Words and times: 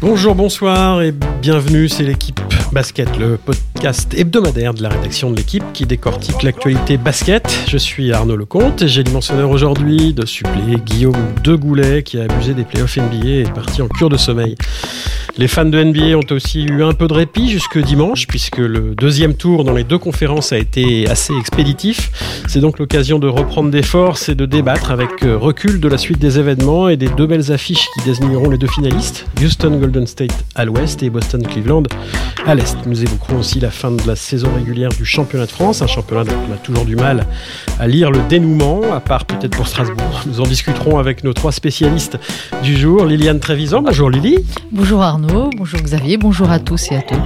Bonjour, 0.00 0.34
bonsoir 0.34 1.02
et 1.02 1.12
bienvenue, 1.40 1.88
c'est 1.88 2.04
l'équipe 2.04 2.40
Basket, 2.72 3.18
le 3.18 3.36
podcast 3.36 4.14
hebdomadaire 4.14 4.72
de 4.72 4.82
la 4.82 4.88
rédaction 4.88 5.30
de 5.30 5.36
l'équipe 5.36 5.62
qui 5.74 5.84
décortique 5.84 6.42
l'actualité 6.42 6.96
basket. 6.96 7.66
Je 7.68 7.76
suis 7.76 8.12
Arnaud 8.12 8.36
Lecomte 8.36 8.80
et 8.80 8.88
j'ai 8.88 9.02
l'immense 9.02 9.30
honneur 9.30 9.50
aujourd'hui 9.50 10.14
de 10.14 10.24
suppléer 10.24 10.76
Guillaume 10.76 11.34
Degoulet 11.44 12.02
qui 12.02 12.18
a 12.18 12.24
abusé 12.24 12.54
des 12.54 12.64
playoffs 12.64 12.96
NBA 12.96 13.26
et 13.26 13.40
est 13.40 13.52
parti 13.52 13.82
en 13.82 13.88
cure 13.88 14.08
de 14.08 14.16
sommeil. 14.16 14.56
Les 15.38 15.48
fans 15.48 15.64
de 15.64 15.82
NBA 15.82 16.16
ont 16.16 16.34
aussi 16.34 16.62
eu 16.64 16.82
un 16.82 16.92
peu 16.92 17.08
de 17.08 17.14
répit 17.14 17.48
jusque 17.48 17.78
dimanche, 17.78 18.26
puisque 18.26 18.58
le 18.58 18.94
deuxième 18.94 19.34
tour 19.34 19.64
dans 19.64 19.72
les 19.72 19.84
deux 19.84 19.96
conférences 19.96 20.52
a 20.52 20.58
été 20.58 21.08
assez 21.08 21.32
expéditif. 21.34 22.10
C'est 22.48 22.60
donc 22.60 22.78
l'occasion 22.78 23.18
de 23.18 23.28
reprendre 23.28 23.70
des 23.70 23.82
forces 23.82 24.28
et 24.28 24.34
de 24.34 24.44
débattre 24.44 24.90
avec 24.90 25.22
recul 25.22 25.80
de 25.80 25.88
la 25.88 25.96
suite 25.96 26.18
des 26.18 26.38
événements 26.38 26.90
et 26.90 26.98
des 26.98 27.08
deux 27.08 27.26
belles 27.26 27.50
affiches 27.50 27.86
qui 27.94 28.04
désigneront 28.04 28.50
les 28.50 28.58
deux 28.58 28.66
finalistes, 28.66 29.26
Houston 29.42 29.78
Golden 29.78 30.06
State 30.06 30.44
à 30.54 30.66
l'ouest 30.66 31.02
et 31.02 31.08
Boston 31.08 31.42
Cleveland 31.46 31.84
à 32.44 32.54
l'est. 32.54 32.61
Nous 32.86 33.02
évoquerons 33.02 33.38
aussi 33.38 33.60
la 33.60 33.70
fin 33.70 33.90
de 33.90 34.06
la 34.06 34.16
saison 34.16 34.48
régulière 34.54 34.90
du 34.90 35.04
championnat 35.04 35.46
de 35.46 35.50
France, 35.50 35.82
un 35.82 35.86
championnat 35.86 36.24
dont 36.24 36.36
on 36.48 36.52
a 36.52 36.56
toujours 36.56 36.84
du 36.84 36.96
mal 36.96 37.26
à 37.78 37.86
lire 37.86 38.10
le 38.10 38.20
dénouement, 38.28 38.80
à 38.92 39.00
part 39.00 39.24
peut-être 39.24 39.56
pour 39.56 39.66
Strasbourg. 39.66 40.22
Nous 40.26 40.40
en 40.40 40.44
discuterons 40.44 40.98
avec 40.98 41.24
nos 41.24 41.32
trois 41.32 41.52
spécialistes 41.52 42.18
du 42.62 42.76
jour. 42.76 43.04
Liliane 43.04 43.40
Trévisan, 43.40 43.82
bonjour 43.82 44.10
Lily. 44.10 44.44
Bonjour 44.70 45.02
Arnaud 45.02 45.50
bonjour 45.56 45.80
Xavier, 45.80 46.16
bonjour 46.16 46.50
à 46.50 46.58
tous 46.58 46.90
et 46.92 46.96
à 46.96 47.02
toutes. 47.02 47.18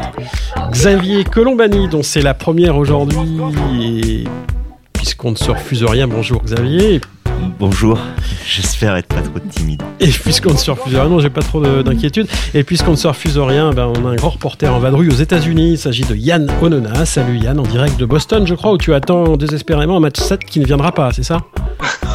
Xavier 0.70 1.24
Colombani, 1.24 1.88
dont 1.88 2.02
c'est 2.02 2.22
la 2.22 2.34
première 2.34 2.76
aujourd'hui, 2.76 4.26
puisqu'on 4.92 5.32
ne 5.32 5.36
se 5.36 5.50
refuse 5.50 5.84
rien, 5.84 6.06
bonjour 6.06 6.42
Xavier. 6.42 7.00
Bonjour, 7.58 7.98
j'espère 8.46 8.96
être 8.96 9.08
pas 9.08 9.22
trop 9.22 9.38
timide. 9.50 9.82
Et 10.00 10.08
puisqu'on 10.08 10.52
ne 10.52 10.56
se 10.56 10.70
refuse 10.70 10.94
rien, 10.94 11.08
non, 11.08 11.20
j'ai 11.20 11.30
pas 11.30 11.42
trop 11.42 11.60
d'inquiétude. 11.60 12.26
Et 12.54 12.64
puisqu'on 12.64 12.92
ne 12.92 12.96
se 12.96 13.06
refuse 13.06 13.38
rien, 13.38 13.70
ben, 13.70 13.92
on 13.96 14.06
a 14.06 14.10
un 14.10 14.16
grand 14.16 14.30
reporter 14.30 14.72
en 14.72 14.78
vadrouille 14.78 15.08
aux 15.08 15.16
États-Unis. 15.16 15.72
Il 15.72 15.78
s'agit 15.78 16.04
de 16.04 16.14
Yann 16.14 16.50
Onona. 16.60 17.04
Salut 17.06 17.38
Yann, 17.38 17.58
en 17.58 17.62
direct 17.62 17.98
de 17.98 18.04
Boston, 18.06 18.46
je 18.46 18.54
crois, 18.54 18.72
où 18.72 18.78
tu 18.78 18.94
attends 18.94 19.36
désespérément 19.36 19.96
un 19.96 20.00
match 20.00 20.18
7 20.18 20.40
qui 20.44 20.60
ne 20.60 20.66
viendra 20.66 20.92
pas, 20.92 21.12
c'est 21.12 21.22
ça? 21.22 21.40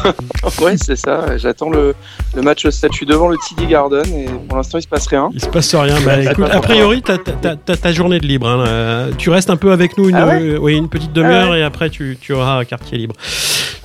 Ouais, 0.60 0.76
c'est 0.76 0.96
ça. 0.96 1.36
J'attends 1.36 1.70
le, 1.70 1.94
le, 2.34 2.42
match 2.42 2.68
7. 2.68 2.90
Je 2.92 2.96
suis 2.96 3.06
devant 3.06 3.28
le 3.28 3.36
TD 3.36 3.66
Garden 3.66 4.04
et 4.06 4.26
pour 4.48 4.56
l'instant, 4.56 4.78
il 4.78 4.82
se 4.82 4.88
passe 4.88 5.06
rien. 5.06 5.30
Il 5.32 5.40
se 5.40 5.46
passe 5.46 5.74
rien. 5.74 5.96
Bah, 6.04 6.20
écoute, 6.20 6.46
a 6.50 6.60
priori, 6.60 7.02
tu 7.02 7.12
as, 7.12 7.76
ta 7.76 7.92
journée 7.92 8.18
de 8.18 8.26
libre. 8.26 8.48
Hein. 8.48 9.10
Tu 9.18 9.30
restes 9.30 9.50
un 9.50 9.56
peu 9.56 9.72
avec 9.72 9.96
nous 9.98 10.08
une, 10.08 10.16
ah 10.16 10.36
oui, 10.60 10.76
une 10.76 10.88
petite 10.88 11.12
demi-heure 11.12 11.52
ah 11.52 11.58
et 11.58 11.62
après, 11.62 11.90
tu, 11.90 12.18
tu 12.20 12.32
auras 12.32 12.58
un 12.58 12.64
quartier 12.64 12.98
libre. 12.98 13.14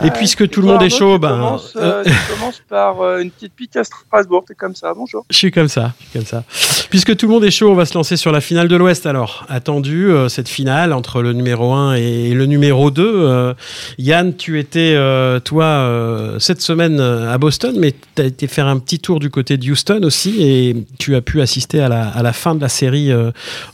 Et 0.03 0.11
puisque 0.11 0.49
tout 0.49 0.61
le 0.61 0.67
monde 0.67 0.81
est 0.83 0.89
chaud, 0.89 1.17
ben. 1.17 1.36
Commence, 1.37 1.73
euh, 1.75 2.03
commence 2.29 2.61
par 2.67 3.01
euh, 3.01 3.19
une 3.19 3.31
petite 3.31 3.53
pique 3.53 3.75
à 3.75 3.83
Strasbourg. 3.83 4.43
T'es 4.47 4.55
comme 4.55 4.75
ça. 4.75 4.93
Bonjour. 4.93 5.25
Je 5.29 5.37
suis 5.37 5.51
comme 5.51 5.67
ça. 5.67 5.93
Je 5.99 6.05
suis 6.05 6.19
comme 6.19 6.25
ça. 6.25 6.43
Puisque 6.89 7.15
tout 7.15 7.27
le 7.27 7.33
monde 7.33 7.43
est 7.43 7.51
chaud, 7.51 7.69
on 7.69 7.75
va 7.75 7.85
se 7.85 7.93
lancer 7.93 8.17
sur 8.17 8.31
la 8.31 8.41
finale 8.41 8.67
de 8.67 8.75
l'Ouest. 8.75 9.05
Alors, 9.05 9.45
attendu 9.49 10.09
euh, 10.09 10.29
cette 10.29 10.49
finale 10.49 10.93
entre 10.93 11.21
le 11.21 11.33
numéro 11.33 11.73
1 11.73 11.95
et 11.95 12.33
le 12.33 12.45
numéro 12.45 12.91
2. 12.91 13.55
Yann, 13.97 14.35
tu 14.35 14.59
étais 14.59 14.95
toi 15.43 16.35
cette 16.39 16.61
semaine 16.61 16.99
à 16.99 17.37
Boston, 17.37 17.75
mais 17.77 17.93
tu 18.15 18.21
as 18.21 18.25
été 18.25 18.47
faire 18.47 18.67
un 18.67 18.79
petit 18.79 18.99
tour 18.99 19.19
du 19.19 19.29
côté 19.29 19.57
de 19.57 19.69
Houston 19.69 20.01
aussi, 20.03 20.41
et 20.41 20.75
tu 20.97 21.15
as 21.15 21.21
pu 21.21 21.41
assister 21.41 21.81
à 21.81 21.89
la, 21.89 22.07
à 22.07 22.23
la 22.23 22.33
fin 22.33 22.55
de 22.55 22.61
la 22.61 22.69
série 22.69 23.11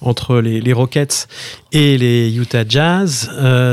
entre 0.02 0.40
les, 0.40 0.62
les, 0.62 0.74
Rockets 0.74 1.28
et 1.72 1.98
les 1.98 2.36
Utah 2.36 2.64
Jazz. 2.68 3.30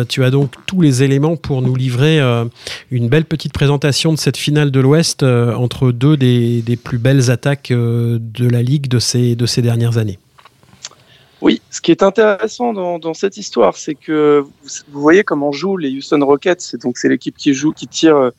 tu 0.08 0.24
as 0.24 0.30
donc 0.30 0.52
tous 0.66 0.80
les 0.80 1.02
éléments 1.02 1.36
pour 1.36 1.62
nous 1.62 1.74
livrer 1.74 2.20
euh, 2.20 2.44
une 2.90 3.08
belle 3.08 3.24
petite 3.24 3.52
présentation 3.52 3.79
de 3.80 4.18
cette 4.18 4.36
finale 4.36 4.70
de 4.70 4.80
l'Ouest 4.80 5.22
euh, 5.22 5.54
entre 5.54 5.92
deux 5.92 6.16
des, 6.16 6.78
plus 6.82 6.98
belles 6.98 7.30
attaques 7.30 7.70
euh, 7.70 8.18
de 8.20 8.48
la 8.48 8.62
Ligue 8.62 8.88
de 8.88 8.98
ces, 8.98 9.34
de 9.34 9.46
ces 9.46 9.62
dernières 9.62 9.98
années. 9.98 10.18
Oui, 11.40 11.62
ce 11.70 11.80
qui 11.80 11.90
est 11.90 12.02
intéressant 12.02 12.72
dans, 12.72 13.14
cette 13.14 13.38
histoire, 13.38 13.76
c'est 13.76 13.94
que 13.94 14.44
vous, 14.90 15.00
voyez 15.00 15.24
comment 15.24 15.52
jouent 15.52 15.78
les 15.78 15.90
Houston 15.90 16.24
Rockets. 16.24 16.60
C'est 16.60 16.82
donc 16.82 16.98
c'est 16.98 17.08
l'équipe 17.08 17.36
qui 17.36 17.54
joue, 17.54 17.72
qui 17.72 17.88
tire 17.88 18.30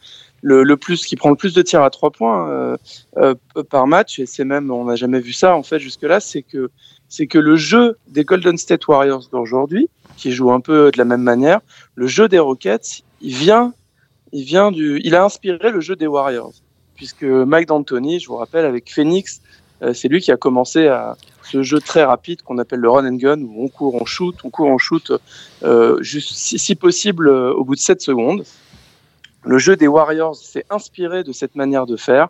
le, 0.44 0.76
plus, 0.76 1.06
qui 1.06 1.16
prend 1.16 1.32
le 1.32 1.36
plus 1.36 1.54
de 1.54 1.64
tirs 1.64 1.82
à 1.82 1.90
trois 1.90 2.12
points 2.12 2.78
par 3.72 3.88
match. 3.88 4.20
Et 4.20 4.28
c'est 4.28 4.46
même, 4.46 4.70
on 4.70 4.86
n'a 4.86 4.96
jamais 4.96 5.20
vu 5.20 5.34
ça 5.34 5.56
en 5.56 5.64
fait 5.64 5.80
jusque 5.80 6.04
là. 6.04 6.20
C'est 6.20 6.44
que 6.44 6.70
c'est 7.10 7.26
que 7.26 7.40
le 7.40 7.56
jeu 7.56 7.98
des 8.08 8.24
Golden 8.24 8.58
State 8.58 8.88
Warriors 8.88 9.28
d'aujourd'hui, 9.32 9.90
qui 10.16 10.32
joue 10.32 10.52
un 10.52 10.60
peu 10.60 10.92
de 10.92 10.98
la 11.00 11.06
même 11.06 11.24
manière, 11.24 11.60
le 11.96 12.06
jeu 12.06 12.30
des 12.30 12.40
Rockets, 12.40 13.02
il 13.20 13.34
vient 13.34 13.74
il 14.34 14.44
vient 14.44 14.72
du, 14.72 15.02
il 15.04 15.16
a 15.16 15.24
inspiré 15.24 15.72
le 15.72 15.82
jeu 15.82 15.96
des 15.96 16.08
Warriors, 16.08 16.54
puisque 16.96 17.24
Mike 17.24 17.68
D'Antoni, 17.68 18.20
je 18.20 18.28
vous 18.28 18.38
rappelle, 18.38 18.66
avec 18.66 18.92
Phoenix, 18.92 19.42
euh, 19.82 19.94
c'est 19.94 20.08
lui 20.08 20.22
qui 20.22 20.32
a 20.32 20.38
commencé 20.38 20.88
à 20.88 21.18
ce 21.44 21.64
jeu 21.64 21.80
très 21.80 22.04
rapide 22.04 22.42
qu'on 22.44 22.58
appelle 22.60 22.80
le 22.80 22.90
run 22.90 23.06
and 23.06 23.16
gun, 23.16 23.42
où 23.42 23.64
on 23.64 23.68
court, 23.68 23.96
on 23.96 24.06
shoot, 24.06 24.36
on 24.44 24.50
court, 24.50 24.68
on 24.68 24.78
shoot, 24.78 25.12
euh, 25.64 26.02
juste, 26.02 26.32
si, 26.34 26.76
possible 26.76 27.28
euh, 27.28 27.54
au 27.54 27.64
bout 27.64 27.76
de 27.76 27.80
7 27.80 28.02
secondes. 28.02 28.44
Le 29.44 29.58
jeu 29.58 29.76
des 29.76 29.88
Warriors 29.88 30.36
s'est 30.36 30.66
inspiré 30.70 31.24
de 31.24 31.32
cette 31.32 31.56
manière 31.56 31.86
de 31.86 31.98
faire, 31.98 32.30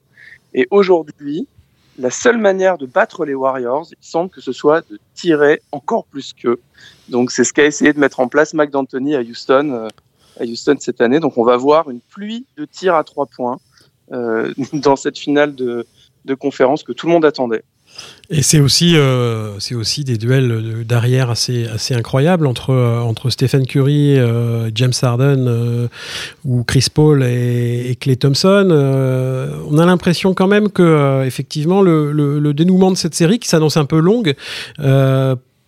et 0.53 0.67
aujourd'hui, 0.71 1.47
la 1.99 2.09
seule 2.09 2.37
manière 2.37 2.77
de 2.77 2.85
battre 2.85 3.25
les 3.25 3.35
Warriors, 3.35 3.87
il 3.91 3.97
semble 3.99 4.29
que 4.29 4.39
ce 4.39 4.53
soit 4.53 4.81
de 4.89 4.97
tirer 5.13 5.61
encore 5.73 6.05
plus 6.05 6.33
qu'eux. 6.33 6.59
Donc 7.09 7.31
c'est 7.31 7.43
ce 7.43 7.51
qu'a 7.51 7.65
essayé 7.65 7.91
de 7.91 7.99
mettre 7.99 8.21
en 8.21 8.29
place 8.29 8.53
Mike 8.53 8.71
D'Antoni 8.71 9.15
à 9.15 9.19
Houston 9.19 9.89
à 10.39 10.43
Houston 10.43 10.75
cette 10.79 11.01
année. 11.01 11.19
Donc 11.19 11.37
on 11.37 11.43
va 11.43 11.57
voir 11.57 11.89
une 11.89 11.99
pluie 11.99 12.45
de 12.57 12.65
tirs 12.65 12.95
à 12.95 13.03
trois 13.03 13.25
points 13.25 13.59
euh, 14.11 14.51
dans 14.73 14.95
cette 14.95 15.17
finale 15.17 15.55
de, 15.55 15.85
conférence 16.39 16.83
que 16.83 16.93
tout 16.93 17.07
le 17.07 17.13
monde 17.13 17.25
attendait. 17.25 17.63
Et 18.29 18.41
c'est 18.41 18.61
aussi, 18.61 18.93
euh, 18.95 19.57
aussi 19.73 20.05
des 20.05 20.17
duels 20.17 20.85
d'arrière 20.85 21.29
assez, 21.29 21.67
assez 21.67 21.93
incroyables 21.93 22.47
entre, 22.47 22.69
euh, 22.69 23.01
entre 23.01 23.29
Stephen 23.29 23.67
Curry, 23.67 24.17
James 24.73 24.93
Harden 25.01 25.89
ou 26.45 26.63
Chris 26.63 26.87
Paul 26.93 27.21
et, 27.23 27.97
Clay 27.99 28.15
Thompson. 28.15 28.69
on 29.69 29.77
a 29.77 29.85
l'impression 29.85 30.33
quand 30.33 30.47
même 30.47 30.69
que 30.69 31.25
effectivement 31.25 31.81
le, 31.81 32.13
le, 32.13 32.53
dénouement 32.53 32.91
de 32.91 32.97
cette 32.97 33.15
série, 33.15 33.39
qui 33.39 33.49
s'annonce 33.49 33.75
un 33.75 33.85
peu 33.85 33.99
longue, 33.99 34.35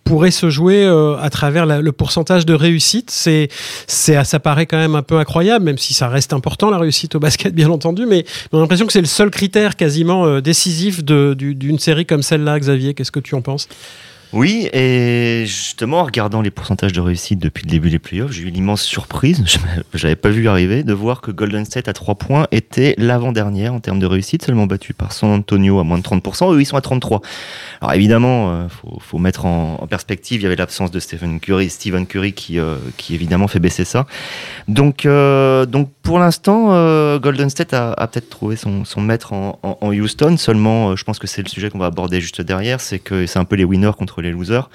pourrait 0.04 0.30
se 0.30 0.50
jouer 0.50 0.84
euh, 0.84 1.16
à 1.18 1.30
travers 1.30 1.66
le 1.66 1.92
pourcentage 1.92 2.46
de 2.46 2.54
réussite. 2.54 3.10
C'est, 3.10 3.48
c'est, 3.86 4.22
ça 4.24 4.38
paraît 4.38 4.66
quand 4.66 4.76
même 4.76 4.94
un 4.94 5.02
peu 5.02 5.18
incroyable, 5.18 5.64
même 5.64 5.78
si 5.78 5.94
ça 5.94 6.08
reste 6.08 6.32
important 6.32 6.70
la 6.70 6.78
réussite 6.78 7.14
au 7.14 7.20
basket, 7.20 7.54
bien 7.54 7.70
entendu. 7.70 8.06
Mais 8.06 8.24
on 8.52 8.58
a 8.58 8.60
l'impression 8.60 8.86
que 8.86 8.92
c'est 8.92 9.00
le 9.00 9.06
seul 9.06 9.30
critère 9.30 9.76
quasiment 9.76 10.26
euh, 10.26 10.40
décisif 10.40 11.02
de, 11.02 11.34
d'une 11.34 11.78
série 11.78 12.06
comme 12.06 12.22
celle-là, 12.22 12.58
Xavier. 12.60 12.94
Qu'est-ce 12.94 13.12
que 13.12 13.20
tu 13.20 13.34
en 13.34 13.42
penses? 13.42 13.68
Oui, 14.34 14.68
et 14.72 15.44
justement, 15.46 16.00
en 16.00 16.04
regardant 16.04 16.42
les 16.42 16.50
pourcentages 16.50 16.92
de 16.92 17.00
réussite 17.00 17.38
depuis 17.38 17.64
le 17.64 17.70
début 17.70 17.88
des 17.88 18.00
playoffs, 18.00 18.32
j'ai 18.32 18.42
eu 18.42 18.50
l'immense 18.50 18.82
surprise, 18.82 19.44
je 19.94 20.02
n'avais 20.02 20.16
pas 20.16 20.30
vu 20.30 20.48
arriver, 20.48 20.82
de 20.82 20.92
voir 20.92 21.20
que 21.20 21.30
Golden 21.30 21.64
State 21.64 21.86
à 21.86 21.92
3 21.92 22.16
points 22.16 22.48
était 22.50 22.96
l'avant-dernière 22.98 23.72
en 23.72 23.78
termes 23.78 24.00
de 24.00 24.06
réussite, 24.06 24.44
seulement 24.44 24.66
battu 24.66 24.92
par 24.92 25.12
San 25.12 25.30
Antonio 25.30 25.78
à 25.78 25.84
moins 25.84 25.98
de 25.98 26.02
30%, 26.02 26.52
eux 26.52 26.60
ils 26.60 26.64
sont 26.64 26.76
à 26.76 26.80
33%. 26.80 27.22
Alors 27.80 27.94
évidemment, 27.94 28.62
il 28.62 28.64
euh, 28.64 28.98
faut, 28.98 29.18
mettre 29.18 29.46
en, 29.46 29.86
perspective, 29.88 30.40
il 30.40 30.42
y 30.42 30.46
avait 30.46 30.56
l'absence 30.56 30.90
de 30.90 30.98
Stephen 30.98 31.38
Curry, 31.38 31.70
Stephen 31.70 32.04
Curry 32.04 32.32
qui, 32.32 32.58
euh, 32.58 32.78
qui 32.96 33.14
évidemment 33.14 33.46
fait 33.46 33.60
baisser 33.60 33.84
ça. 33.84 34.04
Donc, 34.66 35.06
euh, 35.06 35.64
donc 35.64 35.90
pour 36.02 36.18
l'instant, 36.18 36.70
Golden 37.18 37.50
State 37.50 37.72
a, 37.72 37.94
peut-être 38.08 38.30
trouvé 38.30 38.56
son, 38.56 38.84
son 38.84 39.00
maître 39.00 39.32
en, 39.32 39.60
en 39.62 39.92
Houston, 39.92 40.36
seulement 40.38 40.96
je 40.96 41.04
pense 41.04 41.20
que 41.20 41.28
c'est 41.28 41.42
le 41.42 41.48
sujet 41.48 41.70
qu'on 41.70 41.78
va 41.78 41.86
aborder 41.86 42.20
juste 42.20 42.40
derrière, 42.40 42.80
c'est 42.80 42.98
que 42.98 43.26
c'est 43.26 43.38
un 43.38 43.44
peu 43.44 43.54
les 43.54 43.64
winners 43.64 43.92
contre 43.96 44.22
les 44.23 44.23
losers. 44.30 44.68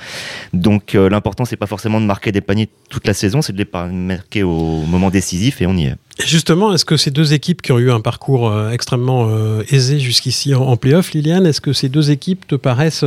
Donc 0.54 0.96
euh, 0.96 1.10
l'important, 1.10 1.46
c'est 1.46 1.58
pas 1.58 1.68
forcément 1.68 2.02
de 2.02 2.06
marquer 2.06 2.32
des 2.32 2.42
paniers 2.42 2.70
toute 2.90 3.08
la 3.08 3.14
saison, 3.14 3.42
c'est 3.42 3.54
de 3.54 3.58
les 3.58 3.68
marquer 3.92 4.44
au 4.44 4.82
moment 4.88 5.10
décisif 5.10 5.62
et 5.62 5.68
on 5.68 5.76
y 5.76 5.86
est. 5.86 5.96
justement, 6.26 6.74
est-ce 6.74 6.86
que 6.86 6.98
ces 6.98 7.12
deux 7.12 7.34
équipes 7.34 7.62
qui 7.62 7.72
ont 7.72 7.80
eu 7.80 7.92
un 7.92 8.02
parcours 8.02 8.50
euh, 8.50 8.72
extrêmement 8.72 9.28
euh, 9.30 9.64
aisé 9.70 10.00
jusqu'ici 10.00 10.54
en, 10.56 10.76
playoff, 10.78 11.12
Liliane, 11.12 11.46
est-ce 11.46 11.62
que 11.62 11.74
ces 11.74 11.90
deux 11.90 12.12
équipes 12.12 12.48
te 12.48 12.56
paraissent 12.56 13.06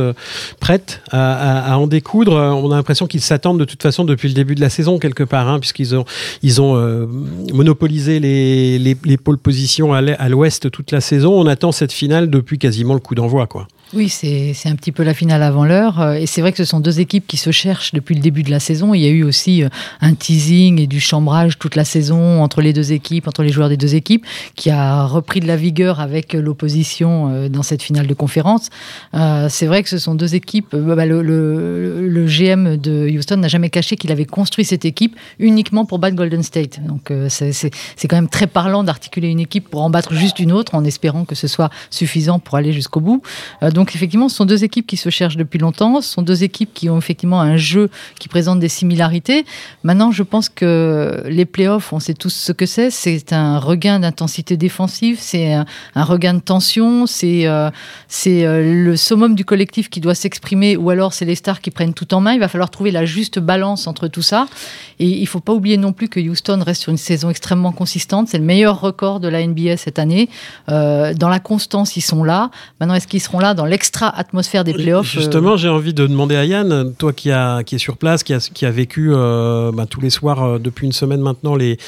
prêtes 0.59 1.01
à, 1.11 1.77
en 1.77 1.87
découdre? 1.87 2.33
On 2.33 2.71
a 2.71 2.75
l'impression 2.75 3.07
qu'ils 3.07 3.21
s'attendent 3.21 3.59
de 3.59 3.65
toute 3.65 3.81
façon 3.81 4.05
depuis 4.05 4.27
le 4.27 4.33
début 4.33 4.55
de 4.55 4.61
la 4.61 4.69
saison 4.69 4.99
quelque 4.99 5.23
part, 5.23 5.47
hein, 5.47 5.59
puisqu'ils 5.59 5.95
ont, 5.95 6.05
monopolisé 7.53 8.19
les, 8.19 8.79
les, 8.79 8.97
les 9.03 9.17
pôles 9.17 9.37
positions 9.37 9.93
à 9.93 10.29
l'ouest 10.29 10.71
toute 10.71 10.91
la 10.91 11.01
saison. 11.01 11.33
On 11.33 11.47
attend 11.47 11.71
cette 11.71 11.91
finale 11.91 12.29
depuis 12.29 12.57
quasiment 12.57 12.93
le 12.93 12.99
coup 12.99 13.15
d'envoi, 13.15 13.47
quoi. 13.47 13.67
Oui, 13.95 14.09
c'est 14.09 14.55
un 14.65 14.75
petit 14.75 14.91
peu 14.91 15.03
la 15.03 15.13
finale 15.13 15.43
avant 15.43 15.65
l'heure. 15.65 16.01
Euh, 16.01 16.13
et 16.13 16.25
c'est 16.25 16.41
vrai 16.41 16.51
que 16.51 16.57
ce 16.57 16.65
sont 16.65 16.79
deux 16.79 16.99
équipes 16.99 17.27
qui 17.27 17.37
se 17.37 17.51
cherchent 17.51 17.93
depuis 17.93 18.15
le 18.15 18.21
début 18.21 18.41
de 18.41 18.49
la 18.49 18.59
saison. 18.59 18.95
Il 18.95 19.01
y 19.01 19.05
a 19.05 19.09
eu 19.09 19.23
aussi 19.23 19.63
euh, 19.63 19.69
un 20.01 20.15
teasing 20.15 20.79
et 20.79 20.87
du 20.87 20.99
chambrage 20.99 21.59
toute 21.59 21.75
la 21.75 21.85
saison 21.85 22.41
entre 22.41 22.61
les 22.61 22.73
deux 22.73 22.91
équipes, 22.91 23.27
entre 23.27 23.43
les 23.43 23.49
joueurs 23.49 23.69
des 23.69 23.77
deux 23.77 23.93
équipes, 23.93 24.25
qui 24.55 24.71
a 24.71 25.05
repris 25.05 25.41
de 25.41 25.47
la 25.47 25.57
vigueur 25.57 25.99
avec 25.99 26.33
l'opposition 26.33 27.29
euh, 27.29 27.49
dans 27.49 27.61
cette 27.61 27.83
finale 27.83 28.07
de 28.07 28.13
conférence. 28.15 28.69
c'est 29.49 29.67
vrai 29.67 29.83
que 29.83 29.89
ce 29.89 29.99
sont 29.99 30.15
deux 30.15 30.33
équipes. 30.33 30.75
Bah, 30.75 31.05
le, 31.05 31.21
le, 31.21 32.25
GM 32.25 32.77
de 32.77 33.07
Houston 33.15 33.37
n'a 33.37 33.47
jamais 33.47 33.69
caché 33.69 33.95
qu'il 33.95 34.11
avait 34.11 34.25
construit 34.25 34.65
cette 34.65 34.85
équipe 34.85 35.15
uniquement 35.37 35.85
pour 35.85 35.99
battre 35.99 36.15
Golden 36.15 36.41
State. 36.41 36.79
Donc 36.87 37.11
c'est 37.29 37.71
quand 38.07 38.15
même 38.15 38.29
très 38.29 38.47
parlant 38.47 38.83
d'articuler 38.83 39.27
une 39.27 39.39
équipe 39.39 39.69
pour 39.69 39.83
en 39.83 39.89
battre 39.89 40.13
juste 40.13 40.39
une 40.39 40.51
autre 40.51 40.73
en 40.73 40.83
espérant 40.83 41.25
que 41.25 41.35
ce 41.35 41.47
soit 41.47 41.69
suffisant 41.89 42.39
pour 42.39 42.57
aller 42.57 42.73
jusqu'au 42.73 43.01
bout. 43.01 43.21
donc 43.61 43.82
donc 43.83 43.93
effectivement, 43.95 44.29
ce 44.29 44.37
sont 44.37 44.45
deux 44.45 44.63
équipes 44.63 44.87
qui 44.87 44.95
se 44.95 45.09
cherchent 45.09 45.35
depuis 45.35 45.59
longtemps. 45.59 45.99
Ce 45.99 46.07
sont 46.13 46.21
deux 46.21 46.45
équipes 46.45 46.73
qui 46.73 46.89
ont 46.89 46.97
effectivement 46.97 47.41
un 47.41 47.57
jeu 47.57 47.89
qui 48.17 48.29
présente 48.29 48.61
des 48.61 48.69
similarités. 48.69 49.43
Maintenant, 49.83 50.09
je 50.09 50.23
pense 50.23 50.47
que 50.47 51.21
les 51.27 51.43
playoffs, 51.43 51.91
on 51.91 51.99
sait 51.99 52.13
tous 52.13 52.33
ce 52.33 52.53
que 52.53 52.65
c'est. 52.65 52.91
C'est 52.91 53.33
un 53.33 53.59
regain 53.59 53.99
d'intensité 53.99 54.55
défensive, 54.55 55.17
c'est 55.19 55.51
un, 55.51 55.65
regain 55.95 56.35
de 56.35 56.39
tension, 56.39 57.07
c'est 57.07 57.45
euh, 57.45 57.69
euh, 58.27 58.85
le 58.85 58.95
summum 58.95 59.35
du 59.35 59.43
collectif 59.43 59.89
qui 59.89 59.99
doit 59.99 60.15
s'exprimer, 60.15 60.77
ou 60.77 60.89
alors 60.89 61.11
c'est 61.11 61.25
les 61.25 61.35
stars 61.35 61.59
qui 61.59 61.69
prennent 61.69 61.93
tout 61.93 62.13
en 62.13 62.21
main. 62.21 62.31
Il 62.31 62.39
va 62.39 62.47
falloir 62.47 62.69
trouver 62.69 62.91
la 62.91 63.03
juste 63.03 63.39
balance 63.39 63.85
entre 63.85 64.07
tout 64.07 64.21
ça. 64.21 64.47
Et 64.99 65.07
il 65.09 65.23
ne 65.23 65.27
faut 65.27 65.41
pas 65.41 65.51
oublier 65.51 65.75
non 65.75 65.91
plus 65.91 66.07
que 66.07 66.21
Houston 66.21 66.63
reste 66.65 66.83
sur 66.83 66.91
une 66.91 66.97
saison 66.97 67.29
extrêmement 67.29 67.73
consistante. 67.73 68.29
C'est 68.29 68.37
le 68.37 68.45
meilleur 68.45 68.79
record 68.79 69.19
de 69.19 69.27
la 69.27 69.45
NBA 69.45 69.75
cette 69.75 69.99
année. 69.99 70.29
Euh, 70.69 71.13
dans 71.13 71.27
la 71.27 71.41
constance, 71.41 71.97
ils 71.97 72.01
sont 72.01 72.23
là. 72.23 72.49
Maintenant, 72.79 72.95
est-ce 72.95 73.07
qu'ils 73.07 73.19
seront 73.19 73.39
là 73.39 73.53
dans 73.53 73.65
l'extra 73.73 74.07
atmosphère 74.07 74.63
des 74.63 74.73
playoffs. 74.73 75.17
Euh, 75.17 75.19
justement, 75.19 75.57
j'ai 75.57 75.67
envie 75.67 75.95
de 75.95 76.05
demander 76.05 76.35
à 76.35 76.45
Yann, 76.45 76.93
toi 76.95 77.11
qui, 77.11 77.31
a, 77.31 77.61
est 77.61 77.77
sur 77.79 77.97
place, 77.97 78.21
qui 78.21 78.33
a, 78.33 78.71
vécu 78.71 79.09
euh, 79.11 79.71
bah, 79.71 79.87
tous 79.87 79.99
les 79.99 80.11
soirs 80.11 80.43
euh, 80.43 80.59
depuis 80.59 80.85
une 80.85 80.93
semaine 80.93 81.21
maintenant 81.21 81.55
les, 81.55 81.79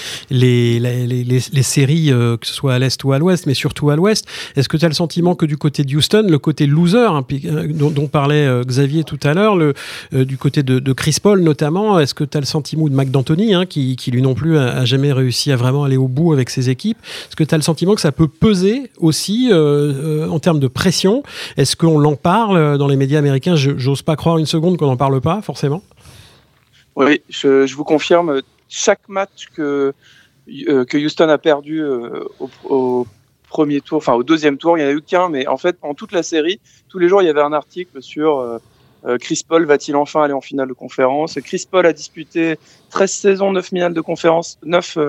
séries, 1.62 2.08
que 2.08 2.48
ce 2.48 2.54
soit 2.54 2.74
à 2.74 2.80
l'Est 2.80 3.04
ou 3.04 3.14
à 3.14 3.20
l'Ouest, 3.20 3.46
mais 3.46 3.54
surtout 3.54 3.92
à 3.92 3.96
l'Ouest, 3.96 4.26
est-ce 4.56 4.68
que 4.68 4.78
tu 4.78 4.86
as 4.86 4.88
le 4.88 4.96
sentiment 4.96 5.36
que 5.36 5.46
du 5.46 5.58
côté 5.58 5.84
de 5.84 5.96
Houston, 5.96 6.26
le 6.28 6.40
côté 6.40 6.66
loser, 6.66 7.08
hein, 7.08 7.24
dont, 7.70 8.08
parlait 8.08 8.50
Xavier 8.66 9.04
tout 9.04 9.20
à 9.22 9.36
l'heure, 9.36 9.56
du 10.12 10.38
côté 10.38 10.64
de, 10.64 10.94
Chris 10.94 11.18
Paul 11.22 11.42
notamment, 11.42 12.00
est-ce 12.00 12.16
que 12.16 12.24
tu 12.24 12.36
as 12.36 12.40
le 12.40 12.48
sentiment 12.48 12.88
de 12.88 12.96
McDantony, 12.96 13.54
hein, 13.54 13.68
qui, 13.68 13.96
qui, 13.96 14.10
lui 14.10 14.24
non 14.24 14.34
plus 14.34 14.58
a, 14.58 14.86
jamais 14.86 15.14
réussi 15.14 15.52
à 15.52 15.56
vraiment 15.56 15.84
aller 15.84 15.98
au 15.98 16.08
bout 16.08 16.34
avec 16.34 16.50
ses 16.50 16.72
équipes, 16.72 16.98
est-ce 17.28 17.36
que 17.36 17.44
tu 17.44 17.54
as 17.54 17.60
le 17.60 17.64
sentiment 17.64 17.94
que 17.94 18.02
ça 18.02 18.12
peut 18.12 18.28
peser 18.28 18.90
aussi 18.98 19.52
en 19.54 20.40
termes 20.40 20.60
de 20.60 20.68
pression? 20.68 21.22
Est-ce 21.66 21.76
qu'on 21.76 21.98
l'en 21.98 22.16
parle 22.16 22.58
euh, 22.58 22.78
dans 22.78 22.88
les 22.88 22.96
médias 22.96 23.18
américains? 23.18 23.56
J'ose 23.56 24.04
pas 24.04 24.16
croire 24.16 24.38
une 24.38 24.46
seconde 24.46 24.78
qu'on 24.78 24.86
n'en 24.86 24.98
parle 24.98 25.20
pas, 25.20 25.42
forcément. 25.42 25.82
Oui, 26.96 27.24
je, 27.28 27.74
vous 27.74 27.84
confirme, 27.84 28.44
chaque 28.70 29.10
match 29.10 29.48
que, 29.56 29.92
euh, 30.68 30.86
Houston 30.94 31.28
a 31.28 31.40
perdu 31.40 31.82
euh, 31.82 32.24
au, 32.70 33.08
premier 33.50 33.82
tour, 33.82 33.98
enfin 33.98 34.14
au 34.14 34.22
deuxième 34.22 34.60
tour, 34.60 34.78
il 34.78 34.82
n'y 34.82 34.88
en 34.88 34.92
a 34.92 34.96
eu 34.96 35.02
qu'un, 35.02 35.28
mais 35.28 35.48
en 35.48 35.58
fait, 35.58 35.76
en 35.82 35.96
toute 35.96 36.12
la 36.12 36.22
série, 36.22 36.60
tous 36.88 37.00
les 37.00 37.10
jours, 37.10 37.24
il 37.24 37.26
y 37.26 37.30
avait 37.30 37.42
un 37.42 37.54
article 37.54 38.00
sur 38.00 38.60
Chris 39.20 39.42
Paul 39.48 39.66
va-t-il 39.66 39.96
enfin 39.96 40.22
aller 40.22 40.34
en 40.34 40.42
finale 40.42 40.68
de 40.68 40.74
conférence? 40.74 41.34
Chris 41.44 41.66
Paul 41.70 41.88
a 41.88 41.94
disputé 41.94 42.60
13 42.92 43.12
saisons, 43.12 43.52
9 43.54 43.66
finales 43.66 43.94
de 43.96 44.02
conférence, 44.02 44.60
9 44.64 45.00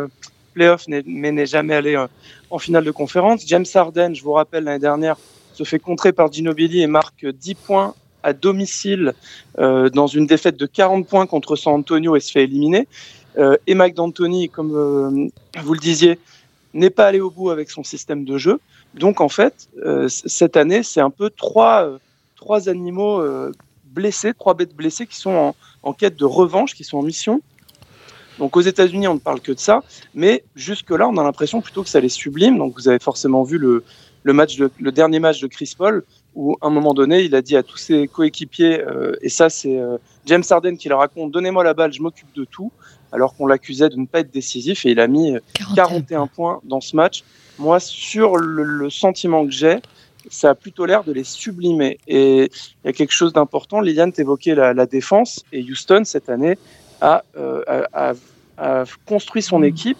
playoffs, 0.55 0.87
mais 0.89 1.33
n'est 1.33 1.45
jamais 1.45 1.75
allé 1.75 2.03
en 2.49 2.59
finale 2.59 2.85
de 2.85 2.91
conférence. 2.93 3.43
James 3.47 3.67
Harden, 3.75 4.15
je 4.15 4.23
vous 4.23 4.33
rappelle, 4.33 4.65
l'année 4.65 4.79
dernière, 4.79 5.17
se 5.57 5.65
fait 5.65 5.79
contrer 5.79 6.13
par 6.13 6.31
Ginobili 6.31 6.83
et 6.83 6.87
marque 6.87 7.27
10 7.27 7.55
points 7.55 7.95
à 8.23 8.33
domicile 8.33 9.15
euh, 9.59 9.89
dans 9.89 10.07
une 10.07 10.27
défaite 10.27 10.57
de 10.57 10.67
40 10.67 11.07
points 11.07 11.27
contre 11.27 11.57
San 11.57 11.75
Antonio 11.75 12.17
et 12.17 12.21
se 12.21 12.31
fait 12.31 12.45
éliminer. 12.45 12.89
Euh, 13.39 13.57
et 13.67 13.75
Mike 13.75 13.97
comme 14.53 14.75
euh, 14.75 15.29
vous 15.63 15.75
le 15.75 15.81
disiez, 15.81 16.19
n'est 16.75 16.91
pas 16.91 17.07
allé 17.07 17.21
au 17.21 17.31
bout 17.31 17.51
avec 17.51 17.71
son 17.71 17.85
système 17.85 18.25
de 18.25 18.37
jeu. 18.37 18.61
Donc 18.95 19.21
en 19.21 19.29
fait, 19.29 19.69
cette 20.09 20.57
année, 20.57 20.83
c'est 20.83 21.01
un 21.01 21.11
peu 21.11 21.31
trois, 21.31 21.99
trois 22.35 22.69
animaux 22.69 23.23
blessés, 23.85 24.33
trois 24.35 24.55
bêtes 24.55 24.75
blessées 24.75 25.07
qui 25.07 25.17
sont 25.17 25.31
en, 25.31 25.57
en, 25.83 25.93
quête 25.93 26.17
de 26.17 26.25
revanche, 26.25 26.75
qui 26.75 26.85
sont 26.85 26.99
en 26.99 27.03
mission. 27.03 27.41
Donc 28.39 28.57
aux 28.57 28.61
États-Unis, 28.61 29.09
on 29.09 29.15
ne 29.15 29.19
parle 29.19 29.41
que 29.41 29.53
de 29.53 29.59
ça, 29.59 29.83
mais 30.15 30.45
jusque-là, 30.55 31.09
on 31.09 31.17
a 31.17 31.23
l'impression 31.23 31.61
plutôt 31.61 31.83
que 31.83 31.89
ça 31.89 32.01
les 32.01 32.11
sublime. 32.11 32.59
Donc 32.59 32.75
vous 32.75 32.89
avez 32.89 32.99
forcément 32.99 33.43
vu 33.43 33.59
le, 33.59 33.85
le, 34.27 34.33
match 34.33 34.59
le 34.59 34.93
dernier 34.93 35.21
match 35.21 35.41
de 35.41 35.47
Chris 35.47 35.73
Paul, 35.79 36.05
où 36.35 36.57
à 36.61 36.67
un 36.67 36.71
moment 36.71 36.95
donné, 36.95 37.23
il 37.23 37.35
a 37.37 37.43
dit 37.43 37.57
à 37.57 37.63
tous 37.63 37.77
ses 37.77 38.09
coéquipiers, 38.09 38.81
euh, 38.81 39.15
et 39.23 39.29
ça 39.29 39.49
c'est 39.49 39.79
euh, 39.79 39.99
James 40.27 40.43
Harden 40.51 40.77
qui 40.77 40.89
le 40.89 40.97
raconte, 40.97 41.31
donnez-moi 41.31 41.63
la 41.63 41.75
balle, 41.75 41.93
je 41.93 42.03
m'occupe 42.03 42.35
de 42.35 42.45
tout, 42.45 42.73
alors 43.13 43.37
qu'on 43.37 43.47
l'accusait 43.47 43.89
de 43.89 43.97
ne 43.97 44.05
pas 44.05 44.21
être 44.21 44.33
décisif, 44.33 44.85
et 44.85 44.91
il 44.91 45.01
a 45.01 45.07
mis 45.07 45.37
41 45.77 46.23
euh, 46.23 46.27
points 46.27 46.61
dans 46.65 46.81
ce 46.81 46.97
match. 46.97 47.23
Moi, 47.59 47.79
sur 47.79 48.37
le, 48.37 48.91
sentiment 48.91 49.47
que 49.47 49.53
j'ai, 49.53 49.79
ça 50.29 50.51
a 50.51 50.55
plutôt 50.57 50.87
l'air 50.87 51.05
de 51.05 51.13
les 51.13 51.23
sublimer. 51.23 51.99
Et 52.09 52.51
il 52.51 52.87
y 52.87 52.89
a 52.89 52.93
quelque 52.93 53.13
chose 53.13 53.33
d'important, 53.33 53.81
Liliane 53.81 54.13
t'évoquait 54.13 54.57
la, 54.57 54.75
la 54.75 54.87
défense, 54.87 55.45
et 55.53 55.63
Houston, 55.63 56.03
cette 56.05 56.29
année, 56.29 56.59
a, 57.01 57.23
a, 57.69 58.11
a 58.11 58.15
construit 59.05 59.43
son 59.43 59.61
mmh. 59.61 59.65
équipe 59.65 59.99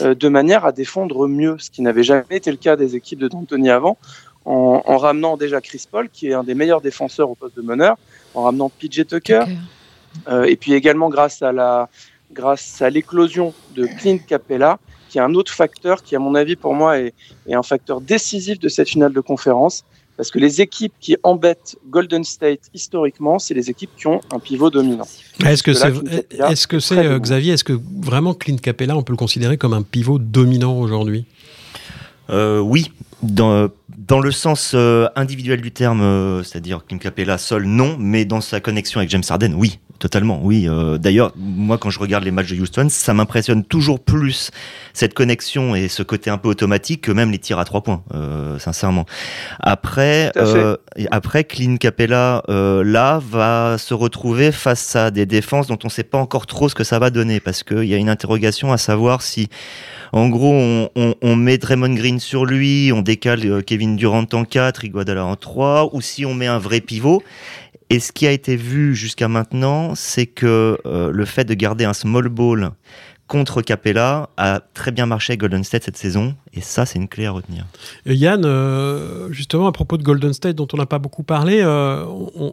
euh, 0.00 0.14
de 0.14 0.28
manière 0.28 0.64
à 0.64 0.72
défendre 0.72 1.28
mieux, 1.28 1.56
ce 1.58 1.70
qui 1.70 1.82
n'avait 1.82 2.02
jamais 2.02 2.24
été 2.30 2.50
le 2.50 2.56
cas 2.56 2.76
des 2.76 2.96
équipes 2.96 3.18
de 3.18 3.28
D'Antoni 3.28 3.70
avant, 3.70 3.98
en, 4.44 4.96
ramenant 4.96 5.36
déjà 5.36 5.60
Chris 5.60 5.84
Paul, 5.88 6.08
qui 6.08 6.28
est 6.28 6.34
un 6.34 6.42
des 6.42 6.54
meilleurs 6.54 6.80
défenseurs 6.80 7.30
au 7.30 7.34
poste 7.34 7.56
de 7.56 7.62
meneur, 7.62 7.96
en 8.34 8.42
ramenant 8.42 8.70
PJ 8.70 9.06
Tucker, 9.06 9.44
euh, 10.28 10.44
et 10.44 10.56
puis 10.56 10.72
également 10.72 11.10
grâce 11.10 11.42
à 11.42 11.52
la 11.52 11.88
grâce 12.32 12.80
à 12.80 12.88
l'éclosion 12.88 13.52
de 13.76 13.86
Clint 13.86 14.18
Capella, 14.26 14.78
qui 15.10 15.18
est 15.18 15.20
un 15.20 15.34
autre 15.34 15.52
facteur 15.52 16.02
qui, 16.02 16.16
à 16.16 16.18
mon 16.18 16.34
avis, 16.34 16.56
pour 16.56 16.74
moi, 16.74 16.98
est, 16.98 17.12
est 17.46 17.54
un 17.54 17.62
facteur 17.62 18.00
décisif 18.00 18.58
de 18.58 18.70
cette 18.70 18.88
finale 18.88 19.12
de 19.12 19.20
conférence. 19.20 19.84
Parce 20.22 20.30
que 20.30 20.38
les 20.38 20.60
équipes 20.60 20.92
qui 21.00 21.16
embêtent 21.24 21.74
Golden 21.90 22.22
State 22.22 22.60
historiquement, 22.72 23.40
c'est 23.40 23.54
les 23.54 23.70
équipes 23.70 23.90
qui 23.98 24.06
ont 24.06 24.20
un 24.32 24.38
pivot 24.38 24.70
dominant. 24.70 25.08
Est-ce 25.44 25.64
que 25.64 25.74
c'est, 25.74 25.92
est-ce 26.48 26.68
que 26.68 26.78
c'est 26.78 27.04
euh, 27.04 27.18
Xavier, 27.18 27.54
est-ce 27.54 27.64
que 27.64 27.72
vraiment 28.00 28.32
Clint 28.32 28.58
Capella, 28.58 28.96
on 28.96 29.02
peut 29.02 29.12
le 29.12 29.16
considérer 29.16 29.58
comme 29.58 29.72
un 29.72 29.82
pivot 29.82 30.20
dominant 30.20 30.78
aujourd'hui? 30.78 31.24
Euh, 32.30 32.60
Oui, 32.60 32.92
dans, 33.24 33.68
dans 33.98 34.20
le 34.20 34.30
sens 34.30 34.74
euh, 34.76 35.08
individuel 35.16 35.60
du 35.60 35.72
terme, 35.72 36.44
c'est-à-dire 36.44 36.86
Clint 36.86 36.98
Capella 36.98 37.36
seul, 37.36 37.64
non, 37.64 37.96
mais 37.98 38.24
dans 38.24 38.40
sa 38.40 38.60
connexion 38.60 39.00
avec 39.00 39.10
James 39.10 39.24
Harden, 39.28 39.54
oui, 39.54 39.80
totalement, 40.02 40.40
oui. 40.42 40.68
Euh, 40.68 40.98
d'ailleurs, 40.98 41.32
moi, 41.36 41.78
quand 41.78 41.88
je 41.88 42.00
regarde 42.00 42.24
les 42.24 42.32
matchs 42.32 42.50
de 42.50 42.60
Houston, 42.60 42.88
ça 42.90 43.14
m'impressionne 43.14 43.62
toujours 43.62 44.00
plus 44.00 44.50
cette 44.94 45.14
connexion 45.14 45.76
et 45.76 45.86
ce 45.86 46.02
côté 46.02 46.28
un 46.28 46.38
peu 46.38 46.48
automatique 46.48 47.02
que 47.02 47.12
même 47.12 47.30
les 47.30 47.38
tirs 47.38 47.60
à 47.60 47.64
trois 47.64 47.82
points, 47.82 48.02
euh, 48.12 48.58
sincèrement. 48.58 49.06
Après, 49.60 50.32
euh, 50.36 50.76
après, 51.12 51.44
Clint 51.44 51.76
Capella, 51.76 52.42
là, 52.48 53.20
va 53.24 53.78
se 53.78 53.94
retrouver 53.94 54.50
face 54.50 54.96
à 54.96 55.12
des 55.12 55.24
défenses 55.24 55.68
dont 55.68 55.78
on 55.84 55.86
ne 55.86 55.92
sait 55.92 56.02
pas 56.02 56.18
encore 56.18 56.46
trop 56.46 56.68
ce 56.68 56.74
que 56.74 56.84
ça 56.84 56.98
va 56.98 57.10
donner, 57.10 57.38
parce 57.38 57.62
qu'il 57.62 57.84
y 57.84 57.94
a 57.94 57.96
une 57.96 58.10
interrogation 58.10 58.72
à 58.72 58.78
savoir 58.78 59.22
si 59.22 59.50
en 60.12 60.28
gros, 60.28 60.90
on, 60.94 61.36
met 61.36 61.56
Draymond 61.56 61.94
Green 61.94 62.20
sur 62.20 62.44
lui, 62.44 62.92
on 62.94 63.00
décale 63.00 63.64
Kevin 63.64 63.96
Durant 63.96 64.26
en 64.32 64.44
4, 64.44 64.84
Iguodala 64.84 65.24
en 65.24 65.36
3, 65.36 65.94
ou 65.94 66.02
si 66.02 66.26
on 66.26 66.34
met 66.34 66.46
un 66.46 66.58
vrai 66.58 66.80
pivot. 66.82 67.22
Et 67.88 67.98
ce 67.98 68.12
qui 68.12 68.26
a 68.26 68.30
été 68.30 68.56
vu 68.56 68.94
jusqu'à 68.94 69.28
maintenant, 69.28 69.94
c'est 69.94 70.26
que 70.26 70.78
euh, 70.86 71.10
le 71.10 71.24
fait 71.24 71.44
de 71.44 71.54
garder 71.54 71.84
un 71.84 71.92
small 71.92 72.28
ball 72.28 72.70
contre 73.26 73.62
Capella 73.62 74.28
a 74.36 74.60
très 74.74 74.92
bien 74.92 75.06
marché 75.06 75.32
avec 75.32 75.40
Golden 75.40 75.64
State 75.64 75.84
cette 75.84 75.96
saison. 75.96 76.34
Et 76.54 76.60
ça, 76.60 76.84
c'est 76.84 76.98
une 76.98 77.08
clé 77.08 77.24
à 77.24 77.30
retenir. 77.30 77.64
Yann, 78.04 78.44
euh, 78.44 79.32
justement, 79.32 79.66
à 79.68 79.72
propos 79.72 79.96
de 79.96 80.02
Golden 80.02 80.34
State, 80.34 80.54
dont 80.54 80.68
on 80.74 80.76
n'a 80.76 80.84
pas 80.84 80.98
beaucoup 80.98 81.22
parlé, 81.22 81.62
euh, 81.62 82.04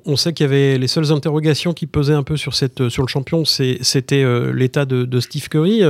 on, 0.06 0.16
sait 0.16 0.32
qu'il 0.32 0.46
y 0.46 0.48
avait 0.48 0.78
les 0.78 0.88
seules 0.88 1.12
interrogations 1.12 1.74
qui 1.74 1.86
pesaient 1.86 2.14
un 2.14 2.24
peu 2.24 2.38
sur, 2.38 2.56
cette, 2.56 2.88
sur 2.88 3.04
le 3.04 3.10
champion, 3.10 3.44
c'était 3.44 4.24
euh, 4.24 4.54
l'état 4.54 4.86
de, 4.86 5.20
Steve 5.20 5.50
Curry. 5.50 5.82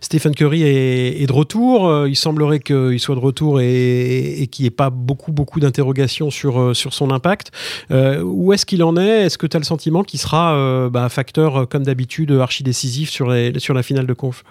Stephen 0.00 0.34
Curry 0.34 0.62
est, 0.62 1.26
de 1.26 1.32
retour. 1.32 2.06
il 2.06 2.16
semblerait 2.16 2.60
qu'il 2.60 2.98
soit 2.98 3.14
de 3.14 3.20
retour 3.20 3.60
et, 3.60 4.48
qu'il 4.50 4.62
n'y 4.62 4.68
ait 4.68 4.70
pas 4.70 4.88
beaucoup, 4.88 5.32
beaucoup 5.32 5.60
d'interrogations 5.60 6.30
sur, 6.30 6.74
sur 6.74 6.94
son 6.94 7.10
impact. 7.10 7.50
où 7.90 8.54
est-ce 8.54 8.64
qu'il 8.64 8.82
en 8.82 8.96
est? 8.96 9.26
Est-ce 9.26 9.36
que 9.36 9.46
tu 9.46 9.58
as 9.58 9.60
le 9.60 9.66
sentiment 9.66 10.02
qu'il 10.02 10.18
sera 10.18 10.88
bah, 10.88 11.10
facteur, 11.10 11.68
comme 11.68 11.82
d'habitude, 11.82 12.32
archi-décisif 12.32 13.10
sur, 13.10 13.34
sur 13.58 13.74
la 13.74 13.82
finale 13.82 14.06
de 14.06 14.14
conf? 14.14 14.44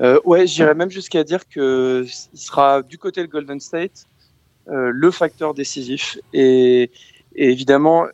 Euh, 0.00 0.20
ouais, 0.24 0.46
j'irais 0.46 0.74
même 0.74 0.90
jusqu'à 0.90 1.24
dire 1.24 1.48
que 1.48 2.06
il 2.32 2.38
sera 2.38 2.82
du 2.82 2.98
côté 2.98 3.22
de 3.22 3.26
Golden 3.26 3.60
State 3.60 4.06
euh, 4.68 4.90
le 4.92 5.10
facteur 5.10 5.54
décisif. 5.54 6.18
Et, 6.32 6.90
évidemment, 7.34 8.06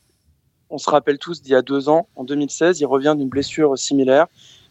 on 0.69 0.79
se 0.79 0.91
rappelle 0.91 1.19
tous 1.19 1.43
d'il 1.43 1.53
y 1.53 1.55
a 1.55 1.63
deux 1.63 1.89
ans, 1.89 2.09
en 2.17 2.25
2016, 2.25 2.81
il 2.81 2.87
revient 2.87 3.15
d'une 3.17 3.29
blessure 3.29 3.79
similaire. 3.79 4.27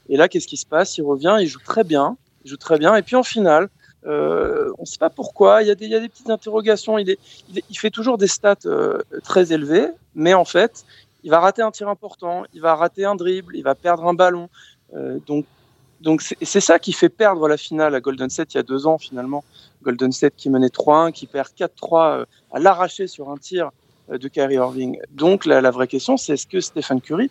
Et 0.09 0.17
là, 0.17 0.27
qu'est-ce 0.27 0.47
qui 0.47 0.57
se 0.57 0.65
passe? 0.65 0.97
Il 0.97 1.03
revient, 1.03 1.37
il 1.39 1.47
joue 1.47 1.59
très 1.59 1.83
bien, 1.83 2.17
joue 2.45 2.57
très 2.57 2.79
bien. 2.79 2.95
Et 2.95 3.01
puis 3.01 3.15
en 3.15 3.23
finale, 3.23 3.69
Euh, 4.05 4.71
on 4.77 4.83
ne 4.83 4.85
sait 4.85 4.97
pas 4.97 5.09
pourquoi. 5.09 5.61
Il 5.61 5.67
y, 5.67 5.71
a 5.71 5.75
des, 5.75 6.07
petites 6.07 6.29
interrogations. 6.29 6.97
Il, 6.97 7.17
fait 7.77 7.89
toujours 7.89 8.17
des 8.17 8.27
stats 8.27 8.55
euh, 8.65 8.99
très 9.23 9.51
élevés, 9.51 9.87
mais 10.15 10.33
en 10.33 10.45
fait, 10.45 10.85
il 11.23 11.31
va 11.31 11.39
rater 11.39 11.61
un 11.61 11.71
tir 11.71 11.89
important, 11.89 12.45
il 12.53 12.61
va 12.61 12.75
rater 12.75 13.03
un 13.03 13.15
dribble, 13.15 13.55
il 13.55 13.63
va 13.63 13.75
perdre 13.75 14.05
un 14.07 14.13
ballon. 14.13 14.49
Donc, 15.27 15.45
donc 16.01 16.21
c'est 16.21 16.61
ça 16.61 16.79
qui 16.79 16.93
fait 16.93 17.09
perdre 17.09 17.47
la 17.47 17.57
finale 17.57 17.93
à 17.95 17.99
Golden 17.99 18.29
State 18.29 18.53
il 18.53 18.57
y 18.57 18.59
a 18.59 18.63
deux 18.63 18.87
ans 18.87 18.97
finalement. 18.97 19.43
Golden 19.83 20.11
State 20.11 20.33
qui 20.35 20.49
menait 20.49 20.67
3-1, 20.67 21.11
qui 21.11 21.25
perd 21.27 21.49
4-3 21.57 22.25
à 22.51 22.59
l'arraché 22.59 23.07
sur 23.07 23.29
un 23.29 23.37
tir 23.37 23.71
de 24.09 24.27
Kyrie 24.27 24.55
Irving. 24.55 24.99
Donc 25.11 25.45
la, 25.45 25.71
vraie 25.71 25.87
question, 25.87 26.17
c'est 26.17 26.33
est-ce 26.33 26.47
que 26.47 26.59
Stephen 26.59 27.01
Curry 27.01 27.29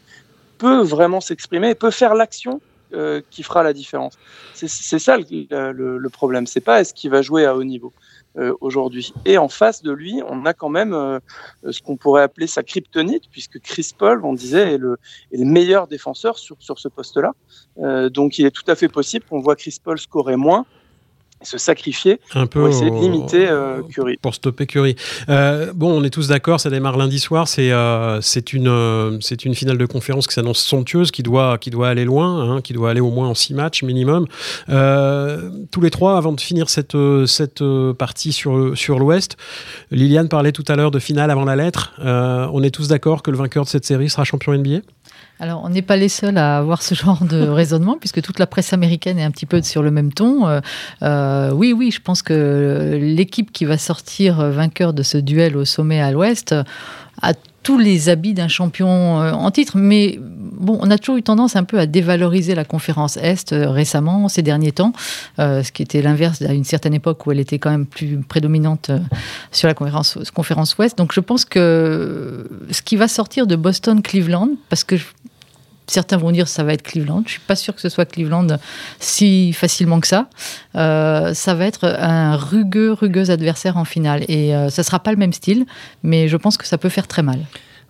peut 0.58 0.80
vraiment 0.80 1.20
s'exprimer 1.20 1.70
et 1.70 1.74
peut 1.74 1.90
faire 1.90 2.14
l'action 2.14 2.60
euh, 2.92 3.20
qui 3.30 3.42
fera 3.42 3.62
la 3.62 3.72
différence? 3.72 4.18
C'est 4.54 4.98
ça 4.98 5.16
le, 5.16 5.72
le, 5.72 5.98
le 5.98 6.08
problème. 6.08 6.46
C'est 6.46 6.60
pas 6.60 6.80
est-ce 6.80 6.94
qu'il 6.94 7.10
va 7.10 7.22
jouer 7.22 7.44
à 7.44 7.56
haut 7.56 7.64
niveau 7.64 7.92
euh, 8.36 8.54
aujourd'hui. 8.60 9.12
Et 9.24 9.38
en 9.38 9.48
face 9.48 9.82
de 9.82 9.92
lui, 9.92 10.20
on 10.28 10.44
a 10.44 10.54
quand 10.54 10.68
même 10.68 10.92
euh, 10.92 11.18
ce 11.70 11.80
qu'on 11.80 11.96
pourrait 11.96 12.22
appeler 12.22 12.46
sa 12.46 12.62
kryptonite, 12.62 13.24
puisque 13.30 13.58
Chris 13.60 13.90
Paul, 13.96 14.24
on 14.24 14.34
disait, 14.34 14.74
est 14.74 14.78
le, 14.78 14.98
est 15.32 15.38
le 15.38 15.44
meilleur 15.44 15.86
défenseur 15.86 16.38
sur, 16.38 16.56
sur 16.60 16.78
ce 16.78 16.88
poste-là. 16.88 17.32
donc 18.10 18.38
il 18.38 18.46
est 18.46 18.50
tout 18.50 18.68
à 18.68 18.74
fait 18.74 18.88
possible 18.88 19.24
qu'on 19.28 19.40
voit 19.40 19.56
Chris 19.56 19.76
Paul 19.82 19.98
scorer 19.98 20.36
moins 20.36 20.66
se 21.42 21.58
sacrifier 21.58 22.20
un 22.34 22.46
peu 22.46 22.60
pour 22.60 22.68
essayer 22.68 22.90
de 22.90 22.96
limiter 22.96 23.48
euh, 23.48 23.82
Curry. 23.82 24.16
Pour 24.20 24.34
stopper 24.34 24.66
Curry. 24.66 24.96
Euh, 25.28 25.72
bon, 25.74 25.90
on 25.98 26.02
est 26.02 26.10
tous 26.10 26.28
d'accord, 26.28 26.60
ça 26.60 26.70
démarre 26.70 26.96
lundi 26.96 27.18
soir. 27.18 27.46
C'est 27.46 27.70
euh, 27.70 28.20
c'est 28.20 28.52
une, 28.52 29.18
c'est 29.20 29.44
une 29.44 29.54
finale 29.54 29.78
de 29.78 29.86
conférence 29.86 30.26
qui 30.26 30.34
s'annonce 30.34 30.58
somptueuse, 30.58 31.10
qui 31.10 31.22
doit, 31.22 31.58
qui 31.58 31.70
doit 31.70 31.88
aller 31.88 32.04
loin, 32.04 32.56
hein, 32.56 32.60
qui 32.60 32.72
doit 32.72 32.90
aller 32.90 33.00
au 33.00 33.10
moins 33.10 33.28
en 33.28 33.34
six 33.34 33.54
matchs 33.54 33.82
minimum. 33.82 34.26
Tous 34.66 35.80
les 35.80 35.90
trois, 35.90 36.16
avant 36.16 36.32
de 36.32 36.40
finir 36.40 36.68
cette, 36.68 36.96
cette 37.26 37.62
partie 37.98 38.32
sur, 38.32 38.76
sur 38.76 38.98
l'Ouest, 38.98 39.36
Liliane 39.90 40.28
parlait 40.28 40.52
tout 40.52 40.64
à 40.68 40.76
l'heure 40.76 40.90
de 40.90 40.98
finale 40.98 41.30
avant 41.30 41.44
la 41.44 41.56
lettre. 41.56 41.94
on 41.98 42.62
est 42.62 42.70
tous 42.70 42.88
d'accord 42.88 43.22
que 43.22 43.30
le 43.30 43.36
vainqueur 43.36 43.64
de 43.64 43.68
cette 43.68 43.84
série 43.84 44.10
sera 44.10 44.24
champion 44.24 44.54
NBA 44.54 44.80
alors, 45.40 45.62
on 45.64 45.68
n'est 45.68 45.82
pas 45.82 45.96
les 45.96 46.08
seuls 46.08 46.36
à 46.36 46.58
avoir 46.58 46.82
ce 46.82 46.94
genre 46.96 47.24
de 47.24 47.46
raisonnement, 47.48 47.96
puisque 47.98 48.22
toute 48.22 48.38
la 48.38 48.46
presse 48.46 48.72
américaine 48.72 49.18
est 49.18 49.24
un 49.24 49.30
petit 49.30 49.46
peu 49.46 49.62
sur 49.62 49.82
le 49.82 49.90
même 49.90 50.12
ton. 50.12 50.48
Euh, 50.48 50.60
euh, 51.02 51.52
oui, 51.52 51.72
oui, 51.72 51.90
je 51.90 52.00
pense 52.00 52.22
que 52.22 52.98
l'équipe 53.00 53.52
qui 53.52 53.64
va 53.64 53.78
sortir 53.78 54.50
vainqueur 54.50 54.92
de 54.92 55.02
ce 55.02 55.18
duel 55.18 55.56
au 55.56 55.64
sommet 55.64 56.00
à 56.00 56.10
l'Ouest 56.10 56.54
a 57.22 57.32
tous 57.64 57.78
les 57.78 58.08
habits 58.08 58.34
d'un 58.34 58.48
champion 58.48 59.20
euh, 59.20 59.32
en 59.32 59.50
titre, 59.50 59.76
mais 59.76 60.18
bon, 60.20 60.78
on 60.80 60.90
a 60.90 60.96
toujours 60.96 61.16
eu 61.16 61.22
tendance 61.22 61.54
un 61.54 61.64
peu 61.64 61.78
à 61.78 61.86
dévaloriser 61.86 62.54
la 62.54 62.64
conférence 62.64 63.16
Est 63.18 63.52
récemment, 63.52 64.28
ces 64.28 64.42
derniers 64.42 64.72
temps, 64.72 64.92
ce 65.38 65.70
qui 65.70 65.82
était 65.82 66.00
l'inverse 66.00 66.40
à 66.42 66.52
une 66.52 66.64
certaine 66.64 66.94
époque 66.94 67.26
où 67.26 67.32
elle 67.32 67.40
était 67.40 67.58
quand 67.58 67.70
même 67.70 67.86
plus 67.86 68.18
prédominante 68.18 68.90
sur 69.52 69.68
la 69.68 69.74
conférence, 69.74 70.18
conférence 70.34 70.78
Ouest. 70.78 70.96
Donc 70.96 71.12
je 71.12 71.20
pense 71.20 71.44
que 71.44 72.48
ce 72.70 72.80
qui 72.80 72.96
va 72.96 73.06
sortir 73.06 73.46
de 73.46 73.56
Boston-Cleveland, 73.56 74.50
parce 74.70 74.84
que 74.84 74.96
Certains 75.88 76.18
vont 76.18 76.30
dire 76.30 76.48
ça 76.48 76.62
va 76.62 76.74
être 76.74 76.82
Cleveland. 76.82 77.22
Je 77.26 77.32
suis 77.32 77.40
pas 77.40 77.56
sûr 77.56 77.74
que 77.74 77.80
ce 77.80 77.88
soit 77.88 78.04
Cleveland 78.04 78.46
si 79.00 79.52
facilement 79.54 80.00
que 80.00 80.06
ça. 80.06 80.28
Euh, 80.76 81.32
ça 81.34 81.54
va 81.54 81.64
être 81.64 81.84
un 81.98 82.36
rugueux, 82.36 82.92
rugueux 82.92 83.30
adversaire 83.30 83.78
en 83.78 83.84
finale. 83.84 84.24
Et 84.28 84.54
euh, 84.54 84.68
ça 84.68 84.82
sera 84.82 85.00
pas 85.00 85.10
le 85.10 85.16
même 85.16 85.32
style, 85.32 85.64
mais 86.02 86.28
je 86.28 86.36
pense 86.36 86.56
que 86.58 86.66
ça 86.66 86.78
peut 86.78 86.90
faire 86.90 87.08
très 87.08 87.22
mal. 87.22 87.40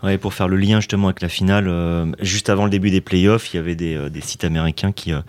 Ouais, 0.00 0.16
pour 0.16 0.32
faire 0.32 0.46
le 0.46 0.56
lien 0.56 0.78
justement 0.78 1.08
avec 1.08 1.20
la 1.20 1.28
finale, 1.28 1.66
euh, 1.66 2.06
juste 2.20 2.50
avant 2.50 2.62
le 2.62 2.70
début 2.70 2.90
des 2.90 3.00
playoffs, 3.00 3.52
il 3.52 3.56
y 3.56 3.58
avait 3.58 3.74
des, 3.74 3.96
euh, 3.96 4.08
sites 4.20 4.44
américains 4.44 4.92
qui 4.92 5.12
euh, 5.12 5.20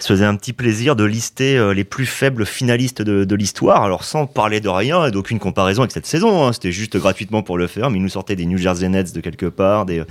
se 0.00 0.08
faisaient 0.08 0.24
un 0.24 0.34
petit 0.34 0.52
plaisir 0.52 0.96
de 0.96 1.04
lister 1.04 1.72
les 1.72 1.84
plus 1.84 2.06
faibles 2.06 2.44
finalistes 2.44 3.02
de, 3.02 3.34
l'histoire, 3.36 3.84
alors 3.84 4.02
sans 4.02 4.26
parler 4.26 4.60
de 4.60 4.68
rien 4.68 5.06
et 5.06 5.12
d'aucune 5.12 5.38
comparaison 5.38 5.82
avec 5.82 5.92
cette 5.92 6.06
saison. 6.06 6.44
Hein, 6.44 6.52
C'était 6.52 6.72
juste 6.72 6.96
gratuitement 6.96 7.42
pour 7.42 7.56
le 7.56 7.68
faire, 7.68 7.88
mais 7.88 7.98
ils 7.98 8.02
nous 8.02 8.08
sortaient 8.08 8.34
des 8.34 8.46
New 8.46 8.58
Jersey 8.58 8.88
Nets 8.88 9.14
de 9.14 9.20
quelque 9.20 9.46
part. 9.46 9.86
Des, 9.86 10.02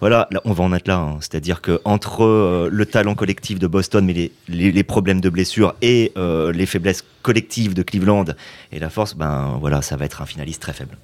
voilà, 0.00 0.26
là, 0.32 0.40
on 0.44 0.52
va 0.52 0.64
en 0.64 0.72
être 0.72 0.88
là. 0.88 0.96
Hein. 0.96 1.18
C'est-à-dire 1.20 1.60
que 1.60 1.80
entre 1.84 2.68
le 2.68 2.86
talent 2.86 3.14
collectif 3.14 3.60
de 3.60 3.68
Boston, 3.68 4.04
mais 4.04 4.32
les 4.48 4.82
problèmes 4.82 5.20
de 5.20 5.28
blessure 5.28 5.74
et 5.82 6.12
les 6.16 6.66
faiblesses 6.66 7.04
collectives 7.22 7.74
de 7.74 7.82
Cleveland 7.82 8.24
et 8.72 8.80
la 8.80 8.90
force, 8.90 9.14
ben 9.14 9.56
voilà, 9.60 9.82
ça 9.82 9.96
va 9.96 10.04
être 10.04 10.20
un 10.20 10.26
finaliste 10.26 10.62
très 10.62 10.72
faible. 10.72 10.96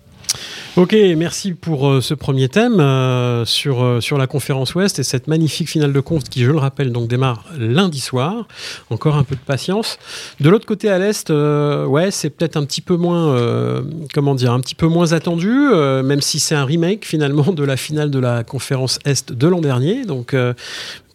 Ok, 0.77 0.95
merci 1.17 1.55
pour 1.55 1.89
euh, 1.89 2.01
ce 2.01 2.15
premier 2.15 2.49
thème 2.49 2.79
euh, 2.79 3.45
sur, 3.45 3.83
euh, 3.83 4.01
sur 4.01 4.17
la 4.17 4.29
conférence 4.29 4.77
Ouest 4.77 5.01
et 5.01 5.03
cette 5.03 5.27
magnifique 5.27 5.69
finale 5.69 5.93
de 5.93 5.99
conf 5.99 6.23
qui, 6.25 6.45
je 6.45 6.53
le 6.53 6.59
rappelle, 6.59 6.93
donc 6.93 7.09
démarre 7.09 7.45
lundi 7.59 7.99
soir. 7.99 8.47
Encore 8.91 9.17
un 9.17 9.25
peu 9.25 9.35
de 9.35 9.41
patience. 9.41 9.99
De 10.39 10.49
l'autre 10.49 10.67
côté 10.67 10.89
à 10.89 10.99
l'Est, 10.99 11.31
ouais, 11.31 12.11
c'est 12.13 12.31
peut-être 12.31 12.57
un 12.57 12.65
petit 12.65 12.81
peu 12.81 12.97
moins, 12.97 13.83
comment 14.15 14.35
dire, 14.35 14.53
un 14.53 14.61
petit 14.61 14.77
peu 14.77 14.87
moins 14.87 15.13
attendu, 15.13 15.51
même 15.51 16.21
si 16.21 16.39
c'est 16.39 16.55
un 16.55 16.65
remake 16.65 17.05
finalement 17.05 17.53
de 17.53 17.65
la 17.65 17.77
finale 17.77 18.11
de 18.11 18.19
la 18.19 18.45
conférence 18.45 19.01
Est 19.05 19.33
de 19.33 19.49
l'an 19.49 19.61
dernier. 19.61 20.05
Donc 20.05 20.35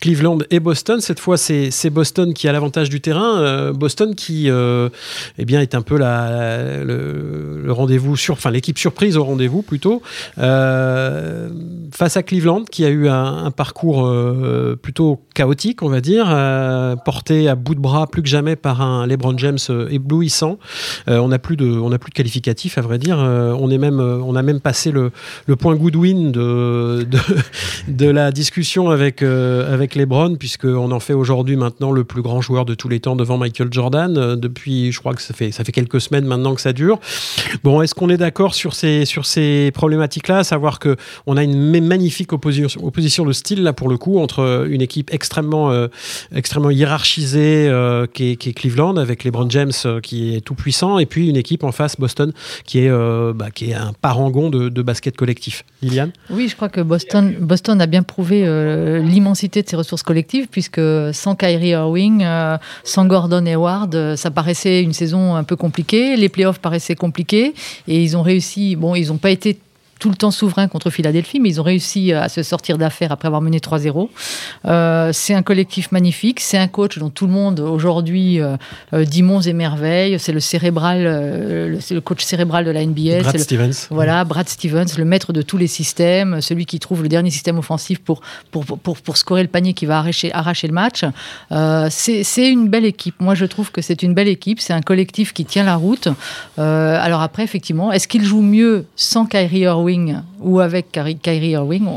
Cleveland 0.03 0.39
et 0.51 0.59
Boston. 0.59 0.99
Cette 0.99 1.21
fois, 1.21 1.37
c'est 1.37 1.89
Boston 1.89 2.33
qui 2.33 2.49
a 2.49 2.51
l'avantage 2.51 2.89
du 2.89 2.99
terrain. 2.99 3.39
Euh, 3.39 3.71
Boston 3.71 4.15
qui 4.15 4.49
euh, 4.49 4.89
eh 5.37 5.49
est 5.49 5.75
un 5.75 5.81
peu 5.81 5.97
le, 5.97 7.71
rendez-vous, 7.71 8.17
sur, 8.17 8.37
l'équipe 8.51 8.77
surprise 8.77 9.15
au 9.15 9.23
rendez-vous 9.23 9.61
plutôt, 9.61 10.01
euh, 10.39 11.47
face 11.93 12.17
à 12.17 12.23
Cleveland 12.23 12.65
qui 12.69 12.83
a 12.83 12.89
eu 12.89 13.07
un, 13.07 13.49
parcours 13.51 14.11
plutôt 14.81 15.21
chaotique, 15.33 15.83
on 15.83 15.89
va 15.89 16.01
dire, 16.01 16.27
euh, 16.29 16.95
porté 16.95 17.47
à 17.49 17.55
bout 17.55 17.75
de 17.75 17.79
bras 17.79 18.07
plus 18.07 18.21
que 18.21 18.29
jamais 18.29 18.55
par 18.55 18.81
un 18.81 19.05
LeBron 19.07 19.37
James 19.37 19.57
éblouissant. 19.89 20.57
on 21.07 21.27
n'a 21.27 21.39
plus 21.39 21.57
de, 21.57 21.69
on 21.69 21.89
plus 21.97 22.09
de 22.09 22.15
qualificatif 22.15 22.77
à 22.77 22.81
vrai 22.81 22.97
dire. 22.97 23.17
on 23.17 23.69
est 23.69 23.77
même, 23.77 23.99
on 23.99 24.35
a 24.35 24.41
même 24.41 24.59
passé 24.59 24.91
le, 24.91 25.11
point 25.55 25.75
Goodwin 25.75 26.31
de, 26.31 27.05
de, 27.87 28.09
la 28.09 28.31
discussion 28.31 28.89
avec 28.89 29.21
avec 29.23 29.95
LeBron, 29.95 30.35
puisqu'on 30.35 30.91
en 30.91 30.99
fait 30.99 31.13
aujourd'hui 31.13 31.55
maintenant 31.55 31.91
le 31.91 32.03
plus 32.03 32.21
grand 32.21 32.41
joueur 32.41 32.65
de 32.65 32.75
tous 32.75 32.89
les 32.89 32.99
temps 32.99 33.15
devant 33.15 33.37
Michael 33.37 33.69
Jordan. 33.71 34.17
Euh, 34.17 34.35
depuis, 34.35 34.91
je 34.91 34.99
crois 34.99 35.13
que 35.13 35.21
ça 35.21 35.33
fait, 35.33 35.51
ça 35.51 35.63
fait 35.63 35.71
quelques 35.71 36.01
semaines 36.01 36.25
maintenant 36.25 36.55
que 36.55 36.61
ça 36.61 36.73
dure. 36.73 36.99
Bon, 37.63 37.81
est-ce 37.81 37.95
qu'on 37.95 38.09
est, 38.09 38.17
d'accord 38.17 38.53
sur 38.53 38.73
ces, 38.73 39.05
sur 39.05 39.25
ces 39.25 39.71
problématiques-là, 39.73 40.39
à 40.39 40.43
savoir 40.43 40.79
qu'on 40.79 41.37
a 41.37 41.43
une 41.43 41.85
magnifique 41.85 42.31
opposition, 42.31 42.85
opposition 42.85 43.25
de 43.25 43.33
style, 43.33 43.63
là, 43.63 43.73
pour 43.73 43.89
le 43.89 43.97
coup, 43.97 44.19
entre 44.19 44.67
une 44.69 44.81
équipe 44.81 45.13
extrêmement, 45.23 45.71
euh, 45.71 45.87
extrêmement 46.35 46.69
hiérarchisée 46.69 47.67
euh, 47.69 48.05
qui, 48.11 48.31
est, 48.31 48.47
est, 48.47 48.53
Cleveland, 48.53 48.97
avec 48.97 49.23
LeBron 49.23 49.49
James 49.49 49.71
euh, 49.85 50.01
qui 50.01 50.35
est 50.35 50.41
tout 50.41 50.53
puissant, 50.53 50.99
et 50.99 51.05
puis 51.05 51.29
une 51.29 51.37
équipe 51.37 51.63
en 51.63 51.71
face, 51.71 51.95
Boston, 51.97 52.33
qui 52.65 52.79
est, 52.79 52.89
euh, 52.89 53.31
bah, 53.33 53.49
qui 53.49 53.71
est 53.71 53.73
un 53.73 53.93
parangon 54.01 54.49
de, 54.49 54.81
basket 54.83 55.15
collectif. 55.15 55.63
Liliane? 55.81 56.11
Oui, 56.29 56.49
je 56.49 56.57
crois 56.57 56.67
que 56.67 56.81
Boston, 56.81 57.35
Boston 57.39 57.79
a 57.79 57.85
bien 57.85 58.03
prouvé 58.03 58.41
l'immensité 59.01 59.61
de 59.61 59.69
ses 59.69 59.77
ressources 59.77 60.03
collectives, 60.03 60.47
puisque 60.51 60.81
sans 61.13 61.35
Kyrie 61.35 61.69
Irving, 61.69 62.25
sans 62.83 63.05
Gordon 63.05 63.45
Hayward, 63.45 64.17
ça 64.17 64.29
paraissait 64.29 64.81
une 64.81 64.91
saison 64.91 65.35
un 65.35 65.45
peu 65.45 65.55
compliquée. 65.55 66.17
Les 66.17 66.27
playoffs 66.27 66.59
paraissaient 66.59 66.95
compliqués 66.95 67.53
et 67.87 68.03
ils 68.03 68.17
ont 68.17 68.23
réussi. 68.23 68.75
Bon, 68.75 68.93
ils 68.93 69.07
n'ont 69.07 69.17
pas 69.17 69.31
été 69.31 69.57
tout 70.03 70.09
le 70.09 70.17
temps 70.17 70.31
souverain 70.31 70.67
contre 70.67 70.89
Philadelphie, 70.89 71.39
mais 71.39 71.47
ils 71.47 71.61
ont 71.61 71.63
réussi 71.63 72.11
à 72.11 72.27
se 72.27 72.43
sortir 72.43 72.77
d'affaires 72.77 73.13
après 73.13 73.27
avoir 73.27 73.41
mené 73.41 73.59
3-0. 73.59 74.09
Euh, 74.65 75.11
c'est 75.13 75.33
un 75.33 75.43
collectif 75.43 75.93
magnifique, 75.93 76.41
c'est 76.41 76.57
un 76.57 76.67
coach 76.67 76.97
dont 76.97 77.09
tout 77.09 77.25
le 77.25 77.31
monde 77.31 77.61
aujourd'hui 77.61 78.41
euh, 78.41 78.57
dit 79.05 79.23
monts 79.23 79.39
et 79.39 79.53
merveilles, 79.53 80.19
c'est 80.19 80.33
le 80.33 80.41
cérébral, 80.41 81.07
euh, 81.07 81.79
c'est 81.79 81.93
le 81.93 82.01
coach 82.01 82.21
cérébral 82.21 82.65
de 82.65 82.71
la 82.71 82.85
NBA. 82.85 83.21
Brad 83.21 83.35
le, 83.35 83.39
Stevens. 83.39 83.87
Voilà, 83.91 84.25
Brad 84.25 84.49
Stevens, 84.49 84.97
le 84.97 85.05
maître 85.05 85.31
de 85.31 85.41
tous 85.41 85.55
les 85.57 85.67
systèmes, 85.67 86.41
celui 86.41 86.65
qui 86.65 86.79
trouve 86.79 87.01
le 87.01 87.07
dernier 87.07 87.29
système 87.29 87.57
offensif 87.57 87.99
pour, 87.99 88.19
pour, 88.51 88.65
pour, 88.65 88.97
pour 88.97 89.15
scorer 89.15 89.41
le 89.41 89.47
panier 89.47 89.73
qui 89.73 89.85
va 89.85 89.99
arracher, 89.99 90.33
arracher 90.33 90.67
le 90.67 90.73
match. 90.73 91.05
Euh, 91.53 91.87
c'est 91.89 92.49
une 92.49 92.67
belle 92.67 92.83
équipe. 92.83 93.15
Moi, 93.19 93.35
je 93.35 93.45
trouve 93.45 93.71
que 93.71 93.81
c'est 93.81 94.03
une 94.03 94.13
belle 94.13 94.27
équipe, 94.27 94.59
c'est 94.59 94.73
un 94.73 94.81
collectif 94.81 95.31
qui 95.31 95.45
tient 95.45 95.63
la 95.63 95.77
route. 95.77 96.09
Euh, 96.59 96.97
alors 96.99 97.21
après, 97.21 97.43
effectivement, 97.43 97.93
est-ce 97.93 98.07
qu'il 98.07 98.25
joue 98.25 98.41
mieux 98.41 98.85
sans 98.95 99.25
Kyrie 99.25 99.59
Irving 99.59 99.92
ou 100.39 100.59
avec 100.59 100.91
Kyrie 101.21 101.51
Irving, 101.51 101.87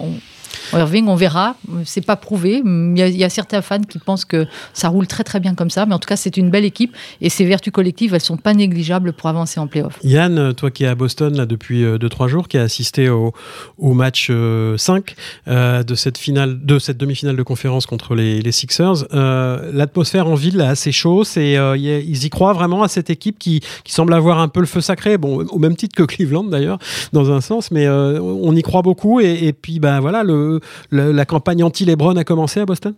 Irving, 0.73 1.06
on 1.08 1.14
verra. 1.14 1.56
C'est 1.85 2.04
pas 2.04 2.16
prouvé. 2.16 2.62
Il 2.64 2.99
y, 2.99 3.25
a, 3.25 3.28
certains 3.28 3.62
fans 3.62 3.80
qui 3.80 3.99
pensent 3.99 4.25
que 4.25 4.46
ça 4.73 4.88
roule 4.88 5.06
très 5.06 5.25
très 5.25 5.40
bien 5.40 5.54
comme 5.54 5.70
ça, 5.70 5.87
mais 5.87 5.94
en 5.94 5.99
tout 5.99 6.08
cas, 6.08 6.16
c'est 6.16 6.37
une 6.37 6.50
belle 6.50 6.64
équipe 6.64 6.94
et 7.20 7.28
ces 7.28 7.44
vertus 7.44 7.73
collectives, 7.73 8.14
elles 8.14 8.20
sont 8.20 8.37
pas 8.37 8.54
négligeables 8.54 9.12
pour 9.12 9.28
avancer 9.28 9.61
en 9.61 9.66
playoff. 9.66 9.99
Yann, 10.02 10.54
toi 10.54 10.70
qui 10.70 10.85
es 10.85 10.87
à 10.87 10.94
Boston 10.94 11.37
là 11.37 11.46
depuis 11.46 11.85
2-3 11.85 12.28
jours, 12.28 12.49
qui 12.49 12.58
a 12.58 12.62
assisté 12.62 13.08
au, 13.08 13.32
match 13.78 14.30
5 14.76 15.14
euh, 15.49 15.82
de 15.82 15.94
cette 15.94 16.18
finale, 16.18 16.64
de 16.64 16.78
cette 16.78 16.99
demi-finale 16.99 17.37
de 17.37 17.42
conférence 17.42 17.87
contre 17.87 18.14
les, 18.14 18.52
Sixers, 18.52 19.06
euh, 19.12 19.70
l'atmosphère 19.73 20.28
en 20.28 20.35
ville 20.35 20.56
là 20.56 20.68
assez 20.68 20.92
chaud. 20.92 21.25
C'est 21.25 21.56
euh, 21.56 21.76
ils 21.76 22.25
y 22.25 22.30
croient 22.30 22.52
vraiment 22.52 22.82
à 22.82 22.88
cette 22.88 23.11
équipe 23.11 23.38
qui, 23.38 23.61
semble 23.87 24.12
avoir 24.12 24.40
un 24.40 24.49
peu 24.49 24.61
le 24.61 24.66
feu 24.66 24.80
sacré. 24.82 25.16
Bon, 25.16 25.46
au 25.46 25.58
même 25.58 25.75
titre 25.75 25.94
que 25.96 26.02
Cleveland 26.02 26.44
d'ailleurs, 26.44 26.78
dans 27.12 27.30
un 27.30 27.40
sens, 27.40 27.70
mais 27.70 27.87
euh, 27.87 28.20
on 28.20 28.54
y 28.54 28.62
croit 28.62 28.82
beaucoup. 28.82 29.20
Et 29.20 29.54
puis, 29.54 29.80
ben 29.80 30.00
voilà, 30.00 30.23
le 30.23 30.55
le, 30.90 31.12
la 31.12 31.25
campagne 31.25 31.62
anti-Lebron 31.62 32.16
a 32.16 32.25
commencé 32.25 32.60
à 32.60 32.66
Boston? 32.66 32.94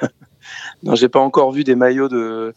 Non, 0.82 0.94
j'ai 0.94 1.08
pas 1.08 1.20
encore 1.20 1.50
vu 1.52 1.64
des 1.64 1.74
maillots 1.74 2.08
de, 2.08 2.52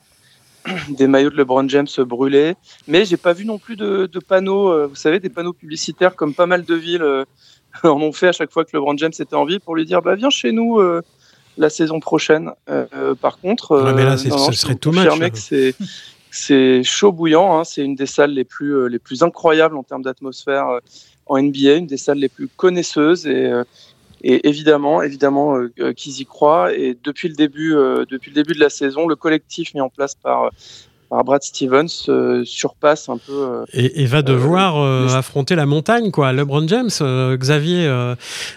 des 0.89 1.07
maillots 1.07 1.29
de 1.29 1.37
LeBron 1.37 1.67
James 1.69 1.87
brûlés. 1.99 2.55
Mais 2.87 3.05
j'ai 3.05 3.17
pas 3.17 3.33
vu 3.33 3.45
non 3.45 3.57
plus 3.57 3.75
de, 3.75 4.09
panneaux, 4.27 4.87
vous 4.87 4.95
savez, 4.95 5.19
des 5.19 5.29
panneaux 5.29 5.53
publicitaires 5.53 6.15
comme 6.15 6.33
pas 6.33 6.45
mal 6.45 6.65
de 6.65 6.75
villes 6.75 7.25
en 7.83 8.01
ont 8.01 8.11
fait 8.11 8.27
à 8.27 8.31
chaque 8.31 8.51
fois 8.51 8.65
que 8.65 8.71
LeBron 8.73 8.97
James 8.97 9.13
était 9.17 9.35
en 9.35 9.45
ville 9.45 9.61
pour 9.61 9.75
lui 9.75 9.85
dire 9.85 10.01
bah 10.01 10.15
viens 10.15 10.29
chez 10.29 10.51
nous 10.51 10.81
la 11.57 11.69
saison 11.69 11.99
prochaine. 11.99 12.51
par 13.21 13.39
contre, 13.39 13.93
mais 13.95 14.03
là, 14.03 14.17
ce 14.17 14.29
serait 14.51 14.75
tout 14.75 14.91
match. 14.91 15.07
que 15.31 15.71
c'est 16.29 16.83
chaud 16.83 17.13
bouillant. 17.13 17.57
Hein. 17.57 17.63
c'est 17.63 17.83
une 17.83 17.95
des 17.95 18.05
salles 18.05 18.31
les 18.31 18.43
plus 18.43 18.89
les 18.89 18.99
plus 18.99 19.23
incroyables 19.23 19.77
en 19.77 19.83
termes 19.83 20.03
d'atmosphère 20.03 20.79
en 21.29 21.41
NBA, 21.41 21.75
une 21.75 21.87
des 21.87 21.97
salles 21.97 22.19
les 22.19 22.29
plus 22.29 22.47
connaisseuses 22.47 23.25
et, 23.27 23.45
euh, 23.45 23.63
et 24.21 24.47
évidemment, 24.47 25.01
évidemment 25.01 25.57
euh, 25.57 25.71
euh, 25.79 25.93
qu'ils 25.93 26.21
y 26.21 26.25
croient. 26.25 26.73
Et 26.73 26.97
depuis 27.03 27.27
le 27.27 27.35
début, 27.35 27.75
depuis 28.09 28.31
le 28.31 28.35
début 28.35 28.53
de 28.53 28.59
la 28.59 28.69
saison, 28.69 29.07
le 29.07 29.15
collectif 29.15 29.73
mis 29.73 29.81
en 29.81 29.89
place 29.89 30.15
par 30.15 30.51
par 31.09 31.23
Brad 31.23 31.41
Stevens 31.41 31.87
euh, 32.09 32.43
surpasse 32.45 33.09
un 33.09 33.17
peu. 33.17 33.33
Euh, 33.33 33.65
et, 33.73 34.05
va 34.05 34.21
devoir 34.21 34.77
euh, 34.77 35.07
affronter 35.09 35.55
la 35.55 35.65
montagne, 35.65 36.11
quoi. 36.11 36.33
LeBron 36.33 36.67
James, 36.67 36.89
Xavier, 37.37 37.89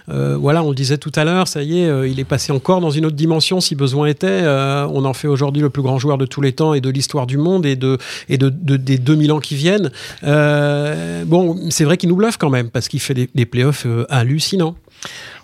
voilà, 0.07 0.63
on 0.63 0.69
le 0.69 0.75
disait 0.75 0.97
tout 0.97 1.11
à 1.15 1.23
l'heure, 1.23 1.47
ça 1.47 1.63
y 1.63 1.79
est, 1.79 2.09
il 2.09 2.19
est 2.19 2.25
passé 2.25 2.51
encore 2.51 2.81
dans 2.81 2.91
une 2.91 3.05
autre 3.05 3.15
dimension 3.15 3.61
si 3.61 3.75
besoin 3.75 4.07
était. 4.07 4.43
on 4.45 5.05
en 5.05 5.13
fait 5.13 5.27
aujourd'hui 5.27 5.61
le 5.61 5.69
plus 5.69 5.81
grand 5.81 5.99
joueur 5.99 6.17
de 6.17 6.25
tous 6.25 6.41
les 6.41 6.53
temps 6.53 6.73
et 6.73 6.81
de 6.81 6.89
l'histoire 6.89 7.27
du 7.27 7.37
monde 7.37 7.65
et, 7.65 7.75
de, 7.75 7.97
et 8.29 8.37
de, 8.37 8.49
des 8.49 8.97
2000 8.97 9.31
ans 9.31 9.39
qui 9.39 9.55
viennent. 9.55 9.91
bon, 10.23 11.57
c'est 11.69 11.83
vrai 11.83 11.97
qu'il 11.97 12.09
nous 12.09 12.15
bluffe 12.15 12.37
quand 12.37 12.49
même 12.49 12.69
parce 12.69 12.87
qu'il 12.87 12.99
fait 12.99 13.13
des, 13.13 13.29
des 13.33 13.45
playoffs 13.45 13.85
hallucinants. 14.09 14.75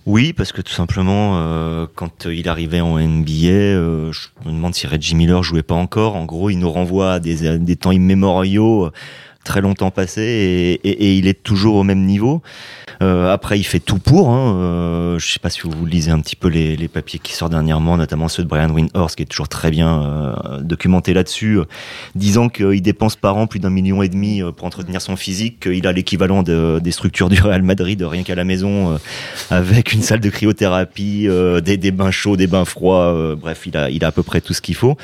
Oui, 0.08 0.32
parce 0.32 0.54
que 0.54 0.62
tout 0.62 0.72
simplement, 0.72 1.34
euh, 1.36 1.86
quand 1.94 2.28
il 2.28 2.48
arrivait 2.48 2.80
en 2.80 2.98
NBA, 2.98 3.50
euh, 3.50 4.14
je 4.14 4.30
me 4.46 4.54
demande 4.54 4.74
si 4.74 4.88
Reggie 4.88 5.16
Miller 5.16 5.44
jouait 5.44 5.64
pas 5.64 5.76
encore. 5.76 6.16
En 6.16 6.24
gros, 6.24 6.50
il 6.50 6.60
nous 6.60 6.72
renvoie 6.72 7.12
à 7.12 7.20
des, 7.20 7.60
des 7.60 7.76
temps 7.76 7.92
immémoriaux 7.92 8.90
très 9.48 9.62
longtemps 9.62 9.92
passé 9.92 10.80
et, 10.84 11.18
il 11.18 11.28
est 11.28 11.42
toujours 11.42 11.76
au 11.76 11.84
même 11.84 12.06
niveau. 12.06 12.42
Euh, 13.02 13.32
après, 13.32 13.60
il 13.60 13.64
fait 13.64 13.80
tout 13.80 14.00
pour. 14.00 14.30
Hein. 14.30 14.56
Euh, 14.56 15.20
je 15.20 15.32
sais 15.32 15.40
pas 15.40 15.50
si 15.50 15.62
vous 15.62 15.86
lisez 15.86 16.12
un 16.12 16.20
petit 16.20 16.36
peu 16.36 16.48
les, 16.48 16.88
papiers 16.88 17.20
qui 17.20 17.34
sortent 17.34 17.52
dernièrement, 17.52 17.98
notamment 17.98 18.28
ceux 18.28 18.44
de 18.44 18.48
Brian 18.48 18.70
Windhorst, 18.70 19.16
qui 19.16 19.24
est 19.24 19.28
toujours 19.28 19.50
très 19.50 19.70
bien 19.70 20.02
euh, 20.02 20.62
documenté 20.62 21.14
là-dessus, 21.14 21.60
euh, 21.60 21.66
disant 22.16 22.50
qu'il 22.50 22.82
dépense 22.82 23.16
par 23.16 23.38
an 23.38 23.46
plus 23.46 23.60
d'un 23.60 23.70
million 23.70 24.02
et 24.02 24.10
demi 24.10 24.42
pour 24.56 24.66
entretenir 24.66 25.02
son 25.02 25.16
physique, 25.16 25.60
qu'il 25.60 25.86
a 25.86 25.92
l'équivalent 25.92 26.44
de, 26.44 26.80
des 26.82 26.92
structures 26.92 27.30
du 27.30 27.42
Real 27.42 27.62
Madrid 27.62 28.02
rien 28.02 28.24
qu'à 28.24 28.36
la 28.36 28.46
maison, 28.46 28.98
avec 29.50 29.94
une 29.94 30.02
salle 30.02 30.20
de 30.20 30.30
cryothérapie, 30.30 31.28
des, 31.64 31.92
bains 31.92 32.12
chauds, 32.12 32.38
des 32.38 32.48
bains 32.48 32.66
froids. 32.66 33.36
bref, 33.36 33.68
il 33.68 33.76
a, 34.04 34.08
à 34.08 34.12
peu 34.12 34.24
près 34.24 34.42
tout 34.42 34.54
ce 34.54 34.62
qu'il 34.62 34.76
faut. 34.76 34.98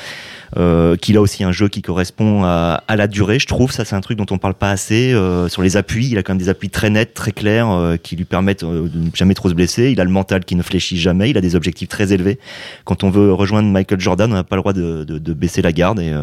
Qu'il 0.55 1.17
a 1.17 1.21
aussi 1.21 1.43
un 1.43 1.51
jeu 1.51 1.67
qui 1.67 1.81
correspond 1.81 2.43
à, 2.43 2.83
à, 2.87 2.95
la 2.95 3.07
durée, 3.07 3.39
je 3.39 3.47
trouve. 3.47 3.71
Ça, 3.71 3.85
c'est 3.85 3.95
un 3.95 4.01
truc 4.01 4.17
dont 4.17 4.25
on 4.31 4.32
parle 4.37 4.53
pas 4.53 4.71
assez. 4.71 5.13
Euh, 5.13 5.47
sur 5.47 5.61
les 5.61 5.77
appuis, 5.77 6.07
il 6.07 6.17
a 6.17 6.23
quand 6.23 6.33
même 6.33 6.41
des 6.41 6.49
appuis 6.49 6.69
très 6.69 6.89
nets, 6.89 7.13
très 7.13 7.31
clairs, 7.31 7.69
euh, 7.69 7.97
qui 7.97 8.15
lui 8.15 8.25
permettent 8.25 8.63
euh, 8.63 8.87
de 8.87 8.99
ne 8.99 9.09
jamais 9.13 9.33
trop 9.33 9.49
se 9.49 9.53
blesser. 9.53 9.91
Il 9.91 9.99
a 9.99 10.03
le 10.03 10.09
mental 10.09 10.45
qui 10.45 10.55
ne 10.55 10.61
fléchit 10.61 10.97
jamais. 10.97 11.29
Il 11.29 11.37
a 11.37 11.41
des 11.41 11.55
objectifs 11.55 11.89
très 11.89 12.13
élevés. 12.13 12.39
Quand 12.85 13.03
on 13.03 13.09
veut 13.09 13.33
rejoindre 13.33 13.69
Michael 13.69 13.99
Jordan, 13.99 14.31
on 14.31 14.35
n'a 14.35 14.43
pas 14.43 14.55
le 14.55 14.61
droit 14.61 14.73
de, 14.73 15.33
baisser 15.33 15.61
la 15.61 15.71
garde. 15.71 15.99
Et 15.99 16.13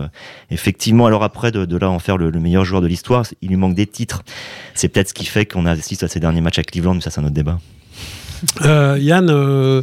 effectivement, 0.51 1.07
alors 1.07 1.25
après, 1.25 1.51
de, 1.51 1.65
de, 1.65 1.77
là 1.77 1.91
en 1.91 1.99
faire 1.99 2.17
le, 2.17 2.31
le 2.31 2.41
meilleur 2.41 2.65
joueur 2.65 2.81
de 2.81 2.87
l'histoire, 2.87 3.25
il 3.43 3.49
lui 3.49 3.57
manque 3.57 3.75
des 3.75 3.87
titres. 3.87 4.23
C'est 4.75 4.89
peut-être 4.89 5.09
ce 5.09 5.15
qui 5.15 5.27
fait 5.27 5.47
qu'on 5.47 5.67
assiste 5.67 6.03
à 6.03 6.09
ces 6.09 6.21
derniers 6.21 6.41
matchs 6.41 6.59
à 6.59 6.63
Cleveland, 6.63 6.95
mais 6.95 7.01
ça, 7.01 7.11
c'est 7.11 7.21
un 7.21 7.25
autre 7.25 7.35
débat. 7.35 7.59
Euh, 8.65 8.99
Yann, 9.01 9.29
euh, 9.31 9.83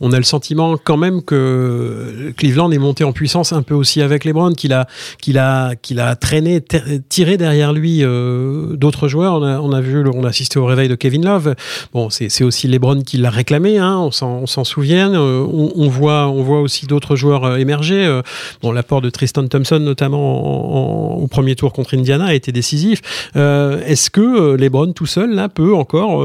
on 0.00 0.12
a 0.12 0.16
le 0.18 0.22
sentiment 0.22 0.76
quand 0.76 0.96
même 0.96 1.22
que 1.22 2.32
Cleveland 2.36 2.70
est 2.70 2.78
monté 2.78 3.04
en 3.04 3.12
puissance 3.12 3.52
un 3.52 3.62
peu 3.62 3.74
aussi 3.74 4.00
avec 4.02 4.22
qu'il 4.56 4.72
a, 4.72 4.86
qu'il 5.20 5.38
a, 5.38 5.74
qu'il 5.74 6.00
a 6.00 6.16
traîné, 6.16 6.62
tiré 7.08 7.36
derrière 7.36 7.72
lui 7.72 8.04
euh, 8.04 8.76
d'autres 8.76 9.08
joueurs. 9.08 9.34
On 9.40 9.72
a, 9.72 9.80
vu, 9.80 10.04
on 10.08 10.24
a 10.24 10.28
assisté 10.28 10.58
au 10.58 10.66
réveil 10.66 10.88
de 10.88 10.94
Kevin 10.94 11.24
Love. 11.24 11.54
Bon, 11.92 12.10
c'est 12.10 12.44
aussi 12.44 12.68
LeBron 12.68 13.02
qui 13.02 13.16
l'a 13.16 13.30
réclamé, 13.30 13.78
hein, 13.78 13.96
on 13.98 14.10
s'en 14.46 14.64
souvient. 14.64 15.12
On, 15.14 15.88
voit, 15.88 16.28
on 16.28 16.42
voit 16.42 16.60
aussi 16.60 16.86
d'autres 16.86 17.16
joueurs 17.16 17.56
émerger. 17.56 18.20
Bon, 18.62 18.72
l'apport 18.72 19.00
de 19.00 19.10
Tristan 19.10 19.46
Thompson, 19.48 19.80
notamment 19.80 21.14
en, 21.14 21.14
en, 21.14 21.22
au 21.22 21.26
premier 21.26 21.56
tour 21.56 21.72
contre 21.72 21.96
Indiana, 21.96 22.26
a 22.26 22.34
été 22.34 22.52
décisif. 22.52 23.00
Est-ce 23.34 24.10
que 24.10 24.54
LeBron 24.54 24.92
tout 24.92 25.06
seul 25.06 25.34
là 25.34 25.48
peut 25.48 25.74
encore, 25.74 26.22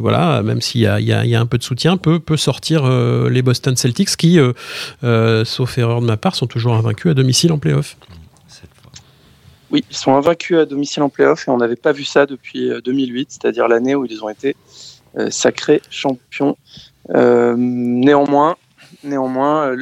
voilà, 0.00 0.42
s'il 0.60 0.82
y, 0.82 0.84
y, 0.84 1.28
y 1.28 1.34
a, 1.34 1.40
un 1.40 1.46
peu 1.46 1.58
de 1.58 1.62
soutien, 1.62 1.96
peut, 1.96 2.20
peut 2.20 2.36
sortir 2.36 2.84
euh, 2.84 3.28
les 3.30 3.42
Boston 3.42 3.76
Celtics 3.76 4.16
qui, 4.16 4.38
euh, 4.38 4.52
euh, 5.02 5.44
sauf 5.44 5.78
erreur 5.78 6.00
de 6.00 6.06
ma 6.06 6.16
part, 6.16 6.34
sont 6.34 6.46
toujours 6.46 6.74
invaincus 6.74 7.10
à 7.10 7.14
domicile 7.14 7.52
en 7.52 7.58
playoff. 7.58 7.96
Oui, 9.70 9.84
ils 9.90 9.96
sont 9.96 10.14
invaincus 10.14 10.58
à 10.58 10.66
domicile 10.66 11.02
en 11.02 11.08
playoff 11.08 11.48
et 11.48 11.50
on 11.50 11.56
n'avait 11.56 11.76
pas 11.76 11.92
vu 11.92 12.04
ça 12.04 12.26
depuis 12.26 12.70
2008, 12.84 13.32
c'est-à-dire 13.32 13.66
l'année 13.66 13.94
où 13.94 14.04
ils 14.04 14.22
ont 14.22 14.28
été 14.28 14.54
sacrés 15.30 15.82
champions. 15.90 16.56
néanmoins, 17.08 18.56
néanmoins 19.02 19.74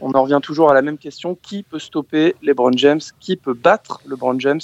on 0.00 0.12
en 0.12 0.22
revient 0.22 0.40
toujours 0.42 0.70
à 0.70 0.74
la 0.74 0.82
même 0.82 0.98
question. 0.98 1.34
Qui 1.34 1.62
peut 1.62 1.78
stopper 1.78 2.34
LeBron 2.42 2.72
James? 2.76 3.00
Qui 3.20 3.36
peut 3.36 3.54
battre 3.54 4.00
LeBron 4.06 4.38
James 4.38 4.60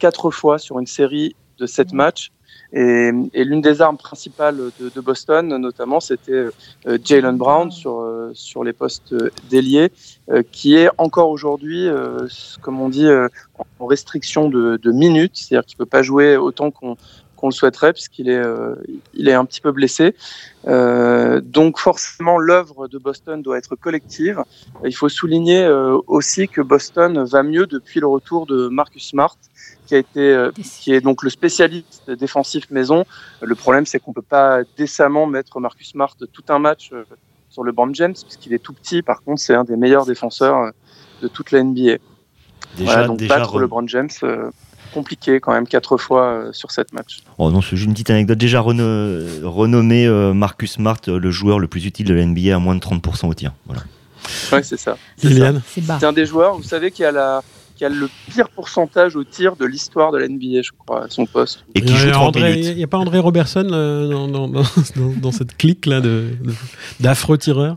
quatre 0.00 0.30
fois 0.30 0.58
sur 0.58 0.80
une 0.80 0.86
série 0.86 1.36
de 1.58 1.66
sept 1.66 1.92
matchs? 1.92 2.32
Et, 2.72 3.10
et 3.32 3.44
l'une 3.44 3.60
des 3.60 3.80
armes 3.80 3.96
principales 3.96 4.56
de, 4.78 4.90
de 4.94 5.00
Boston, 5.00 5.56
notamment, 5.56 6.00
c'était 6.00 6.32
euh, 6.86 6.98
Jalen 7.02 7.36
Brown 7.36 7.70
sur, 7.70 8.00
euh, 8.00 8.30
sur 8.34 8.62
les 8.62 8.72
postes 8.72 9.14
d'ailier, 9.48 9.90
euh, 10.30 10.42
qui 10.52 10.76
est 10.76 10.90
encore 10.98 11.30
aujourd'hui, 11.30 11.88
comme 12.60 12.80
on 12.80 12.88
dit, 12.88 13.08
en 13.78 13.86
restriction 13.86 14.48
de, 14.48 14.76
de 14.76 14.92
minutes, 14.92 15.32
c'est-à-dire 15.34 15.66
qu'il 15.66 15.76
peut 15.76 15.86
pas 15.86 16.02
jouer 16.02 16.36
autant 16.36 16.70
qu'on 16.70 16.96
qu'on 17.38 17.48
le 17.48 17.52
souhaiterait 17.52 17.92
puisqu'il 17.92 18.28
est, 18.28 18.36
euh, 18.36 18.74
il 19.14 19.28
est 19.28 19.32
un 19.32 19.44
petit 19.44 19.60
peu 19.60 19.72
blessé. 19.72 20.14
Euh, 20.66 21.40
donc 21.40 21.78
forcément, 21.78 22.38
l'œuvre 22.38 22.88
de 22.88 22.98
Boston 22.98 23.40
doit 23.40 23.56
être 23.58 23.76
collective. 23.76 24.42
Il 24.84 24.94
faut 24.94 25.08
souligner 25.08 25.62
euh, 25.62 25.96
aussi 26.06 26.48
que 26.48 26.60
Boston 26.60 27.24
va 27.24 27.42
mieux 27.42 27.66
depuis 27.66 28.00
le 28.00 28.08
retour 28.08 28.46
de 28.46 28.68
Marcus 28.68 29.08
Smart, 29.08 29.36
qui 29.88 29.94
a 29.94 29.98
été, 29.98 30.20
euh, 30.20 30.50
qui 30.80 30.92
est 30.92 31.00
donc 31.00 31.22
le 31.22 31.30
spécialiste 31.30 32.10
défensif 32.10 32.70
maison. 32.70 33.04
Le 33.40 33.54
problème, 33.54 33.86
c'est 33.86 33.98
qu'on 33.98 34.12
peut 34.12 34.22
pas 34.22 34.60
décemment 34.76 35.26
mettre 35.26 35.58
Marcus 35.60 35.90
Smart 35.90 36.14
tout 36.32 36.44
un 36.48 36.58
match 36.58 36.90
euh, 36.92 37.04
sur 37.48 37.64
le 37.64 37.72
banc 37.72 37.92
James, 37.94 38.14
puisqu'il 38.14 38.52
est 38.52 38.58
tout 38.58 38.72
petit. 38.72 39.02
Par 39.02 39.22
contre, 39.22 39.40
c'est 39.40 39.54
un 39.54 39.64
des 39.64 39.76
meilleurs 39.76 40.06
défenseurs 40.06 40.72
de 41.22 41.28
toute 41.28 41.50
la 41.50 41.62
NBA. 41.62 41.80
Déjà, 41.82 41.98
voilà, 42.84 43.06
donc 43.06 43.18
déjà 43.18 43.38
battre 43.38 43.58
LeBron 43.58 43.86
James 43.88 44.10
compliqué 44.88 45.40
quand 45.40 45.52
même 45.52 45.66
quatre 45.66 45.96
fois 45.96 46.24
euh, 46.24 46.52
sur 46.52 46.70
cette 46.70 46.92
match. 46.92 47.20
Oh 47.38 47.50
non, 47.50 47.62
c'est 47.62 47.76
une 47.76 47.92
petite 47.92 48.10
anecdote. 48.10 48.38
Déjà 48.38 48.60
renommé 48.60 50.06
euh, 50.06 50.34
Marcus 50.34 50.72
Smart 50.72 50.98
euh, 51.08 51.18
le 51.18 51.30
joueur 51.30 51.58
le 51.58 51.68
plus 51.68 51.84
utile 51.86 52.06
de 52.06 52.14
la 52.14 52.24
NBA 52.24 52.54
à 52.54 52.58
moins 52.58 52.74
de 52.74 52.80
30% 52.80 53.28
au 53.28 53.34
tir. 53.34 53.52
Voilà. 53.66 53.82
Ouais, 54.52 54.62
c'est 54.62 54.76
ça. 54.76 54.96
C'est 55.16 56.04
un 56.04 56.12
des 56.12 56.26
joueurs, 56.26 56.56
vous 56.56 56.62
savez, 56.62 56.90
qui 56.90 57.04
a 57.04 57.12
la, 57.12 57.42
qui 57.78 57.84
a 57.84 57.88
le 57.88 58.08
pire 58.28 58.48
pourcentage 58.48 59.14
au 59.14 59.22
tir 59.22 59.54
de 59.54 59.64
l'histoire 59.64 60.10
de 60.10 60.18
l'NBA, 60.18 60.62
je 60.62 60.72
crois, 60.76 61.04
à 61.04 61.08
son 61.08 61.26
poste. 61.26 61.64
Et 61.76 61.80
qui 61.80 61.94
joue 61.94 62.08
Il 62.34 62.74
n'y 62.74 62.82
a 62.82 62.88
pas 62.88 62.98
André 62.98 63.20
Robertson 63.20 63.68
euh, 63.70 64.08
dans, 64.08 64.26
dans, 64.26 64.48
dans, 64.48 64.64
dans, 65.22 65.30
cette 65.30 65.56
clique 65.56 65.86
là 65.86 66.00
d'affreux 66.98 67.38
tireurs? 67.38 67.76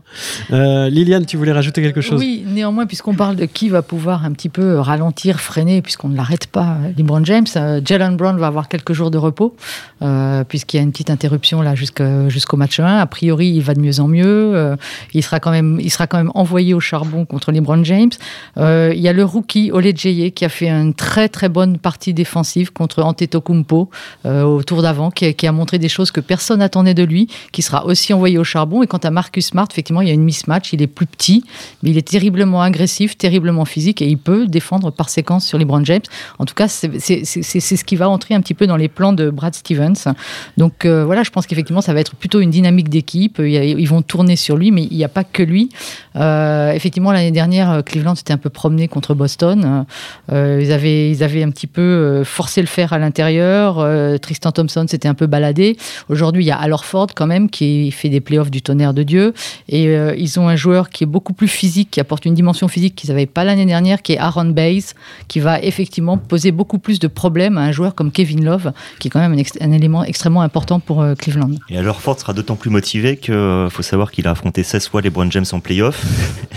Euh, 0.50 0.88
Liliane, 0.90 1.24
tu 1.24 1.36
voulais 1.36 1.52
rajouter 1.52 1.82
quelque 1.82 2.00
chose? 2.00 2.18
Oui, 2.18 2.44
néanmoins, 2.44 2.86
puisqu'on 2.86 3.14
parle 3.14 3.36
de 3.36 3.44
qui 3.44 3.68
va 3.68 3.82
pouvoir 3.82 4.24
un 4.24 4.32
petit 4.32 4.48
peu 4.48 4.80
ralentir, 4.80 5.40
freiner, 5.40 5.82
puisqu'on 5.82 6.08
ne 6.08 6.16
l'arrête 6.16 6.48
pas, 6.48 6.78
LeBron 6.98 7.24
James, 7.24 7.46
euh, 7.54 7.80
Jalen 7.84 8.16
Brown 8.16 8.36
va 8.38 8.48
avoir 8.48 8.68
quelques 8.68 8.94
jours 8.94 9.12
de 9.12 9.18
repos, 9.18 9.54
euh, 10.02 10.42
puisqu'il 10.42 10.78
y 10.78 10.80
a 10.80 10.82
une 10.82 10.90
petite 10.90 11.10
interruption 11.10 11.62
là 11.62 11.76
jusqu'au 11.76 12.56
match 12.56 12.80
1. 12.80 12.98
A 12.98 13.06
priori, 13.06 13.50
il 13.50 13.62
va 13.62 13.74
de 13.74 13.80
mieux 13.80 14.00
en 14.00 14.08
mieux. 14.08 14.76
il, 15.14 15.22
sera 15.22 15.38
quand 15.38 15.52
même, 15.52 15.78
il 15.80 15.92
sera 15.92 16.08
quand 16.08 16.18
même 16.18 16.32
envoyé 16.34 16.74
au 16.74 16.80
charbon 16.80 17.24
contre 17.24 17.52
LeBron 17.52 17.84
James. 17.84 18.10
il 18.56 18.98
y 18.98 19.08
a 19.08 19.12
le 19.12 19.24
rookie, 19.24 19.70
Ole 19.92 20.30
qui 20.32 20.44
a 20.44 20.48
fait 20.48 20.68
une 20.68 20.94
très 20.94 21.28
très 21.28 21.48
bonne 21.48 21.78
partie 21.78 22.14
défensive 22.14 22.72
contre 22.72 23.02
Antetokounmpo 23.02 23.90
euh, 24.26 24.42
au 24.42 24.62
tour 24.62 24.82
d'avant, 24.82 25.10
qui, 25.10 25.46
a 25.46 25.52
montré 25.52 25.78
des 25.78 25.88
choses 25.88 26.10
que 26.10 26.20
personne 26.20 26.60
n'attendait 26.60 26.94
de 26.94 27.02
lui, 27.02 27.28
qui 27.52 27.62
sera 27.62 27.84
aussi 27.86 28.12
envoyé 28.12 28.38
au 28.38 28.44
charbon. 28.44 28.82
Et 28.82 28.86
quant 28.86 28.98
à 28.98 29.10
Marcus 29.10 29.46
Smart, 29.46 29.66
effectivement, 29.70 30.00
il 30.00 30.08
y 30.08 30.10
a 30.10 30.14
une 30.14 30.24
mismatch. 30.24 30.72
Il 30.72 30.82
est 30.82 30.86
plus 30.86 31.06
petit, 31.06 31.44
mais 31.82 31.90
il 31.90 31.98
est 31.98 32.08
terriblement 32.08 32.62
agressif, 32.62 33.16
terriblement 33.16 33.64
physique 33.64 34.02
et 34.02 34.06
il 34.06 34.18
peut 34.18 34.46
défendre 34.46 34.90
par 34.90 35.08
séquence 35.08 35.46
sur 35.46 35.58
les 35.58 35.64
LeBron 35.64 35.84
James. 35.84 36.02
En 36.38 36.44
tout 36.44 36.54
cas, 36.54 36.68
c'est 36.68 37.24
ce 37.24 37.84
qui 37.84 37.96
va 37.96 38.08
entrer 38.08 38.34
un 38.34 38.40
petit 38.40 38.54
peu 38.54 38.66
dans 38.66 38.76
les 38.76 38.88
plans 38.88 39.12
de 39.12 39.30
Brad 39.30 39.54
Stevens. 39.54 40.14
Donc 40.56 40.84
euh, 40.84 41.04
voilà, 41.04 41.22
je 41.22 41.30
pense 41.30 41.46
qu'effectivement, 41.46 41.80
ça 41.80 41.94
va 41.94 42.00
être 42.00 42.14
plutôt 42.16 42.40
une 42.40 42.50
dynamique 42.50 42.88
d'équipe. 42.88 43.38
Ils 43.38 43.88
vont 43.88 44.02
tourner 44.02 44.36
sur 44.36 44.56
lui, 44.56 44.70
mais 44.70 44.84
il 44.90 44.96
n'y 44.96 45.04
a 45.04 45.08
pas 45.08 45.24
que 45.24 45.42
lui. 45.42 45.70
Euh, 46.16 46.72
effectivement, 46.72 47.12
l'année 47.12 47.30
dernière, 47.30 47.82
Cleveland 47.84 48.14
s'était 48.14 48.32
un 48.32 48.38
peu 48.38 48.50
promené 48.50 48.88
contre 48.88 49.14
Boston. 49.14 49.81
Ils, 50.30 50.72
avaient, 50.72 51.10
ils 51.10 51.22
avaient 51.22 51.42
un 51.42 51.50
petit 51.50 51.66
peu 51.66 52.22
forcé 52.24 52.60
le 52.60 52.66
fer 52.66 52.92
à 52.92 52.98
l'intérieur. 52.98 53.86
Tristan 54.20 54.52
Thompson 54.52 54.86
s'était 54.88 55.08
un 55.08 55.14
peu 55.14 55.26
baladé. 55.26 55.76
Aujourd'hui, 56.08 56.44
il 56.44 56.46
y 56.46 56.50
a 56.50 56.58
Alorford 56.58 57.08
quand 57.14 57.26
même 57.26 57.50
qui 57.50 57.90
fait 57.90 58.08
des 58.08 58.20
playoffs 58.20 58.50
du 58.50 58.62
tonnerre 58.62 58.94
de 58.94 59.02
Dieu. 59.02 59.34
Et 59.68 59.84
ils 60.16 60.40
ont 60.40 60.48
un 60.48 60.56
joueur 60.56 60.90
qui 60.90 61.04
est 61.04 61.06
beaucoup 61.06 61.32
plus 61.32 61.48
physique, 61.48 61.90
qui 61.90 62.00
apporte 62.00 62.24
une 62.24 62.34
dimension 62.34 62.68
physique 62.68 62.94
qu'ils 62.94 63.10
n'avaient 63.10 63.26
pas 63.26 63.44
l'année 63.44 63.66
dernière, 63.66 64.02
qui 64.02 64.12
est 64.12 64.18
Aaron 64.18 64.46
Bays, 64.46 64.94
qui 65.28 65.40
va 65.40 65.60
effectivement 65.60 66.18
poser 66.18 66.52
beaucoup 66.52 66.78
plus 66.78 66.98
de 66.98 67.08
problèmes 67.08 67.58
à 67.58 67.62
un 67.62 67.72
joueur 67.72 67.94
comme 67.94 68.10
Kevin 68.10 68.44
Love, 68.44 68.72
qui 68.98 69.08
est 69.08 69.10
quand 69.10 69.20
même 69.20 69.36
un, 69.60 69.72
élément 69.72 70.04
extrêmement 70.04 70.42
important 70.42 70.80
pour 70.80 71.04
Cleveland. 71.18 71.50
Et 71.68 71.78
Alorford 71.78 72.20
sera 72.20 72.32
d'autant 72.32 72.56
plus 72.56 72.70
motivé 72.70 73.16
qu'il 73.16 73.68
faut 73.70 73.82
savoir 73.82 74.10
qu'il 74.10 74.26
a 74.26 74.30
affronté 74.30 74.62
16 74.62 74.88
fois 74.88 75.00
les 75.00 75.10
Brown 75.10 75.30
James 75.30 75.44
en 75.52 75.60
playoff. 75.60 76.04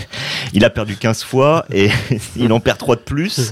il 0.52 0.64
a 0.64 0.70
perdu 0.70 0.96
15 0.96 1.22
fois 1.22 1.64
et 1.72 1.90
il 2.36 2.52
en 2.52 2.60
perd 2.60 2.78
3 2.78 2.96
de 2.96 3.00
plus. 3.00 3.15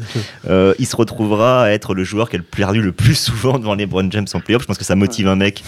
Euh, 0.50 0.74
il 0.78 0.86
se 0.86 0.94
retrouvera 0.94 1.64
à 1.64 1.70
être 1.70 1.94
le 1.94 2.04
joueur 2.04 2.28
qui 2.28 2.36
a 2.36 2.38
perdu 2.38 2.82
le 2.82 2.92
plus 2.92 3.14
souvent 3.14 3.58
devant 3.58 3.74
les 3.74 3.86
Brown 3.86 4.10
James 4.12 4.26
en 4.34 4.40
playoff. 4.40 4.62
Je 4.62 4.66
pense 4.66 4.76
que 4.76 4.84
ça 4.84 4.94
motive 4.94 5.26
un 5.26 5.36
mec. 5.36 5.64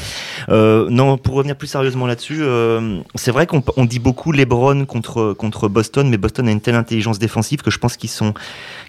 Euh, 0.50 0.88
non, 0.90 1.16
pour 1.16 1.34
revenir 1.34 1.56
plus 1.56 1.66
sérieusement 1.66 2.06
là-dessus, 2.06 2.38
euh, 2.40 3.00
c'est 3.14 3.30
vrai 3.30 3.46
qu'on 3.46 3.84
dit 3.84 3.98
beaucoup 3.98 4.32
LeBron 4.32 4.84
contre, 4.84 5.32
contre 5.32 5.68
Boston, 5.68 6.10
mais 6.10 6.18
Boston 6.18 6.46
a 6.48 6.50
une 6.50 6.60
telle 6.60 6.74
intelligence 6.74 7.18
défensive 7.18 7.62
que 7.62 7.70
je 7.70 7.78
pense 7.78 7.96
qu'ils 7.96 8.10
sont 8.10 8.34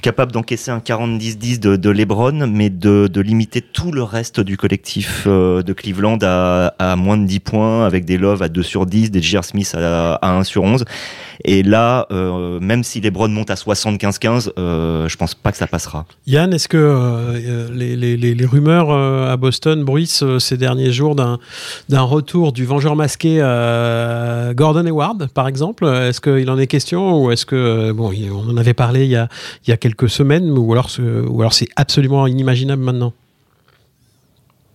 capables 0.01 0.33
d'encaisser 0.33 0.71
un 0.71 0.79
40-10-10 0.79 1.59
de, 1.59 1.75
de, 1.77 1.89
LeBron, 1.89 2.47
mais 2.47 2.69
de, 2.69 3.07
de, 3.07 3.21
limiter 3.21 3.61
tout 3.61 3.91
le 3.91 4.03
reste 4.03 4.41
du 4.41 4.57
collectif 4.57 5.25
de 5.25 5.73
Cleveland 5.73 6.19
à, 6.21 6.73
à, 6.79 6.95
moins 6.97 7.17
de 7.17 7.25
10 7.25 7.39
points, 7.39 7.85
avec 7.85 8.03
des 8.03 8.17
Love 8.17 8.41
à 8.41 8.49
2 8.49 8.61
sur 8.61 8.85
10, 8.85 9.11
des 9.11 9.21
J.R. 9.21 9.45
Smith 9.45 9.73
à, 9.73 10.15
à 10.15 10.31
1 10.31 10.43
sur 10.43 10.63
11. 10.63 10.83
Et 11.45 11.63
là, 11.63 12.07
euh, 12.11 12.59
même 12.59 12.83
si 12.83 12.99
les 12.99 13.11
Browns 13.11 13.31
montent 13.31 13.51
à 13.51 13.55
75-15, 13.55 14.51
euh, 14.57 14.96
je 15.07 15.17
pense 15.17 15.35
pas 15.35 15.51
que 15.51 15.57
ça 15.57 15.67
passera. 15.67 16.05
Yann, 16.25 16.53
est-ce 16.53 16.67
que 16.67 16.77
euh, 16.77 17.69
les, 17.71 17.95
les, 17.95 18.17
les, 18.17 18.45
rumeurs 18.45 18.89
euh, 18.89 19.31
à 19.31 19.37
Boston 19.37 19.83
bruissent 19.83 20.23
ces 20.39 20.57
derniers 20.57 20.91
jours 20.91 21.15
d'un 21.15 22.01
retour 22.01 22.51
du 22.53 22.65
vengeur 22.65 22.95
masqué 22.95 23.37
Gordon 24.55 24.85
Hayward, 24.85 25.27
par 25.33 25.47
exemple? 25.47 25.85
Est-ce 25.85 26.21
qu'il 26.21 26.49
en 26.49 26.57
est 26.57 26.67
question 26.67 27.23
ou 27.23 27.31
est-ce 27.31 27.45
que, 27.45 27.91
bon, 27.91 28.11
on 28.31 28.49
en 28.49 28.57
avait 28.57 28.73
parlé 28.73 29.05
il 29.05 29.11
y 29.11 29.15
a, 29.15 29.27
il 29.65 29.69
y 29.69 29.73
a 29.73 29.77
quelques 29.77 30.09
semaines, 30.09 30.57
ou 30.57 30.71
alors, 30.71 30.89
ou 30.99 31.41
alors 31.41 31.53
c'est 31.53 31.69
absolument 31.75 32.25
inimaginable 32.27 32.81
maintenant? 32.81 33.13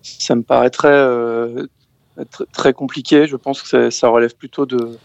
Ça 0.02 0.34
me 0.34 0.42
paraît 0.42 0.70
très, 0.70 1.06
très 2.52 2.72
compliqué. 2.72 3.26
Je 3.26 3.36
pense 3.36 3.62
que 3.62 3.90
ça 3.90 4.08
relève 4.08 4.34
plutôt 4.34 4.66
de 4.66 4.98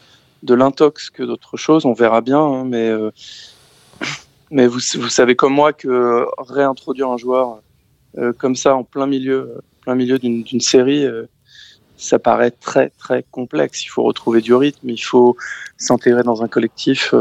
de 0.43 0.53
l'intox 0.53 1.10
que 1.10 1.23
d'autres 1.23 1.58
choses. 1.58 1.86
On 1.86 1.93
verra 1.93 2.21
bien, 2.21 2.39
hein, 2.39 2.63
mais, 2.65 2.89
euh, 2.89 3.12
mais 4.51 4.67
vous, 4.67 4.79
vous, 4.95 5.10
savez 5.10 5.36
comme 5.36 5.53
moi 5.53 5.73
que 5.73 6.25
réintroduire 6.38 7.10
un 7.10 7.17
joueur 7.17 7.60
euh, 8.17 8.33
comme 8.33 8.55
ça 8.55 8.75
en 8.75 8.83
plein 8.83 9.05
milieu, 9.05 9.60
plein 9.81 9.95
milieu 9.95 10.17
d'une 10.19 10.62
série, 10.62 11.05
euh, 11.05 11.25
ça 11.97 12.19
paraît 12.19 12.51
très 12.51 12.91
très 12.91 13.25
complexe. 13.31 13.83
Il 13.83 13.88
faut 13.88 14.03
retrouver 14.03 14.41
du 14.41 14.53
rythme, 14.53 14.89
il 14.89 15.03
faut 15.03 15.36
s'intégrer 15.77 16.23
dans 16.23 16.43
un 16.43 16.47
collectif. 16.47 17.13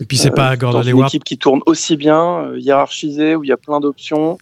Et 0.00 0.04
puis 0.04 0.16
c'est 0.16 0.30
pas 0.30 0.56
Gordon 0.56 0.78
dans 0.78 0.84
une 0.84 1.04
équipe 1.04 1.24
qui 1.24 1.38
tourne 1.38 1.60
aussi 1.66 1.96
bien, 1.96 2.54
hiérarchisée, 2.56 3.34
où 3.34 3.44
il 3.44 3.48
y 3.48 3.52
a 3.52 3.56
plein 3.56 3.80
d'options. 3.80 4.38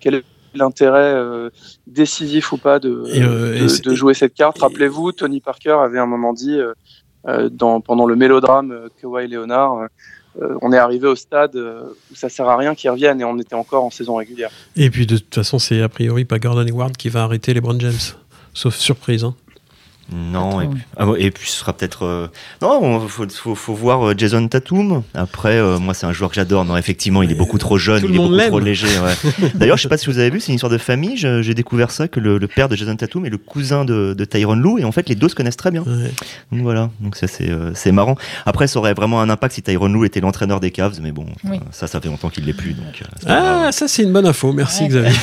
Quel 0.00 0.16
est 0.16 0.24
l'intérêt 0.52 1.14
décisif 1.86 2.52
ou 2.52 2.58
pas 2.58 2.78
de, 2.78 3.04
de, 3.82 3.94
jouer 3.94 4.12
cette 4.12 4.34
carte? 4.34 4.58
Rappelez-vous, 4.58 5.12
Tony 5.12 5.40
Parker 5.40 5.78
avait 5.82 5.98
un 5.98 6.06
moment 6.06 6.34
dit 6.34 6.60
euh, 7.28 7.50
dans, 7.50 7.82
pendant 7.82 8.06
le 8.06 8.16
mélodrame 8.16 8.72
euh, 8.72 8.88
Kawhi 8.98 9.28
Leonard. 9.28 9.88
Euh, 10.40 10.56
on 10.62 10.72
est 10.72 10.78
arrivé 10.78 11.08
au 11.08 11.16
stade 11.16 11.56
où 11.56 12.14
ça 12.14 12.28
sert 12.28 12.48
à 12.48 12.56
rien 12.56 12.74
qu'ils 12.74 12.90
reviennent 12.90 13.20
et 13.20 13.24
on 13.24 13.38
était 13.38 13.54
encore 13.54 13.84
en 13.84 13.90
saison 13.90 14.16
régulière. 14.16 14.50
Et 14.76 14.90
puis 14.90 15.06
de 15.06 15.16
toute 15.16 15.34
façon, 15.34 15.58
c'est 15.58 15.82
a 15.82 15.88
priori 15.88 16.24
pas 16.24 16.38
Gordon 16.38 16.66
Hayward 16.66 16.96
qui 16.96 17.08
va 17.08 17.24
arrêter 17.24 17.54
les 17.54 17.60
Brown 17.60 17.80
James, 17.80 17.92
sauf 18.54 18.76
surprise. 18.76 19.24
Hein. 19.24 19.34
Non, 20.12 20.60
et 20.60 20.66
puis, 20.66 20.80
ah 20.96 21.06
et 21.18 21.30
puis, 21.30 21.48
ce 21.48 21.58
sera 21.58 21.72
peut-être. 21.72 22.04
Euh, 22.04 22.26
non, 22.62 23.02
il 23.02 23.08
faut, 23.08 23.54
faut, 23.54 23.74
voir 23.74 24.08
euh, 24.08 24.14
Jason 24.16 24.46
Tatum. 24.48 25.02
Après, 25.14 25.56
euh, 25.56 25.78
moi, 25.78 25.94
c'est 25.94 26.06
un 26.06 26.12
joueur 26.12 26.30
que 26.30 26.36
j'adore. 26.36 26.64
Non, 26.64 26.76
effectivement, 26.76 27.22
il 27.22 27.30
est 27.30 27.36
beaucoup 27.36 27.58
trop 27.58 27.78
jeune, 27.78 28.02
il 28.04 28.14
est 28.14 28.18
beaucoup 28.18 28.36
trop 28.36 28.58
léger. 28.58 28.88
D'ailleurs, 29.54 29.76
je 29.76 29.82
sais 29.82 29.88
pas 29.88 29.96
si 29.96 30.06
vous 30.06 30.18
avez 30.18 30.30
vu, 30.30 30.40
c'est 30.40 30.48
une 30.48 30.56
histoire 30.56 30.72
de 30.72 30.78
famille. 30.78 31.16
J'ai 31.16 31.54
découvert 31.54 31.90
ça 31.90 32.08
que 32.08 32.18
le, 32.18 32.40
père 32.48 32.68
de 32.68 32.74
Jason 32.74 32.96
Tatum 32.96 33.24
est 33.24 33.30
le 33.30 33.38
cousin 33.38 33.84
de, 33.84 34.14
de 34.16 34.24
Tyron 34.24 34.56
Lou, 34.56 34.78
et 34.78 34.84
en 34.84 34.92
fait, 34.92 35.08
les 35.08 35.14
deux 35.14 35.28
se 35.28 35.34
connaissent 35.34 35.56
très 35.56 35.70
bien. 35.70 35.82
Donc 35.82 36.62
voilà, 36.62 36.90
donc 37.00 37.16
ça 37.16 37.26
c'est 37.28 37.92
marrant. 37.92 38.16
Après, 38.46 38.66
ça 38.66 38.78
aurait 38.78 38.94
vraiment 38.94 39.20
un 39.20 39.30
impact 39.30 39.54
si 39.54 39.62
Tyron 39.62 39.88
Lou 39.88 40.04
était 40.04 40.20
l'entraîneur 40.20 40.58
des 40.58 40.70
Cavs, 40.70 40.98
mais 41.00 41.12
bon, 41.12 41.26
ça, 41.70 41.86
ça 41.86 42.00
fait 42.00 42.08
longtemps 42.08 42.30
qu'il 42.30 42.44
l'est 42.44 42.52
plus. 42.52 42.72
Donc, 42.72 43.02
ah, 43.26 43.70
ça 43.70 43.86
c'est 43.86 44.02
une 44.02 44.12
bonne 44.12 44.26
info. 44.26 44.52
Merci 44.52 44.88
Xavier. 44.88 45.12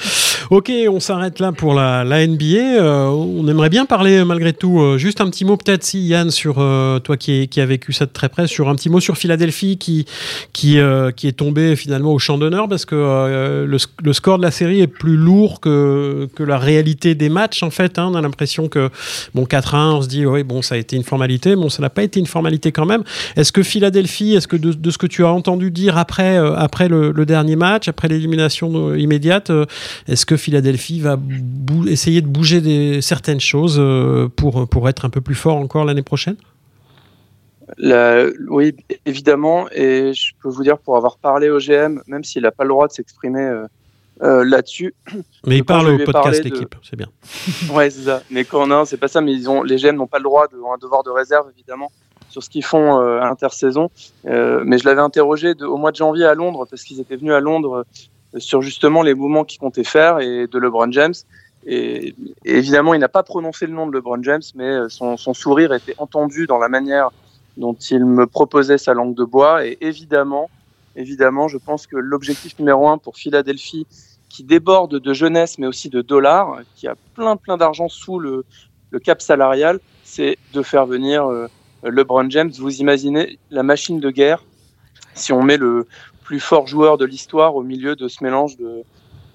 ok, 0.50 0.72
on 0.88 1.00
s'arrête 1.00 1.38
là 1.38 1.52
pour 1.52 1.74
la, 1.74 2.02
la 2.04 2.26
NBA. 2.26 2.82
on 3.12 3.46
aimerait 3.46 3.59
bien 3.68 3.84
parler 3.84 4.24
malgré 4.24 4.52
tout, 4.52 4.80
euh, 4.80 4.96
juste 4.96 5.20
un 5.20 5.28
petit 5.28 5.44
mot 5.44 5.56
peut-être 5.56 5.82
si 5.82 6.00
Yann 6.00 6.30
sur 6.30 6.58
euh, 6.58 6.98
toi 7.00 7.16
qui, 7.16 7.48
qui 7.48 7.60
a 7.60 7.66
vécu 7.66 7.92
ça 7.92 8.06
de 8.06 8.10
très 8.10 8.28
près, 8.28 8.46
sur 8.46 8.68
un 8.68 8.74
petit 8.74 8.88
mot 8.88 9.00
sur 9.00 9.18
Philadelphie 9.18 9.76
qui 9.76 10.06
qui, 10.52 10.78
euh, 10.78 11.10
est 11.22 11.36
tombé 11.36 11.76
finalement 11.76 12.12
au 12.12 12.18
champ 12.18 12.38
d'honneur 12.38 12.68
parce 12.68 12.84
que 12.84 13.66
le, 13.66 14.12
score 14.12 14.38
de 14.38 14.42
la 14.42 14.50
série 14.50 14.80
est 14.80 14.86
plus 14.86 15.16
lourd 15.16 15.60
que, 15.60 16.28
la 16.38 16.58
réalité 16.58 17.14
des 17.14 17.28
matchs 17.28 17.62
en 17.62 17.70
fait. 17.70 17.98
Hein. 17.98 18.08
on 18.12 18.14
a 18.14 18.20
l'impression 18.22 18.68
que 18.68 18.88
bon 19.34 19.44
4-1, 19.44 19.76
on 19.76 20.02
se 20.02 20.08
dit 20.08 20.24
oui 20.24 20.42
bon 20.42 20.62
ça 20.62 20.76
a 20.76 20.78
été 20.78 20.96
une 20.96 21.04
formalité, 21.04 21.54
bon 21.54 21.68
ça 21.68 21.82
n'a 21.82 21.90
pas 21.90 22.02
été 22.02 22.18
une 22.18 22.26
formalité 22.26 22.72
quand 22.72 22.86
même. 22.86 23.02
Est-ce 23.36 23.52
que 23.52 23.62
Philadelphie, 23.62 24.34
est-ce 24.34 24.48
que 24.48 24.56
de, 24.56 24.90
ce 24.90 24.98
que 24.98 25.06
tu 25.06 25.24
as 25.24 25.32
entendu 25.32 25.70
dire 25.70 25.98
après 25.98 26.36
après 26.36 26.88
le, 26.88 27.12
dernier 27.26 27.56
match, 27.56 27.88
après 27.88 28.08
l'élimination 28.08 28.94
immédiate, 28.94 29.52
est-ce 30.08 30.24
que 30.24 30.36
Philadelphie 30.36 31.00
va 31.00 31.18
essayer 31.86 32.22
de 32.22 32.26
bouger 32.26 33.00
certaines 33.02 33.40
choses 33.40 33.49
choses 33.50 33.76
euh, 33.78 34.28
pour, 34.28 34.68
pour 34.68 34.88
être 34.88 35.04
un 35.04 35.10
peu 35.10 35.20
plus 35.20 35.34
fort 35.34 35.56
encore 35.56 35.84
l'année 35.84 36.02
prochaine? 36.02 36.36
Oui, 38.48 38.76
évidemment. 39.06 39.68
Et 39.72 40.12
je 40.12 40.32
peux 40.40 40.48
vous 40.48 40.62
dire, 40.62 40.78
pour 40.78 40.96
avoir 40.96 41.16
parlé 41.18 41.50
au 41.50 41.58
GM, 41.58 42.00
même 42.06 42.24
s'il 42.24 42.42
n'a 42.42 42.52
pas 42.52 42.64
le 42.64 42.70
droit 42.70 42.86
de 42.88 42.92
s'exprimer 42.92 43.42
euh, 43.42 43.66
euh, 44.22 44.44
là-dessus. 44.44 44.94
Mais 45.46 45.58
il 45.58 45.64
parle 45.64 45.88
au 45.88 46.04
podcast 46.04 46.42
d'équipe, 46.42 46.74
c'est 46.82 46.96
bien. 46.96 47.08
ouais, 47.74 47.90
c'est 47.90 48.02
ça. 48.02 48.22
Mais 48.30 48.44
quand 48.44 48.66
non, 48.66 48.84
c'est 48.84 48.98
pas 48.98 49.08
ça. 49.08 49.20
Mais 49.20 49.32
ils 49.32 49.48
ont, 49.48 49.62
les 49.62 49.76
GM 49.76 49.96
n'ont 49.96 50.06
pas 50.06 50.18
le 50.18 50.24
droit, 50.24 50.46
de, 50.48 50.56
ont 50.56 50.72
un 50.72 50.78
devoir 50.78 51.02
de 51.02 51.10
réserve, 51.10 51.48
évidemment, 51.54 51.90
sur 52.28 52.42
ce 52.42 52.50
qu'ils 52.50 52.64
font 52.64 52.98
à 52.98 53.26
intersaison. 53.28 53.90
mais 54.24 54.78
je 54.78 54.84
l'avais 54.84 55.02
interrogé 55.02 55.54
au 55.62 55.76
mois 55.76 55.90
de 55.90 55.96
janvier 55.96 56.26
à 56.26 56.34
Londres, 56.34 56.66
parce 56.70 56.84
qu'ils 56.84 57.00
étaient 57.00 57.16
venus 57.16 57.32
à 57.32 57.40
Londres 57.40 57.84
sur 58.38 58.62
justement 58.62 59.02
les 59.02 59.14
mouvements 59.14 59.44
qu'ils 59.44 59.58
comptaient 59.58 59.84
faire 59.84 60.20
et 60.20 60.46
de 60.46 60.58
LeBron 60.58 60.92
James. 60.92 61.14
Et, 61.66 62.14
évidemment, 62.44 62.94
il 62.94 63.00
n'a 63.00 63.08
pas 63.08 63.22
prononcé 63.22 63.66
le 63.66 63.72
nom 63.72 63.86
de 63.86 63.92
LeBron 63.92 64.22
James, 64.22 64.42
mais 64.54 64.64
euh, 64.64 64.88
son, 64.88 65.16
sourire 65.16 65.72
était 65.72 65.94
entendu 65.98 66.46
dans 66.46 66.58
la 66.58 66.68
manière 66.68 67.10
dont 67.56 67.74
il 67.74 68.04
me 68.04 68.26
proposait 68.26 68.78
sa 68.78 68.94
langue 68.94 69.14
de 69.14 69.24
bois. 69.24 69.66
Et 69.66 69.76
évidemment, 69.80 70.48
évidemment, 70.96 71.48
je 71.48 71.58
pense 71.58 71.86
que 71.86 71.96
l'objectif 71.96 72.58
numéro 72.58 72.88
un 72.88 72.98
pour 72.98 73.16
Philadelphie, 73.16 73.86
qui 74.28 74.44
déborde 74.44 74.98
de 74.98 75.12
jeunesse, 75.12 75.58
mais 75.58 75.66
aussi 75.66 75.88
de 75.90 76.02
dollars, 76.02 76.60
qui 76.76 76.86
a 76.86 76.94
plein 77.14 77.36
plein 77.36 77.56
d'argent 77.56 77.88
sous 77.88 78.18
le, 78.18 78.44
le, 78.90 78.98
cap 79.00 79.20
salarial, 79.20 79.80
c'est 80.04 80.38
de 80.52 80.62
faire 80.62 80.86
venir 80.86 81.26
euh, 81.26 81.48
LeBron 81.82 82.30
James. 82.30 82.50
Vous 82.58 82.76
imaginez 82.76 83.38
la 83.50 83.64
machine 83.64 83.98
de 83.98 84.10
guerre 84.10 84.44
si 85.14 85.32
on 85.32 85.42
met 85.42 85.56
le 85.56 85.86
plus 86.22 86.38
fort 86.38 86.68
joueur 86.68 86.96
de 86.96 87.04
l'histoire 87.04 87.56
au 87.56 87.64
milieu 87.64 87.96
de 87.96 88.06
ce 88.06 88.22
mélange 88.22 88.56
de, 88.56 88.84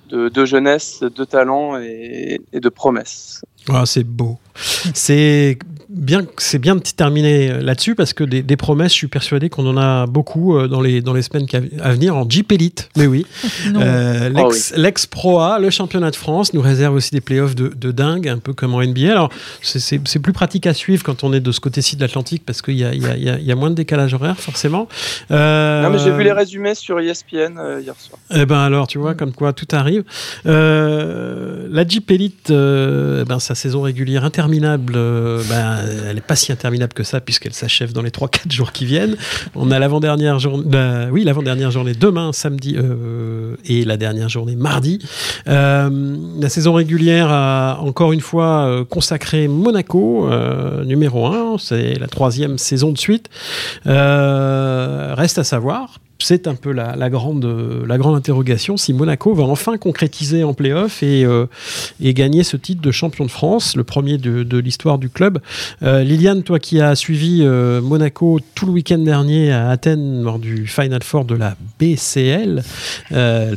de, 0.10 0.46
jeunesse, 0.46 1.02
de 1.02 1.24
talent 1.24 1.78
et, 1.80 2.42
et 2.54 2.60
de 2.60 2.70
promesses. 2.70 3.42
Ah, 3.70 3.86
c'est 3.86 4.04
beau. 4.04 4.38
C'est 4.94 5.58
bien, 5.96 6.26
c'est 6.38 6.60
bien 6.60 6.76
de 6.76 6.82
terminer 6.82 7.62
là-dessus 7.62 7.96
parce 7.96 8.14
que 8.14 8.24
des, 8.24 8.58
promesses, 8.58 8.92
je 8.92 8.98
suis 8.98 9.08
persuadé 9.08 9.50
qu'on 9.50 9.68
en 9.68 9.78
a 9.78 10.08
beaucoup 10.08 10.56
euh, 10.56 10.68
dans 10.68 10.82
les, 10.82 11.02
dans 11.02 11.14
les 11.14 11.22
semaines 11.22 11.48
à 11.82 11.92
venir 11.92 12.16
en 12.16 12.30
Jeep 12.30 12.52
Elite. 12.52 12.90
Mais 12.98 13.08
oui. 13.08 13.26
euh, 13.76 14.30
ah 14.36 14.48
L'ex-Pro 14.76 15.40
A, 15.40 15.60
le 15.60 15.70
championnat 15.70 16.12
de 16.12 16.16
France, 16.16 16.54
nous 16.54 16.62
réserve 16.62 16.96
aussi 16.96 17.12
des 17.12 17.22
playoffs 17.22 17.56
de, 17.56 17.70
de 17.70 17.92
dingue, 17.92 18.28
un 18.28 18.38
peu 18.38 18.54
comme 18.54 18.74
en 18.74 18.82
NBA. 18.82 19.12
Alors, 19.12 19.30
c'est 19.62 20.20
plus 20.20 20.34
pratique 20.34 20.68
à 20.68 20.74
suivre 20.74 21.04
quand 21.04 21.24
on 21.24 21.34
est 21.34 21.40
de 21.40 21.52
ce 21.52 21.60
côté-ci 21.60 21.96
de 21.96 22.02
l'Atlantique 22.02 22.44
parce 22.46 22.62
qu'il 22.62 22.76
y 22.76 22.84
a, 22.84 22.94
y, 22.94 23.06
a, 23.06 23.40
y 23.40 23.52
a, 23.52 23.56
moins 23.56 23.70
de 23.70 23.76
décalage 23.76 24.14
horaire, 24.14 24.38
forcément. 24.38 24.88
Euh, 25.32 25.84
non, 25.84 25.90
mais 25.92 26.00
j'ai 26.00 26.12
vu 26.12 26.24
les 26.24 26.32
résumés 26.32 26.76
sur 26.76 27.00
ESPN 27.00 27.58
euh, 27.58 27.82
hier 27.82 27.96
soir. 27.98 28.20
Eh 28.34 28.46
ben 28.46 28.60
alors, 28.60 28.88
tu 28.88 28.98
vois, 28.98 29.16
comme 29.16 29.34
quoi 29.34 29.54
tout 29.54 29.68
arrive. 29.72 30.04
la 30.46 31.88
Jeep 31.88 32.10
Elite, 32.12 32.50
eh 32.50 33.24
ben, 33.26 33.40
sa 33.56 33.64
saison 33.64 33.82
régulière 33.82 34.24
interminable, 34.26 34.94
ben, 34.94 35.78
elle 36.08 36.16
n'est 36.16 36.22
pas 36.22 36.36
si 36.36 36.52
interminable 36.52 36.94
que 36.94 37.04
ça 37.04 37.22
puisqu'elle 37.22 37.54
s'achève 37.54 37.94
dans 37.94 38.02
les 38.02 38.10
3-4 38.10 38.52
jours 38.52 38.72
qui 38.72 38.86
viennent. 38.86 39.16
On 39.56 39.72
a 39.72 39.80
l'avant-dernière 39.80 40.40
journée, 40.40 40.64
bah, 40.66 41.06
oui, 41.12 41.24
l'avant-dernière 41.24 41.72
journée 41.72 41.94
demain, 41.94 42.34
samedi, 42.34 42.76
euh, 42.78 43.56
et 43.66 43.86
la 43.86 43.98
dernière 43.98 44.30
journée 44.30 44.56
mardi. 44.56 45.00
Euh, 45.48 46.18
la 46.40 46.50
saison 46.50 46.74
régulière 46.74 47.30
a 47.30 47.80
encore 47.82 48.14
une 48.14 48.22
fois 48.22 48.66
euh, 48.66 48.86
consacré 48.86 49.48
Monaco, 49.48 50.30
numéro 50.86 51.28
1. 51.28 51.58
C'est 51.60 51.96
la 51.96 52.08
troisième 52.08 52.58
saison 52.58 52.92
de 52.92 52.98
suite. 52.98 53.30
reste 53.86 55.38
à 55.38 55.44
savoir 55.44 56.00
c'est 56.26 56.48
un 56.48 56.56
peu 56.56 56.72
la, 56.72 57.10
grande, 57.12 57.46
la 57.88 58.00
grande 58.00 58.16
interrogation 58.16 58.78
si 58.78 58.94
Monaco 58.94 59.36
va 59.36 59.44
enfin 59.44 59.78
concrétiser 59.78 60.44
en 60.44 60.56
playoff 60.56 61.04
et, 61.04 61.24
et 62.02 62.14
gagner 62.16 62.44
ce 62.44 62.58
titre 62.58 62.82
de 62.82 62.92
champion 62.92 63.26
de 63.26 63.30
France, 63.30 63.76
le 63.76 63.84
premier 63.84 64.18
de, 64.18 64.58
l'histoire 64.58 64.98
du 64.98 65.10
club. 65.10 65.38
Liliane, 65.82 66.42
toi 66.42 66.58
qui 66.58 66.82
as 66.82 66.96
suivi 66.96 67.44
Monaco 67.44 68.40
tout 68.56 68.66
le 68.66 68.72
week-end 68.72 68.98
dernier 68.98 69.52
à 69.52 69.70
Athènes 69.70 70.24
lors 70.24 70.40
du 70.40 70.66
Final 70.66 71.04
Four 71.04 71.26
de 71.26 71.36
la 71.36 71.56
BCL, 71.80 72.64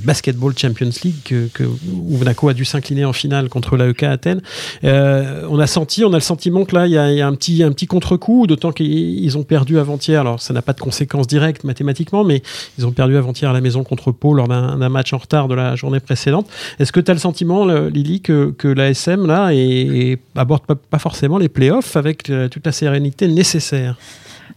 Basketball 0.05 0.53
Champions 0.57 0.91
League, 1.05 1.51
que, 1.55 1.65
où 1.65 2.19
Monaco 2.19 2.51
a 2.51 2.55
dû 2.55 2.67
s'incliner 2.67 3.07
en 3.07 3.15
finale 3.15 3.49
contre 3.49 3.79
l'AEK 3.79 4.03
Athènes, 4.03 4.43
on 4.83 5.59
a 5.59 5.67
senti, 5.67 6.05
on 6.05 6.13
a 6.13 6.17
le 6.17 6.21
sentiment 6.21 6.67
que 6.67 6.75
là, 6.75 6.87
il 6.87 6.93
y, 6.93 6.99
a, 6.99 7.27
un 7.27 7.35
petit, 7.35 7.63
un 7.63 7.73
petit 7.73 7.87
contre-coup, 7.87 8.47
d'autant 8.47 8.73
qu'ils 8.73 9.39
ont 9.39 9.43
perdu 9.43 9.79
avant-hier. 9.79 10.21
Alors, 10.21 10.41
ça 10.41 10.53
n'a 10.53 10.63
pas 10.63 10.75
de 10.75 10.81
conséquences 10.81 11.27
directes 11.27 11.65
mathématiquement, 11.65 12.25
mais 12.25 12.43
ils 12.79 12.87
ont 12.87 12.93
perdu 12.93 13.17
avant-hier 13.17 13.51
à 13.51 13.53
la 13.53 13.61
maison 13.61 13.85
contre 13.85 14.13
Pau 14.13 14.35
lors 14.35 14.49
d'un 14.49 14.89
match 14.89 15.13
en 15.13 15.19
retard 15.19 15.49
de 15.49 15.55
la 15.55 15.77
journée 15.77 16.01
précédente. 16.01 16.49
Est-ce 16.79 16.93
que 16.93 17.01
tu 17.01 17.11
as 17.11 17.15
le 17.15 17.21
sentiment, 17.21 17.67
Lily, 17.67 18.21
que, 18.21 18.55
que 18.57 18.69
l'ASM, 18.69 19.27
là, 19.27 19.51
et, 19.53 20.19
aborde 20.37 20.65
pas, 20.67 20.75
pas, 20.75 20.99
forcément 20.99 21.39
les 21.39 21.49
playoffs 21.49 21.97
avec 21.97 22.31
euh, 22.31 22.49
toute 22.49 22.67
la 22.67 22.73
sérénité 22.73 23.29
nécessaire? 23.29 23.97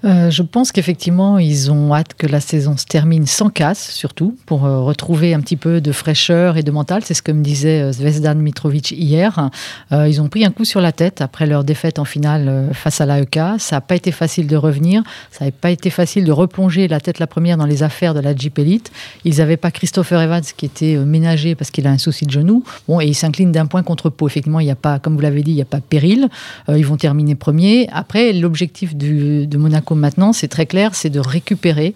Euh, 0.04 0.30
je 0.30 0.42
pense 0.42 0.72
qu'effectivement, 0.72 1.38
ils 1.38 1.72
ont 1.72 1.94
hâte 1.94 2.14
que 2.16 2.28
la 2.28 2.40
saison 2.40 2.78
se 2.78 2.86
termine 2.86 3.26
sans 3.26 3.50
casse, 3.50 3.92
surtout, 3.92 4.36
pour 4.46 4.66
euh, 4.66 4.82
retrouver 4.82 5.34
un 5.34 5.40
petit 5.40 5.58
peu 5.58 5.82
de 5.82 5.92
fraîcheur 5.92 6.58
et 6.58 6.64
de 6.64 6.72
mental. 6.72 7.04
C'est 7.06 7.14
ce 7.14 7.22
que 7.22 7.32
me 7.32 7.44
disait 7.44 7.82
euh, 7.82 7.92
Zvezdan 7.92 8.36
Mitrovic 8.36 8.92
hier. 8.92 9.50
ils 9.92 10.22
ont 10.22 10.30
pris 10.30 10.46
un 10.46 10.52
coup 10.52 10.66
sur 10.66 10.82
la 10.82 10.92
tête 10.92 11.22
après 11.22 11.46
leur 11.46 11.64
défaite 11.64 12.00
en 12.00 12.06
finale 12.06 12.70
face 12.74 13.02
à 13.02 13.06
l'AEK. 13.06 13.40
Ça 13.58 13.78
n'a 13.78 13.82
pas 13.82 13.96
été 13.96 14.12
facile 14.12 14.48
de 14.48 14.56
revenir. 14.56 15.04
Ça 15.32 15.46
n'a 15.46 15.52
pas 15.52 15.72
été 15.72 15.90
facile 15.90 16.26
de 16.26 16.32
replonger 16.32 16.88
la 16.88 17.00
tête 17.00 17.20
la 17.20 17.28
première 17.28 17.58
dans 17.58 17.66
les 17.66 17.84
affaires 17.84 18.14
de 18.14 18.20
la 18.20 18.36
Jeep 18.36 18.58
Elite. 18.60 18.92
Ils 19.26 19.38
n'avaient 19.38 19.58
pas 19.58 19.72
Christopher 19.72 20.22
Evans 20.22 20.42
qui 20.42 20.66
était 20.66 20.96
ménagé 20.98 21.56
parce 21.56 21.72
qu'il 21.72 21.88
a 21.88 21.92
un 21.92 21.98
souci 21.98 22.26
de 22.26 22.32
genou. 22.32 22.64
Bon, 22.88 23.00
et 23.00 23.06
ils 23.06 23.16
s'inclinent 23.16 23.52
d'un 23.52 23.66
point 23.66 23.84
contre 23.84 24.10
Pau. 24.10 24.28
Effectivement, 24.28 24.60
il 24.60 24.66
n'y 24.66 24.72
a 24.72 24.76
pas, 24.76 25.00
comme 25.00 25.16
vous 25.16 25.22
l'avez 25.22 25.44
dit, 25.44 25.52
il 25.52 25.56
n'y 25.56 25.62
a 25.62 25.66
pas 25.66 25.82
péril. 25.82 26.30
ils 26.70 26.86
vont 26.86 26.98
terminer 26.98 27.36
premier. 27.36 27.88
Après, 27.92 28.34
l'objectif 28.34 28.96
de 28.96 29.58
Monaco 29.58 29.81
maintenant, 29.90 30.34
c'est 30.34 30.48
très 30.48 30.66
clair, 30.66 30.94
c'est 30.94 31.10
de 31.10 31.20
récupérer, 31.20 31.96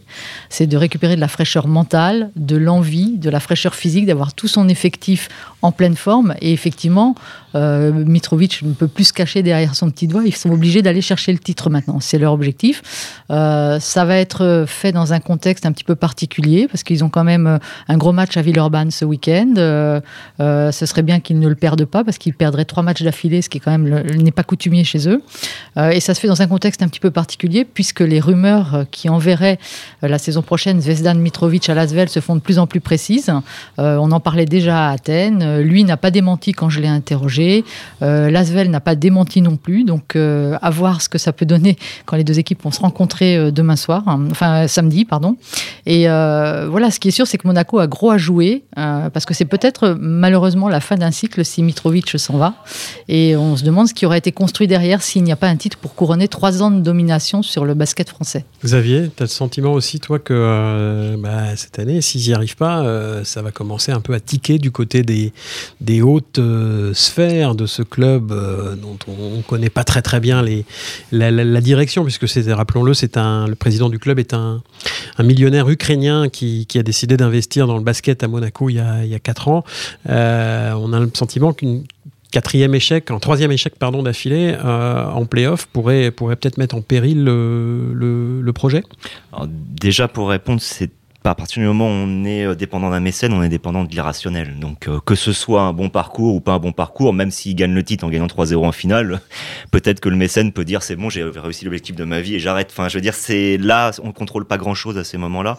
c'est 0.49 0.67
de 0.67 0.77
récupérer 0.77 1.15
de 1.15 1.21
la 1.21 1.27
fraîcheur 1.27 1.67
mentale, 1.67 2.31
de 2.35 2.57
l'envie, 2.57 3.17
de 3.17 3.29
la 3.29 3.39
fraîcheur 3.39 3.75
physique, 3.75 4.05
d'avoir 4.05 4.33
tout 4.33 4.47
son 4.47 4.67
effectif 4.67 5.29
en 5.61 5.71
pleine 5.71 5.95
forme. 5.95 6.35
Et 6.41 6.53
effectivement, 6.53 7.15
euh, 7.55 7.91
Mitrovic 7.91 8.61
ne 8.63 8.73
peut 8.73 8.87
plus 8.87 9.05
se 9.05 9.13
cacher 9.13 9.41
derrière 9.41 9.75
son 9.75 9.89
petit 9.89 10.07
doigt. 10.07 10.23
Ils 10.25 10.35
sont 10.35 10.51
obligés 10.51 10.81
d'aller 10.81 11.01
chercher 11.01 11.31
le 11.31 11.39
titre 11.39 11.69
maintenant. 11.69 11.99
C'est 11.99 12.17
leur 12.17 12.33
objectif. 12.33 13.21
Euh, 13.31 13.79
ça 13.79 14.05
va 14.05 14.17
être 14.17 14.65
fait 14.67 14.91
dans 14.91 15.13
un 15.13 15.19
contexte 15.19 15.65
un 15.65 15.71
petit 15.71 15.83
peu 15.83 15.95
particulier 15.95 16.67
parce 16.67 16.83
qu'ils 16.83 17.03
ont 17.03 17.09
quand 17.09 17.23
même 17.23 17.47
euh, 17.47 17.57
un 17.87 17.97
gros 17.97 18.11
match 18.11 18.35
à 18.37 18.41
Villeurbanne 18.41 18.91
ce 18.91 19.05
week-end. 19.05 19.53
ce 20.37 20.85
serait 20.85 21.03
bien 21.03 21.19
qu'ils 21.19 21.39
ne 21.39 21.47
le 21.47 21.55
perdent 21.55 21.85
pas 21.85 22.03
parce 22.03 22.17
qu'ils 22.17 22.33
perdraient 22.33 22.65
trois 22.65 22.83
matchs 22.83 23.03
d'affilée, 23.03 23.41
ce 23.41 23.49
qui 23.49 23.59
quand 23.59 23.71
même 23.71 24.03
n'est 24.17 24.31
pas 24.31 24.43
coutumier 24.43 24.83
chez 24.83 25.07
eux. 25.07 25.21
et 25.77 25.99
ça 25.99 26.13
se 26.13 26.19
fait 26.19 26.27
dans 26.27 26.41
un 26.41 26.47
contexte 26.47 26.81
un 26.81 26.87
petit 26.87 26.99
peu 26.99 27.11
particulier 27.11 27.65
puisque 27.75 27.99
les 27.99 28.19
rumeurs 28.19 28.85
qui 28.89 29.09
enverraient 29.09 29.59
la 30.01 30.17
saison 30.17 30.41
prochaine 30.41 30.81
Zvezdan 30.81 31.15
Mitrovic 31.15 31.69
à 31.69 31.75
Lasvel 31.75 32.09
se 32.09 32.19
font 32.19 32.35
de 32.35 32.41
plus 32.41 32.57
en 32.57 32.65
plus 32.65 32.79
précises. 32.79 33.31
on 33.77 34.11
en 34.11 34.19
parlait 34.19 34.45
déjà 34.45 34.87
à 34.87 34.91
Athènes. 34.93 35.59
Lui 35.59 35.83
n'a 35.83 35.97
pas 35.97 36.09
démenti 36.09 36.53
quand 36.53 36.69
je 36.69 36.79
l'ai 36.79 36.87
interrogé. 36.87 37.63
Euh, 38.01 38.29
L'Asvel 38.31 38.69
n'a 38.69 38.79
pas 38.79 38.95
démenti 38.95 39.41
non 39.41 39.57
plus, 39.57 39.83
donc 39.83 40.15
euh, 40.15 40.57
à 40.61 40.69
voir 40.69 41.01
ce 41.01 41.09
que 41.09 41.17
ça 41.17 41.33
peut 41.33 41.45
donner 41.45 41.77
quand 42.05 42.17
les 42.17 42.23
deux 42.23 42.39
équipes 42.39 42.63
vont 42.63 42.71
se 42.71 42.79
rencontrer 42.79 43.37
euh, 43.37 43.51
demain 43.51 43.75
soir, 43.75 44.03
hein, 44.07 44.27
enfin 44.31 44.67
samedi, 44.67 45.05
pardon. 45.05 45.37
Et 45.85 46.05
voilà, 46.05 46.89
ce 46.89 46.99
qui 46.99 47.09
est 47.09 47.11
sûr, 47.11 47.27
c'est 47.27 47.37
que 47.37 47.47
Monaco 47.47 47.79
a 47.79 47.87
gros 47.87 48.09
à 48.09 48.17
jouer, 48.17 48.63
parce 48.75 49.25
que 49.25 49.33
c'est 49.33 49.45
peut-être 49.45 49.95
malheureusement 49.99 50.67
la 50.67 50.79
fin 50.79 50.95
d'un 50.95 51.11
cycle 51.11 51.45
si 51.45 51.61
Mitrovic 51.61 52.17
s'en 52.17 52.37
va. 52.37 52.55
Et 53.07 53.35
on 53.35 53.55
se 53.55 53.63
demande 53.63 53.87
ce 53.87 53.93
qui 53.93 54.05
aurait 54.05 54.17
été 54.17 54.31
construit 54.31 54.67
derrière 54.67 55.03
s'il 55.03 55.23
n'y 55.23 55.31
a 55.31 55.35
pas 55.35 55.47
un 55.47 55.55
titre 55.57 55.77
pour 55.77 55.93
couronner 55.93 56.27
trois 56.27 56.63
ans 56.63 56.71
de 56.71 56.79
domination 56.79 57.43
sur 57.43 57.64
le 57.65 57.73
basket 57.73 58.09
français. 58.09 58.45
Xavier, 58.63 59.09
tu 59.15 59.23
as 59.23 59.25
le 59.25 59.29
sentiment 59.29 59.73
aussi, 59.73 59.99
toi, 59.99 60.19
que 60.19 61.15
bah, 61.17 61.55
cette 61.55 61.79
année, 61.79 62.01
s'ils 62.01 62.27
n'y 62.27 62.33
arrivent 62.33 62.55
pas, 62.55 63.23
ça 63.23 63.41
va 63.41 63.51
commencer 63.51 63.91
un 63.91 64.01
peu 64.01 64.13
à 64.13 64.19
tiquer 64.19 64.57
du 64.57 64.71
côté 64.71 65.03
des, 65.03 65.33
des 65.81 66.01
hautes 66.01 66.39
sphères 66.93 67.55
de 67.55 67.65
ce 67.65 67.81
club 67.81 68.31
euh, 68.31 68.75
dont 68.75 68.97
on 69.07 69.37
ne 69.37 69.41
connaît 69.41 69.69
pas 69.69 69.83
très 69.83 70.01
très 70.01 70.19
bien 70.19 70.41
les, 70.41 70.65
la, 71.11 71.61
direction, 71.61 72.03
puisque 72.03 72.25
rappelons-le, 72.47 72.93
c'est 72.93 73.17
un, 73.17 73.47
le 73.47 73.55
président 73.55 73.89
du 73.89 73.99
club 73.99 74.19
est 74.19 74.33
un, 74.33 74.61
un 75.17 75.23
millionnaire 75.23 75.69
ukrainien 75.69 76.29
qui, 76.29 76.65
qui, 76.65 76.79
a 76.79 76.83
décidé 76.83 77.17
d'investir 77.17 77.67
dans 77.67 77.77
le 77.77 77.83
basket 77.83 78.23
à 78.23 78.27
Monaco 78.27 78.69
il 78.69 78.75
y 78.75 78.79
a, 78.79 79.03
il 79.03 79.09
y 79.09 79.15
a 79.15 79.19
4 79.19 79.47
ans. 79.47 79.63
Euh, 80.09 80.73
on 80.73 80.93
a 80.93 80.99
le 80.99 81.09
sentiment 81.13 81.53
qu'une 81.53 81.83
quatrième 82.31 82.75
échec, 82.75 83.11
un 83.11 83.19
troisième 83.19 83.51
échec 83.51 83.75
pardon 83.77 84.03
d'affilée 84.03 84.55
euh, 84.63 85.05
en 85.05 85.25
playoff 85.25 85.65
pourrait 85.67 86.11
pourrait 86.11 86.35
peut-être 86.35 86.57
mettre 86.57 86.75
en 86.75 86.81
péril 86.81 87.23
le, 87.23 87.93
le, 88.41 88.53
projet? 88.53 88.83
déjà 89.47 90.07
pour 90.07 90.29
répondre, 90.29 90.61
c'est 90.61 90.91
à 91.29 91.35
partir 91.35 91.61
du 91.61 91.67
moment 91.67 91.87
où 91.87 91.91
on 91.91 92.25
est 92.25 92.45
euh, 92.45 92.55
dépendant 92.55 92.89
d'un 92.89 92.99
mécène, 92.99 93.33
on 93.33 93.43
est 93.43 93.49
dépendant 93.49 93.83
de 93.83 93.89
l'irrationnel. 93.89 94.59
Donc 94.59 94.87
euh, 94.87 94.99
que 95.05 95.15
ce 95.15 95.33
soit 95.33 95.61
un 95.61 95.73
bon 95.73 95.89
parcours 95.89 96.35
ou 96.35 96.41
pas 96.41 96.53
un 96.53 96.59
bon 96.59 96.71
parcours, 96.71 97.13
même 97.13 97.31
s'il 97.31 97.55
gagne 97.55 97.73
le 97.73 97.83
titre 97.83 98.03
en 98.03 98.09
gagnant 98.09 98.27
3-0 98.27 98.65
en 98.65 98.71
finale, 98.71 99.21
peut-être 99.71 99.99
que 99.99 100.09
le 100.09 100.15
mécène 100.15 100.51
peut 100.51 100.65
dire 100.65 100.83
c'est 100.83 100.95
bon, 100.95 101.09
j'ai 101.09 101.23
réussi 101.23 101.65
l'objectif 101.65 101.95
de 101.95 102.03
ma 102.03 102.21
vie 102.21 102.35
et 102.35 102.39
j'arrête. 102.39 102.69
Enfin, 102.71 102.89
je 102.89 102.97
veux 102.97 103.01
dire, 103.01 103.13
c'est 103.13 103.57
là, 103.57 103.91
on 104.03 104.11
contrôle 104.11 104.45
pas 104.45 104.57
grand-chose 104.57 104.97
à 104.97 105.03
ces 105.03 105.17
moments-là. 105.17 105.57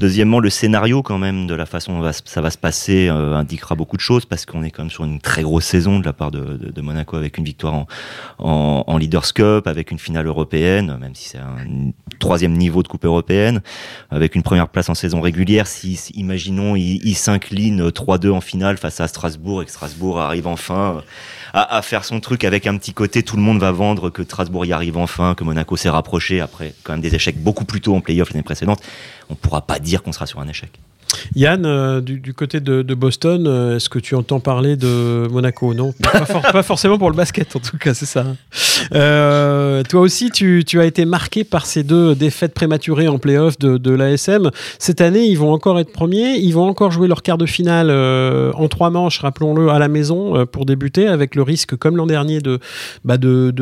Deuxièmement, 0.00 0.40
le 0.40 0.50
scénario 0.50 1.02
quand 1.02 1.18
même 1.18 1.46
de 1.46 1.54
la 1.54 1.66
façon 1.66 2.00
dont 2.00 2.10
ça 2.12 2.40
va 2.40 2.50
se 2.50 2.58
passer 2.58 3.08
euh, 3.08 3.34
indiquera 3.34 3.74
beaucoup 3.74 3.96
de 3.96 4.02
choses 4.02 4.24
parce 4.24 4.46
qu'on 4.46 4.62
est 4.62 4.70
quand 4.70 4.82
même 4.82 4.90
sur 4.90 5.04
une 5.04 5.20
très 5.20 5.42
grosse 5.42 5.64
saison 5.64 5.98
de 5.98 6.04
la 6.04 6.12
part 6.12 6.30
de, 6.30 6.80
Monaco 6.82 7.16
avec 7.16 7.38
une 7.38 7.44
victoire 7.44 7.74
en, 7.74 7.86
en, 8.38 8.84
en, 8.88 8.98
Leaders 8.98 9.32
Cup, 9.34 9.66
avec 9.66 9.92
une 9.92 10.00
finale 10.00 10.26
européenne, 10.26 10.96
même 11.00 11.14
si 11.14 11.28
c'est 11.28 11.38
un 11.38 11.92
troisième 12.18 12.54
niveau 12.54 12.82
de 12.82 12.88
coupe 12.88 13.04
européenne, 13.04 13.62
avec 14.10 14.34
une 14.34 14.42
première 14.42 14.68
place 14.68 14.88
en 14.88 14.94
saison 15.02 15.20
régulière, 15.20 15.66
si, 15.66 15.98
imaginons, 16.14 16.76
il, 16.76 17.14
s'incline 17.16 17.88
3-2 17.88 18.30
en 18.30 18.40
finale 18.40 18.78
face 18.78 19.00
à 19.00 19.08
Strasbourg 19.08 19.62
et 19.62 19.66
que 19.66 19.70
Strasbourg 19.70 20.20
arrive 20.20 20.46
enfin 20.46 20.96
euh, 20.96 21.00
à, 21.52 21.82
faire 21.82 22.04
son 22.04 22.20
truc 22.20 22.44
avec 22.44 22.66
un 22.66 22.76
petit 22.76 22.94
côté, 22.94 23.22
tout 23.22 23.36
le 23.36 23.42
monde 23.42 23.58
va 23.58 23.72
vendre 23.72 24.10
que 24.10 24.22
Strasbourg 24.22 24.64
y 24.64 24.72
arrive 24.72 24.96
enfin, 24.96 25.34
que 25.34 25.44
Monaco 25.44 25.76
s'est 25.76 25.90
rapproché 25.90 26.40
après 26.40 26.74
quand 26.84 26.92
même 26.92 27.00
des 27.00 27.14
échecs 27.14 27.36
beaucoup 27.36 27.64
plus 27.64 27.80
tôt 27.80 27.94
en 27.96 28.00
playoff 28.00 28.30
l'année 28.30 28.44
précédente, 28.44 28.80
on 29.28 29.34
pourra 29.34 29.62
pas 29.62 29.80
dire 29.80 30.02
qu'on 30.02 30.12
sera 30.12 30.26
sur 30.26 30.38
un 30.40 30.48
échec. 30.48 30.70
Yann, 31.34 31.64
euh, 31.64 32.00
du, 32.00 32.34
côté 32.34 32.60
de, 32.60 32.94
Boston, 32.94 33.46
euh, 33.46 33.76
est-ce 33.76 33.88
que 33.88 33.98
tu 33.98 34.14
entends 34.14 34.40
parler 34.40 34.76
de 34.76 35.26
Monaco 35.30 35.74
Non, 35.74 35.92
pas, 36.52 36.62
forcément 36.62 36.98
pour 36.98 37.10
le 37.10 37.16
basket 37.16 37.54
en 37.56 37.58
tout 37.58 37.78
cas, 37.78 37.94
c'est 37.94 38.06
ça. 38.06 38.24
Euh, 38.92 39.82
toi 39.84 40.00
aussi, 40.00 40.30
tu, 40.30 40.64
as 40.80 40.84
été 40.84 41.04
marqué 41.04 41.44
par 41.44 41.66
ces 41.66 41.82
deux 41.82 42.14
défaites 42.14 42.54
prématurées 42.54 43.08
en 43.08 43.18
playoff 43.18 43.58
de, 43.58 43.78
de 43.78 43.90
l'ASM. 43.90 44.50
Cette 44.78 45.00
année, 45.00 45.26
ils 45.26 45.38
vont 45.38 45.52
encore 45.52 45.78
être 45.80 45.92
premiers, 45.92 46.36
ils 46.36 46.52
vont 46.52 46.68
encore 46.68 46.90
jouer 46.90 47.08
leur 47.08 47.22
quart 47.22 47.38
de 47.38 47.46
finale 47.46 47.90
en 47.90 48.68
trois 48.68 48.90
manches, 48.90 49.20
rappelons-le, 49.20 49.68
à 49.70 49.78
la 49.78 49.88
maison 49.88 50.46
pour 50.46 50.66
débuter, 50.66 51.06
avec 51.06 51.34
le 51.34 51.42
risque, 51.42 51.76
comme 51.76 51.96
l'an 51.96 52.06
dernier, 52.06 52.40
de, 52.40 52.58
bah 53.04 53.16
de, 53.18 53.52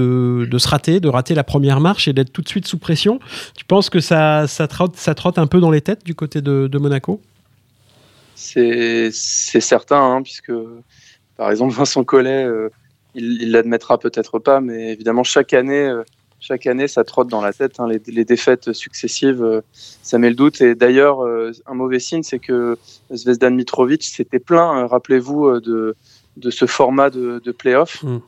se 0.59 0.69
rater, 0.69 1.01
de 1.01 1.09
rater 1.09 1.35
la 1.35 1.45
première 1.45 1.81
marche 1.81 2.09
et 2.09 2.13
d'être 2.13 2.33
tout 2.33 2.43
de 2.43 2.49
suite 2.49 2.67
sous 2.67 2.79
pression. 2.79 3.21
Tu 3.57 3.65
penses 3.65 3.91
que 3.91 4.01
ça, 4.01 4.47
ça 4.47 4.67
trotte 4.67 5.39
un 5.39 5.47
peu 5.47 5.61
dans 5.61 5.71
les 5.71 5.81
têtes 5.81 6.05
du 6.05 6.15
côté 6.15 6.41
de 6.41 6.79
Monaco? 6.79 7.21
C'est 8.41 9.61
certain, 9.61 10.03
hein, 10.03 10.23
puisque 10.23 10.53
par 11.37 11.51
exemple 11.51 11.75
Vincent 11.75 12.05
Collet, 12.05 12.45
euh, 12.45 12.71
il 13.15 13.51
l'admettra 13.51 13.99
peut-être 13.99 14.39
pas, 14.39 14.61
mais 14.61 14.93
évidemment 14.93 15.25
chaque 15.25 15.53
année, 15.53 15.87
euh, 15.87 16.03
chaque 16.39 16.67
année 16.67 16.89
ça 16.89 17.05
trotte 17.05 17.29
dans 17.29 17.43
la 17.43 17.53
tête. 17.53 17.81
Hein, 17.81 17.89
les, 17.89 18.25
défaites 18.25 18.73
successives, 18.73 19.43
euh, 19.43 19.61
ça 19.75 20.19
met 20.19 20.31
le 20.31 20.37
doute. 20.37 20.61
Et 20.63 20.75
d'ailleurs, 20.75 21.21
un 21.67 21.75
mauvais 21.75 21.99
signe, 21.99 22.23
c'est 22.23 22.39
que 22.39 22.79
Zvezdan 23.13 23.51
Mitrovic 23.51 24.05
s'était 24.05 24.39
plaint, 24.39 24.89
rappelez-vous, 24.89 25.61
de, 25.61 25.95
de 26.37 26.51
ce 26.51 26.67
format 26.67 27.11
de, 27.11 27.43
de 27.45 27.53
play-off. 27.53 28.03
Mm. 28.03 28.19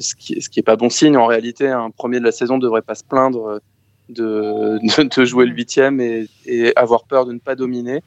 ce 0.00 0.14
qui, 0.14 0.40
ce 0.40 0.48
qui 0.48 0.60
est 0.60 0.64
pas 0.64 0.76
bon 0.76 0.88
signe 0.88 1.16
en 1.16 1.26
réalité. 1.26 1.68
Un 1.68 1.90
premier 1.90 2.20
de 2.20 2.24
la 2.24 2.32
saison 2.32 2.56
devrait 2.58 2.82
pas 2.82 2.94
se 2.94 3.04
plaindre 3.04 3.60
de, 4.08 4.78
de, 5.16 5.24
jouer 5.24 5.46
le 5.46 5.54
huitième 5.54 6.00
et, 6.00 6.26
et, 6.44 6.76
avoir 6.76 7.04
peur 7.04 7.24
de 7.24 7.32
ne 7.32 7.38
pas 7.38 7.54
dominer. 7.54 8.02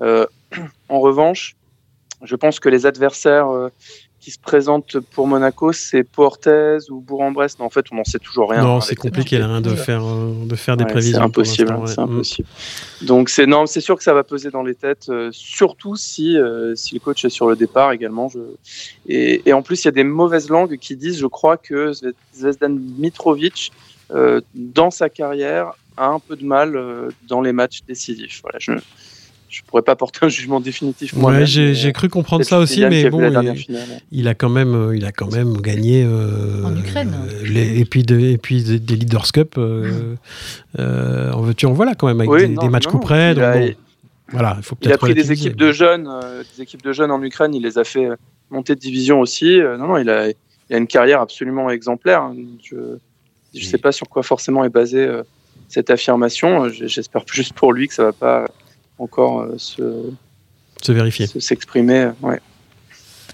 Euh, 0.00 0.26
en 0.88 1.00
revanche, 1.00 1.56
je 2.22 2.36
pense 2.36 2.60
que 2.60 2.68
les 2.68 2.86
adversaires 2.86 3.48
euh, 3.48 3.68
qui 4.20 4.30
se 4.30 4.38
présentent 4.38 4.98
pour 4.98 5.26
Monaco, 5.26 5.72
c'est 5.72 6.02
Portez 6.02 6.78
ou 6.90 7.00
Bourg-en-Bresse. 7.00 7.56
En 7.60 7.70
fait, 7.70 7.86
on 7.92 7.96
n'en 7.96 8.04
sait 8.04 8.18
toujours 8.18 8.50
rien. 8.50 8.62
Non, 8.62 8.80
c'est 8.80 8.96
compliqué 8.96 9.38
là, 9.38 9.46
hein, 9.46 9.60
de, 9.60 9.74
faire, 9.74 10.04
euh, 10.04 10.32
de 10.44 10.56
faire 10.56 10.76
des 10.76 10.84
prévisions. 10.84 11.18
C'est 11.18 11.24
impossible. 11.24 11.74
C'est 11.86 12.00
impossible. 12.00 12.48
Donc, 13.02 13.28
c'est 13.28 13.46
non, 13.46 13.66
c'est 13.66 13.80
sûr 13.80 13.96
que 13.96 14.02
ça 14.02 14.14
va 14.14 14.24
peser 14.24 14.50
dans 14.50 14.62
les 14.62 14.74
têtes, 14.74 15.10
surtout 15.30 15.96
si, 15.96 16.36
si 16.74 16.94
le 16.94 17.00
coach 17.00 17.24
est 17.24 17.30
sur 17.30 17.48
le 17.48 17.54
départ 17.54 17.92
également. 17.92 18.28
Je... 18.28 18.40
Et, 19.06 19.42
et 19.48 19.52
en 19.52 19.62
plus, 19.62 19.84
il 19.84 19.86
y 19.86 19.88
a 19.88 19.92
des 19.92 20.04
mauvaises 20.04 20.48
langues 20.48 20.76
qui 20.78 20.96
disent, 20.96 21.18
je 21.18 21.26
crois, 21.26 21.56
que 21.56 21.92
Zvezdan 22.34 22.78
Mitrovic 22.98 23.70
euh, 24.12 24.40
dans 24.54 24.90
sa 24.90 25.08
carrière, 25.08 25.72
a 25.96 26.08
un 26.08 26.20
peu 26.20 26.36
de 26.36 26.44
mal 26.44 26.78
dans 27.26 27.40
les 27.40 27.52
matchs 27.52 27.80
décisifs. 27.86 28.40
Voilà, 28.42 28.58
je 28.60 28.72
je 29.48 29.62
pourrais 29.62 29.82
pas 29.82 29.96
porter 29.96 30.20
un 30.22 30.28
jugement 30.28 30.60
définitif. 30.60 31.14
Ouais, 31.14 31.46
j'ai 31.46 31.92
cru 31.92 32.08
comprendre 32.08 32.44
ça 32.44 32.58
aussi, 32.58 32.84
mais 32.86 33.08
bon, 33.10 33.20
il, 34.10 34.28
a 34.28 34.34
quand 34.34 34.48
même, 34.48 34.92
il 34.94 35.04
a 35.04 35.12
quand 35.12 35.32
même 35.32 35.60
gagné 35.60 36.06
en 36.64 36.76
Ukraine. 36.76 37.14
Les, 37.44 37.80
et 37.80 37.84
puis, 37.84 38.00
et 38.00 38.38
puis 38.38 38.62
des, 38.62 38.96
Leaders 38.96 39.32
Cup. 39.32 39.58
en 39.58 41.40
veux-tu, 41.40 41.66
en 41.66 41.72
voilà 41.72 41.94
quand 41.94 42.06
même 42.06 42.20
avec 42.20 42.58
des, 42.58 42.68
matchs 42.68 42.86
coup 42.86 42.98
près. 42.98 43.34
voilà, 44.30 44.54
il 44.58 44.62
faut 44.62 44.76
Il 44.82 44.92
a 44.92 44.98
pris 44.98 45.14
des 45.14 45.32
équipes 45.32 45.56
de 45.56 45.72
jeunes, 45.72 46.08
des 46.56 46.62
équipes 46.62 46.82
de 46.82 46.92
jeunes 46.92 47.10
en 47.10 47.22
Ukraine. 47.22 47.54
Il 47.54 47.62
les 47.62 47.78
a 47.78 47.84
fait 47.84 48.08
monter 48.50 48.74
de 48.74 48.80
division 48.80 49.20
aussi. 49.20 49.60
non, 49.60 49.88
non, 49.88 49.96
il 49.98 50.10
a, 50.10 50.28
il 50.28 50.74
a 50.74 50.78
une 50.78 50.86
carrière 50.86 51.20
absolument 51.20 51.70
exemplaire. 51.70 52.22
Hein. 52.22 52.36
Je 52.62 52.76
ne 53.54 53.64
sais 53.64 53.78
pas 53.78 53.92
sur 53.92 54.08
quoi 54.08 54.22
forcément 54.22 54.64
est 54.64 54.70
basée 54.70 55.08
cette 55.68 55.90
affirmation. 55.90 56.68
J'espère 56.68 57.22
juste 57.30 57.52
pour 57.52 57.72
lui 57.72 57.88
que 57.88 57.94
ça 57.94 58.04
va 58.04 58.12
pas 58.12 58.46
encore 58.98 59.40
euh, 59.40 59.54
se, 59.58 60.10
se 60.82 60.92
vérifier. 60.92 61.26
S'exprimer, 61.26 62.10
ouais. 62.22 62.40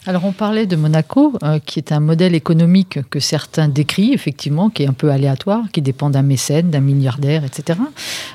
Alors 0.05 0.25
on 0.25 0.33
parlait 0.33 0.67
de 0.67 0.75
Monaco, 0.75 1.33
euh, 1.45 1.61
qui 1.65 1.79
est 1.79 1.93
un 1.93 2.01
modèle 2.01 2.35
économique 2.35 2.99
que 3.09 3.21
certains 3.21 3.69
décrivent, 3.69 4.13
effectivement, 4.15 4.69
qui 4.69 4.83
est 4.83 4.89
un 4.89 4.93
peu 4.93 5.13
aléatoire, 5.13 5.63
qui 5.73 5.81
dépend 5.81 6.11
d'un 6.11 6.23
mécène, 6.23 6.71
d'un 6.71 6.81
milliardaire, 6.81 7.45
etc. 7.45 7.79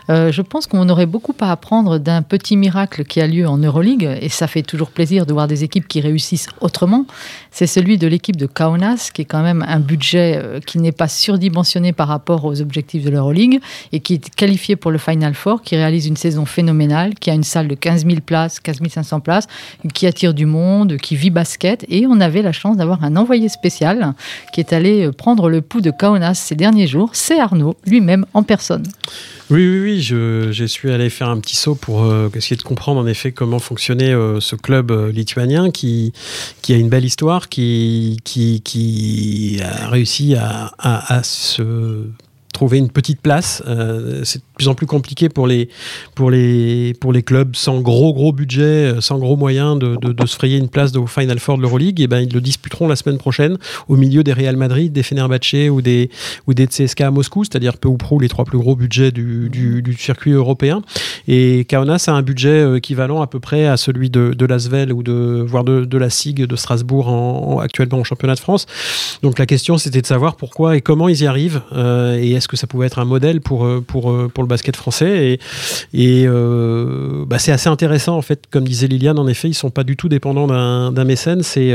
Euh, 0.09 0.31
je 0.31 0.41
pense 0.41 0.65
qu'on 0.65 0.87
aurait 0.87 1.05
beaucoup 1.05 1.35
à 1.41 1.51
apprendre 1.51 1.97
d'un 1.97 2.21
petit 2.21 2.55
miracle 2.55 3.03
qui 3.03 3.19
a 3.19 3.27
lieu 3.27 3.45
en 3.45 3.57
Euroleague, 3.57 4.17
et 4.21 4.29
ça 4.29 4.47
fait 4.47 4.61
toujours 4.61 4.91
plaisir 4.91 5.25
de 5.25 5.33
voir 5.33 5.49
des 5.49 5.65
équipes 5.65 5.89
qui 5.89 5.99
réussissent 5.99 6.47
autrement. 6.61 7.05
C'est 7.51 7.67
celui 7.67 7.97
de 7.97 8.07
l'équipe 8.07 8.37
de 8.37 8.45
Kaunas, 8.45 9.09
qui 9.13 9.23
est 9.23 9.25
quand 9.25 9.43
même 9.43 9.65
un 9.67 9.81
budget 9.81 10.39
euh, 10.41 10.61
qui 10.61 10.77
n'est 10.77 10.93
pas 10.93 11.09
surdimensionné 11.09 11.91
par 11.91 12.07
rapport 12.07 12.45
aux 12.45 12.61
objectifs 12.61 13.03
de 13.03 13.09
l'Euroleague, 13.09 13.59
et 13.91 13.99
qui 13.99 14.13
est 14.13 14.33
qualifié 14.33 14.77
pour 14.77 14.91
le 14.91 14.99
Final 14.99 15.33
Four, 15.33 15.63
qui 15.63 15.75
réalise 15.75 16.07
une 16.07 16.15
saison 16.15 16.45
phénoménale, 16.45 17.13
qui 17.15 17.29
a 17.29 17.33
une 17.33 17.43
salle 17.43 17.67
de 17.67 17.75
15 17.75 18.05
000 18.05 18.21
places, 18.25 18.61
15 18.61 18.77
500 18.89 19.19
places, 19.19 19.47
qui 19.93 20.07
attire 20.07 20.33
du 20.33 20.45
monde, 20.45 20.95
qui 20.95 21.17
vit 21.17 21.29
basket 21.29 21.56
et 21.63 22.05
on 22.07 22.19
avait 22.19 22.41
la 22.41 22.51
chance 22.51 22.77
d'avoir 22.77 23.03
un 23.03 23.15
envoyé 23.15 23.49
spécial 23.49 24.13
qui 24.53 24.59
est 24.59 24.73
allé 24.73 25.05
euh, 25.05 25.11
prendre 25.11 25.49
le 25.49 25.61
pouls 25.61 25.81
de 25.81 25.91
Kaunas 25.91 26.35
ces 26.35 26.55
derniers 26.55 26.87
jours. 26.87 27.09
C'est 27.13 27.39
Arnaud 27.39 27.75
lui-même 27.85 28.25
en 28.33 28.43
personne. 28.43 28.83
Oui, 29.49 29.65
oui, 29.65 29.79
oui, 29.81 30.01
je, 30.01 30.65
suis 30.65 30.91
allé 30.91 31.09
faire 31.09 31.29
un 31.29 31.39
petit 31.39 31.55
saut 31.55 31.75
pour 31.75 32.03
euh, 32.03 32.29
essayer 32.35 32.57
de 32.57 32.63
comprendre 32.63 32.99
en 32.99 33.07
effet 33.07 33.31
comment 33.31 33.59
fonctionnait 33.59 34.13
euh, 34.13 34.41
ce 34.41 34.55
club 34.55 34.91
lituanien 35.13 35.71
qui, 35.71 36.13
a 36.69 36.73
une 36.73 36.89
belle 36.89 37.05
histoire, 37.05 37.47
qui, 37.49 38.19
a 39.63 39.89
réussi 39.89 40.35
à 40.35 41.21
se 41.23 42.07
trouver 42.57 42.79
une 42.79 42.89
petite 42.89 43.21
place. 43.21 43.61
Euh, 43.67 44.21
c'est 44.23 44.39
de 44.39 44.43
plus 44.55 44.67
en 44.67 44.73
plus 44.73 44.87
compliqué 44.87 45.29
pour 45.29 45.45
les, 45.45 45.69
pour 46.15 46.31
les, 46.31 46.95
pour 46.99 47.13
les 47.13 47.21
clubs 47.21 47.55
sans 47.55 47.81
gros 47.81 48.15
gros 48.15 48.31
budget, 48.31 48.63
euh, 48.95 48.99
sans 48.99 49.19
gros 49.19 49.37
moyens 49.37 49.77
de, 49.77 49.95
de, 49.95 50.25
se 50.25 50.35
frayer 50.35 50.57
une 50.57 50.67
place 50.67 50.95
au 50.95 51.05
Final 51.05 51.37
Four 51.37 51.57
de 51.57 51.61
l'Euroleague. 51.61 51.99
Et 51.99 52.05
eh 52.05 52.07
ben 52.07 52.19
ils 52.19 52.33
le 52.33 52.41
disputeront 52.41 52.87
la 52.87 52.95
semaine 52.95 53.19
prochaine 53.19 53.59
au 53.87 53.95
milieu 53.95 54.23
des 54.23 54.33
Real 54.33 54.57
Madrid, 54.57 54.91
des 54.91 55.03
Fenerbahce 55.03 55.69
ou 55.69 55.83
des 55.83 56.09
ou 56.47 56.55
des 56.55 56.65
CSK 56.65 57.01
à 57.01 57.11
Moscou, 57.11 57.43
c'est-à-dire 57.43 57.77
peu 57.77 57.89
ou 57.89 57.97
prou 57.97 58.19
les 58.19 58.27
trois 58.27 58.43
plus 58.43 58.57
gros 58.57 58.75
budgets 58.75 59.11
du, 59.11 59.49
du, 59.51 59.93
circuit 59.93 60.31
européen. 60.31 60.81
Et 61.27 61.63
Kaunas 61.69 62.05
a 62.07 62.13
un 62.13 62.23
budget 62.23 62.49
euh, 62.49 62.77
équivalent 62.77 63.21
à 63.21 63.27
peu 63.27 63.39
près 63.39 63.67
à 63.67 63.77
celui 63.77 64.09
de, 64.09 64.33
de 64.33 64.45
l'Asvel 64.47 64.91
ou 64.91 65.03
de 65.03 65.45
voire 65.47 65.63
de, 65.63 65.85
de 65.85 65.97
la 65.99 66.09
SIG 66.09 66.47
de 66.47 66.55
Strasbourg 66.55 67.07
en, 67.07 67.59
actuellement 67.59 67.99
au 67.99 68.03
championnat 68.03 68.33
de 68.33 68.39
France. 68.39 68.65
Donc 69.21 69.37
la 69.37 69.45
question 69.45 69.77
c'était 69.77 70.01
de 70.01 70.07
savoir 70.07 70.37
pourquoi 70.37 70.75
et 70.75 70.81
comment 70.81 71.07
ils 71.07 71.21
y 71.21 71.27
arrivent 71.27 71.61
et 71.75 72.31
est-ce 72.31 72.46
que 72.47 72.57
ça 72.57 72.67
pouvait 72.67 72.87
être 72.87 72.99
un 72.99 73.05
modèle 73.05 73.41
pour, 73.41 73.65
euh, 73.65 73.83
pour, 73.85 74.11
euh, 74.11 74.29
pour 74.33 74.43
le 74.43 74.47
basket 74.47 74.75
français. 74.75 75.39
Et, 75.93 76.21
et 76.21 76.25
euh, 76.27 77.25
bah, 77.25 77.39
c'est 77.39 77.51
assez 77.51 77.69
intéressant, 77.69 78.17
en 78.17 78.21
fait, 78.21 78.45
comme 78.49 78.65
disait 78.65 78.87
Liliane, 78.87 79.19
en 79.19 79.27
effet, 79.27 79.47
ils 79.47 79.51
ne 79.51 79.55
sont 79.55 79.69
pas 79.69 79.83
du 79.83 79.95
tout 79.95 80.09
dépendants 80.09 80.47
d'un 80.47 81.03
mécène. 81.03 81.43
C'est 81.43 81.73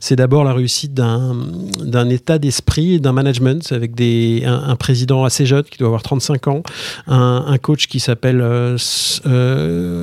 c'est 0.00 0.16
d'abord 0.16 0.44
la 0.44 0.52
réussite 0.52 0.94
d'un 0.94 2.08
état 2.08 2.38
d'esprit, 2.38 3.00
d'un 3.00 3.12
management, 3.12 3.72
avec 3.72 3.94
des, 3.94 4.42
un, 4.44 4.76
président 4.76 5.24
assez 5.24 5.46
jeune 5.46 5.64
qui 5.64 5.78
doit 5.78 5.88
avoir 5.88 6.02
35 6.02 6.48
ans, 6.48 6.62
un, 7.06 7.56
coach 7.58 7.86
qui 7.86 8.00
s'appelle 8.00 8.38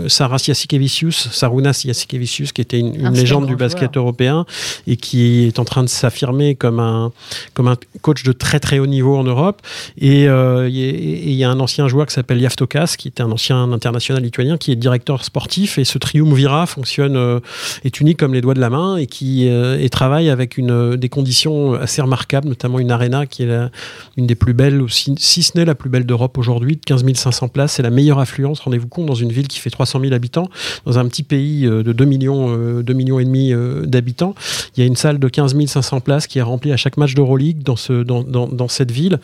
Saras 0.07 0.43
Yasikevicius, 0.47 1.29
Sarunas 1.31 1.83
Yasikevicius, 1.85 2.51
qui 2.51 2.61
était 2.61 2.79
une, 2.79 3.13
légende 3.13 3.47
du 3.47 3.55
basket 3.55 3.97
européen 3.97 4.45
et 4.87 4.97
qui 4.97 5.45
est 5.45 5.59
en 5.59 5.65
train 5.65 5.83
de 5.83 5.89
s'affirmer 5.89 6.55
comme 6.55 6.79
un, 6.79 7.11
comme 7.53 7.67
un 7.67 7.77
coach 8.01 8.23
de 8.23 8.31
très 8.31 8.59
très 8.59 8.79
haut 8.79 8.87
niveau 8.87 9.17
en 9.17 9.23
Europe. 9.23 9.61
Et 10.01 10.27
euh, 10.27 10.67
il 10.67 11.31
y 11.31 11.43
a 11.43 11.49
un 11.51 11.59
ancien 11.59 11.87
joueur 11.87 12.07
qui 12.07 12.13
s'appelle 12.15 12.41
Yaftokas, 12.41 12.95
qui 12.97 13.07
était 13.07 13.21
un 13.21 13.31
ancien 13.31 13.71
international 13.71 14.23
lituanien, 14.23 14.57
qui 14.57 14.71
est 14.71 14.75
directeur 14.75 15.23
sportif. 15.23 15.77
Et 15.77 15.83
ce 15.83 15.99
triumvirat 15.99 16.65
fonctionne, 16.65 17.15
euh, 17.15 17.39
est 17.83 18.01
unique 18.01 18.17
comme 18.17 18.33
les 18.33 18.41
doigts 18.41 18.55
de 18.55 18.59
la 18.59 18.71
main 18.71 18.97
et 18.97 19.05
qui 19.05 19.47
euh, 19.47 19.79
et 19.79 19.89
travaille 19.89 20.31
avec 20.31 20.57
une, 20.57 20.95
des 20.95 21.09
conditions 21.09 21.75
assez 21.75 22.01
remarquables, 22.01 22.47
notamment 22.47 22.79
une 22.79 22.89
arena 22.89 23.27
qui 23.27 23.43
est 23.43 23.69
une 24.17 24.25
des 24.25 24.33
plus 24.33 24.53
belles, 24.53 24.83
si, 24.89 25.13
si 25.19 25.43
ce 25.43 25.55
n'est 25.55 25.65
la 25.65 25.75
plus 25.75 25.91
belle 25.91 26.07
d'Europe 26.07 26.35
aujourd'hui, 26.39 26.77
de 26.77 26.81
15 26.83 27.05
500 27.13 27.49
places. 27.49 27.73
C'est 27.73 27.83
la 27.83 27.91
meilleure 27.91 28.19
affluence, 28.19 28.59
rendez-vous 28.61 28.87
compte, 28.87 29.05
dans 29.05 29.13
une 29.13 29.31
ville 29.31 29.47
qui 29.47 29.59
fait 29.59 29.69
300 29.69 29.99
000 29.99 30.13
habitants, 30.13 30.49
dans 30.87 30.97
un 30.97 31.07
petit 31.07 31.23
pays 31.23 31.61
de 31.61 31.83
2 31.83 32.05
millions, 32.05 32.81
2 32.81 32.93
millions 32.93 33.19
et 33.19 33.25
demi 33.25 33.53
d'habitants. 33.85 34.33
Il 34.75 34.79
y 34.79 34.83
a 34.83 34.87
une 34.87 34.95
salle 34.95 35.19
de 35.19 35.27
15 35.27 35.55
500 35.67 35.99
places 35.99 36.25
qui 36.25 36.39
est 36.39 36.41
remplie 36.41 36.71
à 36.71 36.77
chaque 36.77 36.97
match 36.97 37.13
d'Euroleague 37.13 37.61
dans, 37.61 37.75
ce, 37.75 38.01
dans, 38.01 38.23
dans, 38.23 38.67
cette 38.67 38.91
ville. 38.91 39.19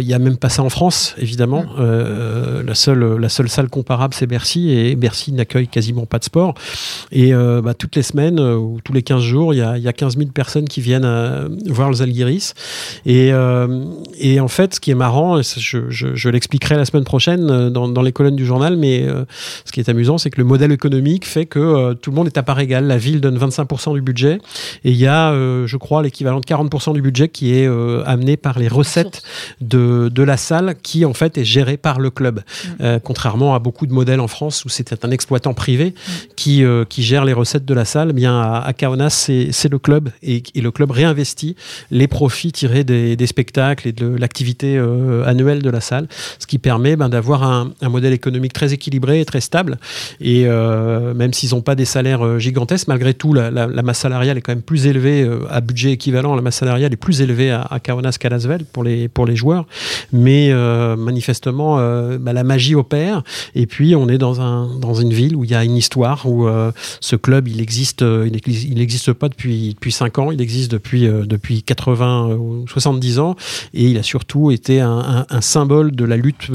Il 0.00 0.06
n'y 0.06 0.14
a 0.14 0.18
même 0.18 0.36
pas 0.36 0.48
ça 0.48 0.62
en 0.62 0.70
France, 0.70 1.14
évidemment. 1.18 1.62
Mm. 1.62 1.68
Euh, 1.78 2.62
la, 2.62 2.74
seule, 2.74 3.16
la 3.18 3.28
seule 3.28 3.48
salle 3.48 3.68
comparable, 3.68 4.14
c'est 4.14 4.26
Bercy, 4.26 4.70
et 4.70 4.94
Bercy 4.96 5.32
n'accueille 5.32 5.68
quasiment 5.68 6.06
pas 6.06 6.18
de 6.18 6.24
sport. 6.24 6.54
Et 7.10 7.34
euh, 7.34 7.62
bah, 7.62 7.74
toutes 7.74 7.96
les 7.96 8.02
semaines, 8.02 8.40
ou 8.40 8.78
tous 8.82 8.92
les 8.92 9.02
15 9.02 9.22
jours, 9.22 9.54
il 9.54 9.58
y 9.58 9.62
a, 9.62 9.78
y 9.78 9.88
a 9.88 9.92
15 9.92 10.16
000 10.16 10.30
personnes 10.30 10.68
qui 10.68 10.80
viennent 10.80 11.06
voir 11.66 11.90
les 11.90 12.02
Algiris. 12.02 12.54
Et, 13.06 13.32
et, 14.18 14.40
en 14.40 14.48
fait, 14.48 14.74
ce 14.74 14.80
qui 14.80 14.90
est 14.90 14.96
marrant, 14.96 15.40
je, 15.42 15.90
je, 15.90 16.28
l'expliquerai 16.28 16.76
la 16.76 16.84
semaine 16.84 17.04
prochaine 17.04 17.70
dans, 17.70 17.88
dans, 17.88 18.02
les 18.02 18.12
colonnes 18.12 18.36
du 18.36 18.46
journal, 18.46 18.76
mais 18.76 19.06
ce 19.64 19.72
qui 19.72 19.80
est 19.80 19.88
amusant, 19.88 20.18
c'est 20.18 20.30
que 20.30 20.38
le 20.38 20.44
modèle 20.44 20.72
économique 20.72 21.26
fait 21.26 21.46
que 21.46 21.92
tout 21.94 22.10
le 22.10 22.16
monde 22.16 22.26
est 22.26 22.38
à 22.38 22.42
part 22.42 22.60
égale. 22.60 22.86
La 22.86 22.98
ville 22.98 23.20
donne 23.20 23.38
25% 23.38 23.94
du 23.94 24.02
budget, 24.02 24.38
et 24.84 24.90
il 24.90 24.96
y 24.96 25.06
a, 25.06 25.32
je 25.32 25.76
crois, 25.76 26.02
l'équivalent 26.02 26.40
de 26.40 26.46
40% 26.46 26.94
du 26.94 27.02
budget 27.02 27.28
qui 27.28 27.54
est 27.54 27.66
amené 28.06 28.36
par 28.36 28.58
les 28.58 28.68
recettes 28.68 29.22
de, 29.60 30.08
de, 30.08 30.22
la 30.22 30.36
salle 30.36 30.74
qui 30.82 31.04
en 31.04 31.14
fait 31.14 31.38
est 31.38 31.44
gérée 31.44 31.76
par 31.76 32.00
le 32.00 32.10
club, 32.10 32.40
mm. 32.40 32.68
euh, 32.80 32.98
contrairement 32.98 33.54
à 33.54 33.58
beaucoup 33.58 33.86
de 33.86 33.92
modèles 33.92 34.20
en 34.20 34.28
France 34.28 34.64
où 34.64 34.68
c'était 34.68 35.04
un 35.04 35.10
exploitant 35.10 35.54
privé 35.54 35.90
mm. 35.90 36.12
qui, 36.36 36.64
euh, 36.64 36.84
qui 36.84 37.02
gère 37.02 37.24
les 37.24 37.32
recettes 37.32 37.64
de 37.64 37.74
la 37.74 37.84
salle. 37.84 38.08
Eh 38.10 38.12
bien 38.12 38.40
à, 38.40 38.62
à 38.64 38.72
Kaunas, 38.72 39.10
c'est 39.10 39.68
le 39.70 39.78
club 39.78 40.10
et, 40.22 40.42
et, 40.54 40.60
le 40.60 40.70
club 40.70 40.90
réinvestit 40.90 41.56
les 41.90 42.06
profits 42.06 42.52
tirés 42.52 42.84
des, 42.84 43.16
des 43.16 43.26
spectacles 43.26 43.88
et 43.88 43.92
de 43.92 44.06
l'activité 44.06 44.76
euh, 44.76 45.24
annuelle 45.26 45.62
de 45.62 45.70
la 45.70 45.80
salle, 45.80 46.08
ce 46.38 46.46
qui 46.46 46.58
permet 46.58 46.96
ben, 46.96 47.08
d'avoir 47.08 47.42
un, 47.42 47.72
un, 47.80 47.88
modèle 47.88 48.12
économique 48.12 48.52
très 48.52 48.72
équilibré 48.72 49.20
et 49.20 49.24
très 49.24 49.40
stable. 49.40 49.78
Et 50.20 50.44
même 50.44 51.32
s'ils 51.32 51.50
n'ont 51.50 51.60
pas 51.60 51.74
des 51.74 51.84
salaires 51.84 52.38
gigantesques, 52.38 52.88
malgré 52.88 53.14
tout, 53.14 53.32
la, 53.32 53.50
la, 53.50 53.66
la, 53.66 53.82
masse 53.82 53.98
salariale 53.98 54.38
est 54.38 54.40
quand 54.40 54.52
même 54.52 54.62
plus 54.62 54.86
élevée 54.86 55.28
à 55.50 55.60
budget 55.60 55.92
équivalent. 55.92 56.34
La 56.34 56.42
masse 56.42 56.56
salariale 56.56 56.92
est 56.92 56.96
plus 56.96 57.20
élevée 57.20 57.50
à, 57.50 57.62
à 57.62 57.80
Kaunas 57.80 58.16
qu'à 58.18 58.28
Lasvel 58.28 58.64
pour 58.64 58.84
les, 58.84 59.08
pour 59.08 59.26
les 59.26 59.36
joueurs, 59.42 59.66
mais 60.12 60.50
euh, 60.50 60.96
manifestement 60.96 61.78
euh, 61.78 62.18
bah, 62.18 62.32
la 62.32 62.44
magie 62.44 62.74
opère. 62.74 63.22
Et 63.54 63.66
puis 63.66 63.96
on 63.96 64.08
est 64.08 64.18
dans 64.18 64.40
un 64.40 64.68
dans 64.78 64.94
une 64.94 65.12
ville 65.12 65.34
où 65.36 65.44
il 65.44 65.50
y 65.50 65.54
a 65.54 65.64
une 65.64 65.76
histoire 65.76 66.26
où 66.26 66.46
euh, 66.46 66.70
ce 67.00 67.16
club 67.16 67.48
il 67.48 67.60
existe 67.60 68.02
il 68.02 68.74
n'existe 68.78 69.12
pas 69.12 69.28
depuis 69.28 69.74
depuis 69.74 69.92
5 69.92 70.18
ans, 70.18 70.30
il 70.30 70.40
existe 70.40 70.70
depuis 70.70 71.02
depuis 71.02 71.62
80 71.62 72.36
ou 72.36 72.64
70 72.68 73.18
ans 73.18 73.36
et 73.74 73.84
il 73.90 73.98
a 73.98 74.02
surtout 74.02 74.50
été 74.50 74.80
un, 74.80 75.26
un, 75.28 75.40
symbole 75.40 75.90
de 75.92 76.04
la 76.04 76.16
lutte 76.16 76.50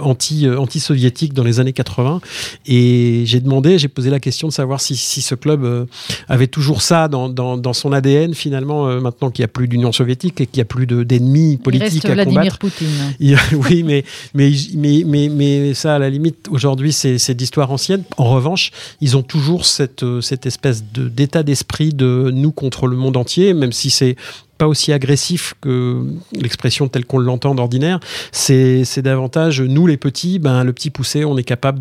anti 0.00 0.48
anti-soviétique 0.48 1.34
dans 1.34 1.44
les 1.44 1.58
années 1.60 1.72
80. 1.72 2.20
Et 2.66 3.22
j'ai 3.26 3.40
demandé, 3.40 3.78
j'ai 3.78 3.88
posé 3.88 4.10
la 4.10 4.20
question 4.20 4.48
de 4.48 4.52
savoir 4.52 4.80
si, 4.80 4.94
si 4.96 5.22
ce 5.22 5.34
club 5.34 5.88
avait 6.28 6.46
toujours 6.46 6.82
ça 6.82 7.08
dans, 7.08 7.28
dans, 7.28 7.56
dans 7.56 7.72
son 7.72 7.92
ADN 7.92 8.34
finalement 8.34 8.86
maintenant 9.00 9.30
qu'il 9.30 9.42
n'y 9.42 9.46
a 9.46 9.48
plus 9.48 9.66
d'Union 9.66 9.92
soviétique 9.92 10.40
et 10.40 10.46
qu'il 10.46 10.58
n'y 10.58 10.62
a 10.62 10.66
plus 10.66 10.86
d'ennemis 10.86 11.56
politiques 11.56 12.11
Vladimir 12.14 12.58
Poutine. 12.58 12.88
oui, 13.52 13.82
mais, 13.82 14.04
mais, 14.34 14.52
mais, 14.74 15.04
mais, 15.06 15.28
mais, 15.28 15.74
ça, 15.74 15.96
à 15.96 15.98
la 15.98 16.10
limite, 16.10 16.48
aujourd'hui, 16.50 16.92
c'est 16.92 17.34
d'histoire 17.34 17.70
ancienne. 17.70 18.02
En 18.16 18.30
revanche, 18.30 18.70
ils 19.00 19.16
ont 19.16 19.22
toujours 19.22 19.66
cette, 19.66 20.04
cette 20.20 20.46
espèce 20.46 20.84
d'état 20.84 21.42
d'esprit 21.42 21.92
de 21.92 22.30
nous 22.32 22.52
contre 22.52 22.86
le 22.86 22.96
monde 22.96 23.16
entier, 23.16 23.54
même 23.54 23.72
si 23.72 23.90
c'est 23.90 24.16
pas 24.58 24.68
aussi 24.68 24.92
agressif 24.92 25.54
que 25.60 26.04
l'expression 26.32 26.88
telle 26.88 27.04
qu'on 27.04 27.18
l'entend 27.18 27.54
d'ordinaire. 27.54 28.00
C'est 28.30 29.00
davantage 29.00 29.60
nous 29.60 29.86
les 29.86 29.96
petits, 29.96 30.38
ben, 30.38 30.64
le 30.64 30.72
petit 30.72 30.90
poussé, 30.90 31.24
on 31.24 31.36
est 31.36 31.44
capable 31.44 31.80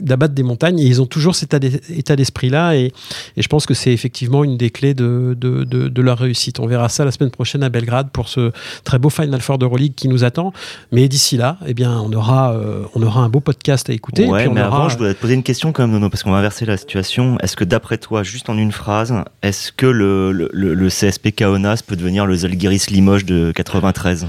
d'abattre 0.00 0.34
des 0.34 0.42
montagnes 0.42 0.80
et 0.80 0.84
ils 0.84 1.00
ont 1.00 1.06
toujours 1.06 1.34
cet 1.34 1.54
état 1.54 2.16
d'esprit-là 2.16 2.76
et, 2.76 2.92
et, 3.36 3.42
je 3.42 3.48
pense 3.48 3.66
que 3.66 3.74
c'est 3.74 3.92
effectivement 3.92 4.44
une 4.44 4.56
des 4.56 4.70
clés 4.70 4.94
de, 4.94 5.36
de, 5.38 5.64
de, 5.64 6.02
leur 6.02 6.18
réussite. 6.18 6.60
On 6.60 6.66
verra 6.66 6.88
ça 6.88 7.04
la 7.04 7.10
semaine 7.10 7.30
prochaine 7.30 7.62
à 7.62 7.68
Belgrade 7.68 8.10
pour 8.10 8.28
ce 8.28 8.52
très 8.84 8.98
beau 8.98 9.10
Final 9.10 9.40
Four 9.40 9.58
de 9.58 9.64
Euroleague 9.64 9.94
qui 9.94 10.08
nous 10.08 10.24
attend. 10.24 10.52
Mais 10.92 11.08
d'ici 11.08 11.36
là, 11.36 11.58
eh 11.66 11.74
bien, 11.74 11.98
on 12.00 12.12
aura, 12.12 12.52
euh, 12.52 12.82
on 12.94 13.02
aura 13.02 13.20
un 13.20 13.28
beau 13.28 13.40
podcast 13.40 13.88
à 13.90 13.92
écouter. 13.92 14.26
Ouais, 14.26 14.48
mais 14.48 14.60
avant, 14.60 14.88
je 14.88 14.96
voudrais 14.96 15.14
te 15.14 15.20
poser 15.20 15.34
une 15.34 15.42
question 15.42 15.72
quand 15.72 15.82
même, 15.82 15.92
Nono, 15.92 16.10
parce 16.10 16.22
qu'on 16.22 16.30
va 16.30 16.38
inverser 16.38 16.66
la 16.66 16.76
situation. 16.76 17.38
Est-ce 17.40 17.56
que 17.56 17.64
d'après 17.64 17.98
toi, 17.98 18.22
juste 18.22 18.48
en 18.50 18.58
une 18.58 18.72
phrase, 18.72 19.14
est-ce 19.42 19.72
que 19.72 19.86
le, 19.86 20.32
le, 20.32 20.50
le, 20.52 20.88
CSP 20.88 21.34
Kaunas 21.36 21.82
peut 21.86 21.96
devenir 21.96 22.26
le 22.26 22.36
Zalgiris 22.36 22.90
Limoges 22.90 23.24
de 23.24 23.52
93 23.54 24.26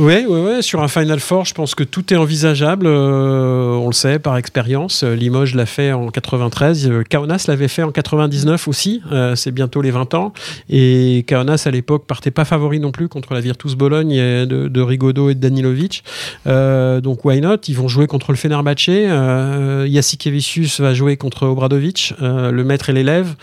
oui, 0.00 0.24
ouais, 0.26 0.40
ouais. 0.40 0.62
Sur 0.62 0.82
un 0.82 0.88
Final 0.88 1.20
Four, 1.20 1.44
je 1.44 1.52
pense 1.52 1.74
que 1.74 1.84
tout 1.84 2.14
est 2.14 2.16
envisageable. 2.16 2.86
Euh, 2.86 3.74
on 3.74 3.86
le 3.86 3.92
sait 3.92 4.18
par 4.18 4.38
expérience. 4.38 5.02
Limoges 5.04 5.54
l'a 5.54 5.66
fait 5.66 5.92
en 5.92 6.08
93. 6.08 6.88
Euh, 6.88 7.04
Kaunas 7.08 7.44
l'avait 7.48 7.68
fait 7.68 7.82
en 7.82 7.90
99 7.90 8.66
aussi. 8.66 9.02
Euh, 9.12 9.36
c'est 9.36 9.50
bientôt 9.50 9.82
les 9.82 9.90
20 9.90 10.14
ans. 10.14 10.32
Et 10.70 11.26
Kaunas, 11.28 11.64
à 11.66 11.70
l'époque, 11.70 12.06
partait 12.06 12.30
pas 12.30 12.46
favori 12.46 12.80
non 12.80 12.92
plus 12.92 13.08
contre 13.08 13.34
la 13.34 13.40
Virtus 13.40 13.74
Bologne 13.74 14.16
de, 14.16 14.68
de 14.68 14.80
Rigaudot 14.80 15.28
et 15.28 15.34
de 15.34 15.40
Danilovic. 15.40 16.02
donc, 16.46 17.26
why 17.26 17.42
not? 17.42 17.58
Ils 17.68 17.76
vont 17.76 17.88
jouer 17.88 18.06
contre 18.06 18.32
le 18.32 18.38
Fenerbahce. 18.38 18.88
Euh, 18.88 19.86
va 20.78 20.94
jouer 20.94 21.16
contre 21.18 21.46
Obradovic, 21.46 22.14
le 22.20 22.62
maître 22.62 22.88
et 22.88 22.94
l'élève. 22.94 23.34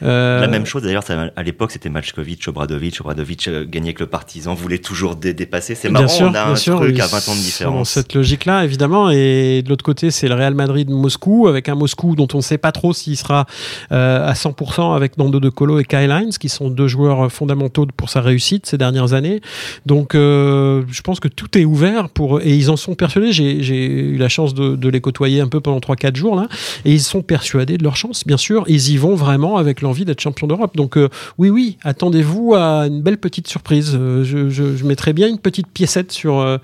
La 0.00 0.48
même 0.48 0.66
chose, 0.66 0.82
d'ailleurs, 0.82 1.04
à 1.36 1.42
l'époque, 1.44 1.70
c'était 1.70 1.88
Matchkovic, 1.88 2.48
Obradovic. 2.48 3.00
Obradovic 3.00 3.48
gagnait 3.68 3.90
avec 3.90 4.00
le 4.00 4.06
partisan, 4.06 4.54
voulait 4.54 4.78
toujours 4.78 5.14
dépasser 5.14 5.76
bien 6.00 6.08
sûr, 6.08 6.30
on 6.30 6.34
a 6.34 6.42
un 6.42 6.54
truc 6.54 7.00
à 7.00 7.06
20 7.06 7.28
ans 7.28 7.34
de 7.34 7.40
différence. 7.40 7.74
Dans 7.74 7.84
cette 7.84 8.14
logique-là, 8.14 8.64
évidemment. 8.64 9.10
Et 9.10 9.62
de 9.62 9.68
l'autre 9.68 9.84
côté, 9.84 10.10
c'est 10.10 10.28
le 10.28 10.34
Real 10.34 10.54
Madrid-Moscou, 10.54 11.48
avec 11.48 11.68
un 11.68 11.74
Moscou 11.74 12.16
dont 12.16 12.28
on 12.34 12.38
ne 12.38 12.42
sait 12.42 12.58
pas 12.58 12.72
trop 12.72 12.92
s'il 12.92 13.16
sera 13.16 13.46
euh, 13.92 14.28
à 14.28 14.32
100% 14.32 14.94
avec 14.94 15.18
Nando 15.18 15.40
De 15.40 15.48
Colo 15.48 15.78
et 15.78 15.84
Kyle 15.84 16.10
Hines, 16.10 16.32
qui 16.38 16.48
sont 16.48 16.70
deux 16.70 16.88
joueurs 16.88 17.30
fondamentaux 17.30 17.86
pour 17.96 18.10
sa 18.10 18.20
réussite 18.20 18.66
ces 18.66 18.78
dernières 18.78 19.12
années. 19.12 19.40
Donc, 19.86 20.14
euh, 20.14 20.82
je 20.90 21.00
pense 21.02 21.20
que 21.20 21.28
tout 21.28 21.58
est 21.58 21.64
ouvert 21.64 22.08
pour 22.08 22.40
et 22.40 22.54
ils 22.54 22.70
en 22.70 22.76
sont 22.76 22.94
persuadés. 22.94 23.32
J'ai 23.32 23.86
eu 23.86 24.16
la 24.16 24.28
chance 24.28 24.54
de, 24.54 24.88
les 24.88 25.00
côtoyer 25.00 25.40
un 25.40 25.48
peu 25.48 25.60
pendant 25.60 25.78
3-4 25.78 26.16
jours 26.16 26.36
là, 26.36 26.48
et 26.84 26.92
ils 26.92 27.00
sont 27.00 27.22
persuadés 27.22 27.78
de 27.78 27.84
leur 27.84 27.96
chance, 27.96 28.26
bien 28.26 28.36
sûr. 28.36 28.64
Ils 28.66 28.90
y 28.90 28.96
vont 28.96 29.14
vraiment 29.14 29.56
avec 29.56 29.82
l'envie 29.82 30.04
d'être 30.04 30.20
champion 30.20 30.46
d'Europe. 30.46 30.76
Donc, 30.76 30.96
euh, 30.96 31.08
oui, 31.38 31.50
oui, 31.50 31.78
attendez-vous 31.82 32.54
à 32.54 32.86
une 32.86 33.02
belle 33.02 33.18
petite 33.18 33.48
surprise. 33.48 33.92
Je, 33.92 34.50
je, 34.50 34.76
je 34.76 34.84
mettrai 34.84 35.12
bien 35.12 35.28
une 35.28 35.38
petite 35.38 35.68
pièce 35.68 35.79
sur 36.12 36.38
euh, 36.38 36.58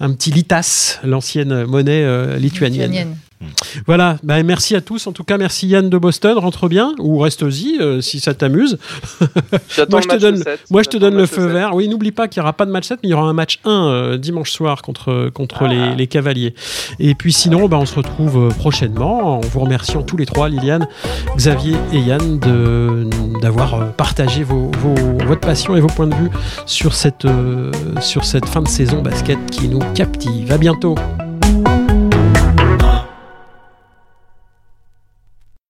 un 0.00 0.12
petit 0.12 0.30
litas, 0.30 1.00
l'ancienne 1.04 1.64
monnaie 1.64 2.04
euh, 2.04 2.38
lituanienne. 2.38 3.16
Voilà, 3.86 4.18
bah, 4.22 4.42
merci 4.42 4.74
à 4.74 4.80
tous. 4.80 5.06
En 5.06 5.12
tout 5.12 5.24
cas, 5.24 5.38
merci 5.38 5.68
Yann 5.68 5.88
de 5.88 5.98
Boston. 5.98 6.38
Rentre 6.38 6.68
bien 6.68 6.94
ou 6.98 7.18
reste-y 7.18 7.78
euh, 7.80 8.00
si 8.00 8.20
ça 8.20 8.34
t'amuse. 8.34 8.78
moi, 9.90 10.00
je 10.00 10.08
te 10.08 10.16
donne, 10.16 10.44
moi, 10.70 10.82
je 10.82 10.88
te 10.88 10.96
donne 10.96 11.16
le 11.16 11.26
feu 11.26 11.46
vert. 11.46 11.74
Oui, 11.74 11.88
n'oublie 11.88 12.12
pas 12.12 12.28
qu'il 12.28 12.40
n'y 12.40 12.44
aura 12.44 12.52
pas 12.52 12.66
de 12.66 12.70
match 12.70 12.86
7, 12.86 13.00
mais 13.02 13.08
il 13.08 13.12
y 13.12 13.14
aura 13.14 13.28
un 13.28 13.32
match 13.32 13.60
1 13.64 14.18
dimanche 14.18 14.50
soir 14.50 14.82
contre, 14.82 15.30
contre 15.32 15.66
les, 15.66 15.78
ah. 15.78 15.94
les, 15.94 16.06
Cavaliers. 16.06 16.54
Et 16.98 17.14
puis 17.14 17.32
sinon, 17.32 17.68
bah, 17.68 17.78
on 17.78 17.86
se 17.86 17.94
retrouve 17.94 18.48
prochainement 18.56 19.38
en 19.38 19.40
vous 19.40 19.60
remerciant 19.60 20.02
tous 20.02 20.16
les 20.16 20.26
trois, 20.26 20.48
Liliane, 20.48 20.86
Xavier 21.36 21.76
et 21.92 21.98
Yann, 21.98 22.38
d'avoir 23.40 23.92
partagé 23.94 24.44
vos, 24.44 24.70
vos, 24.78 24.94
votre 25.26 25.40
passion 25.40 25.76
et 25.76 25.80
vos 25.80 25.88
points 25.88 26.06
de 26.06 26.14
vue 26.14 26.30
sur 26.66 26.94
cette, 26.94 27.26
sur 28.00 28.24
cette 28.24 28.46
fin 28.46 28.62
de 28.62 28.68
saison 28.68 29.02
basket 29.02 29.38
qui 29.50 29.68
nous 29.68 29.80
captive. 29.94 30.52
À 30.52 30.58
bientôt. 30.58 30.94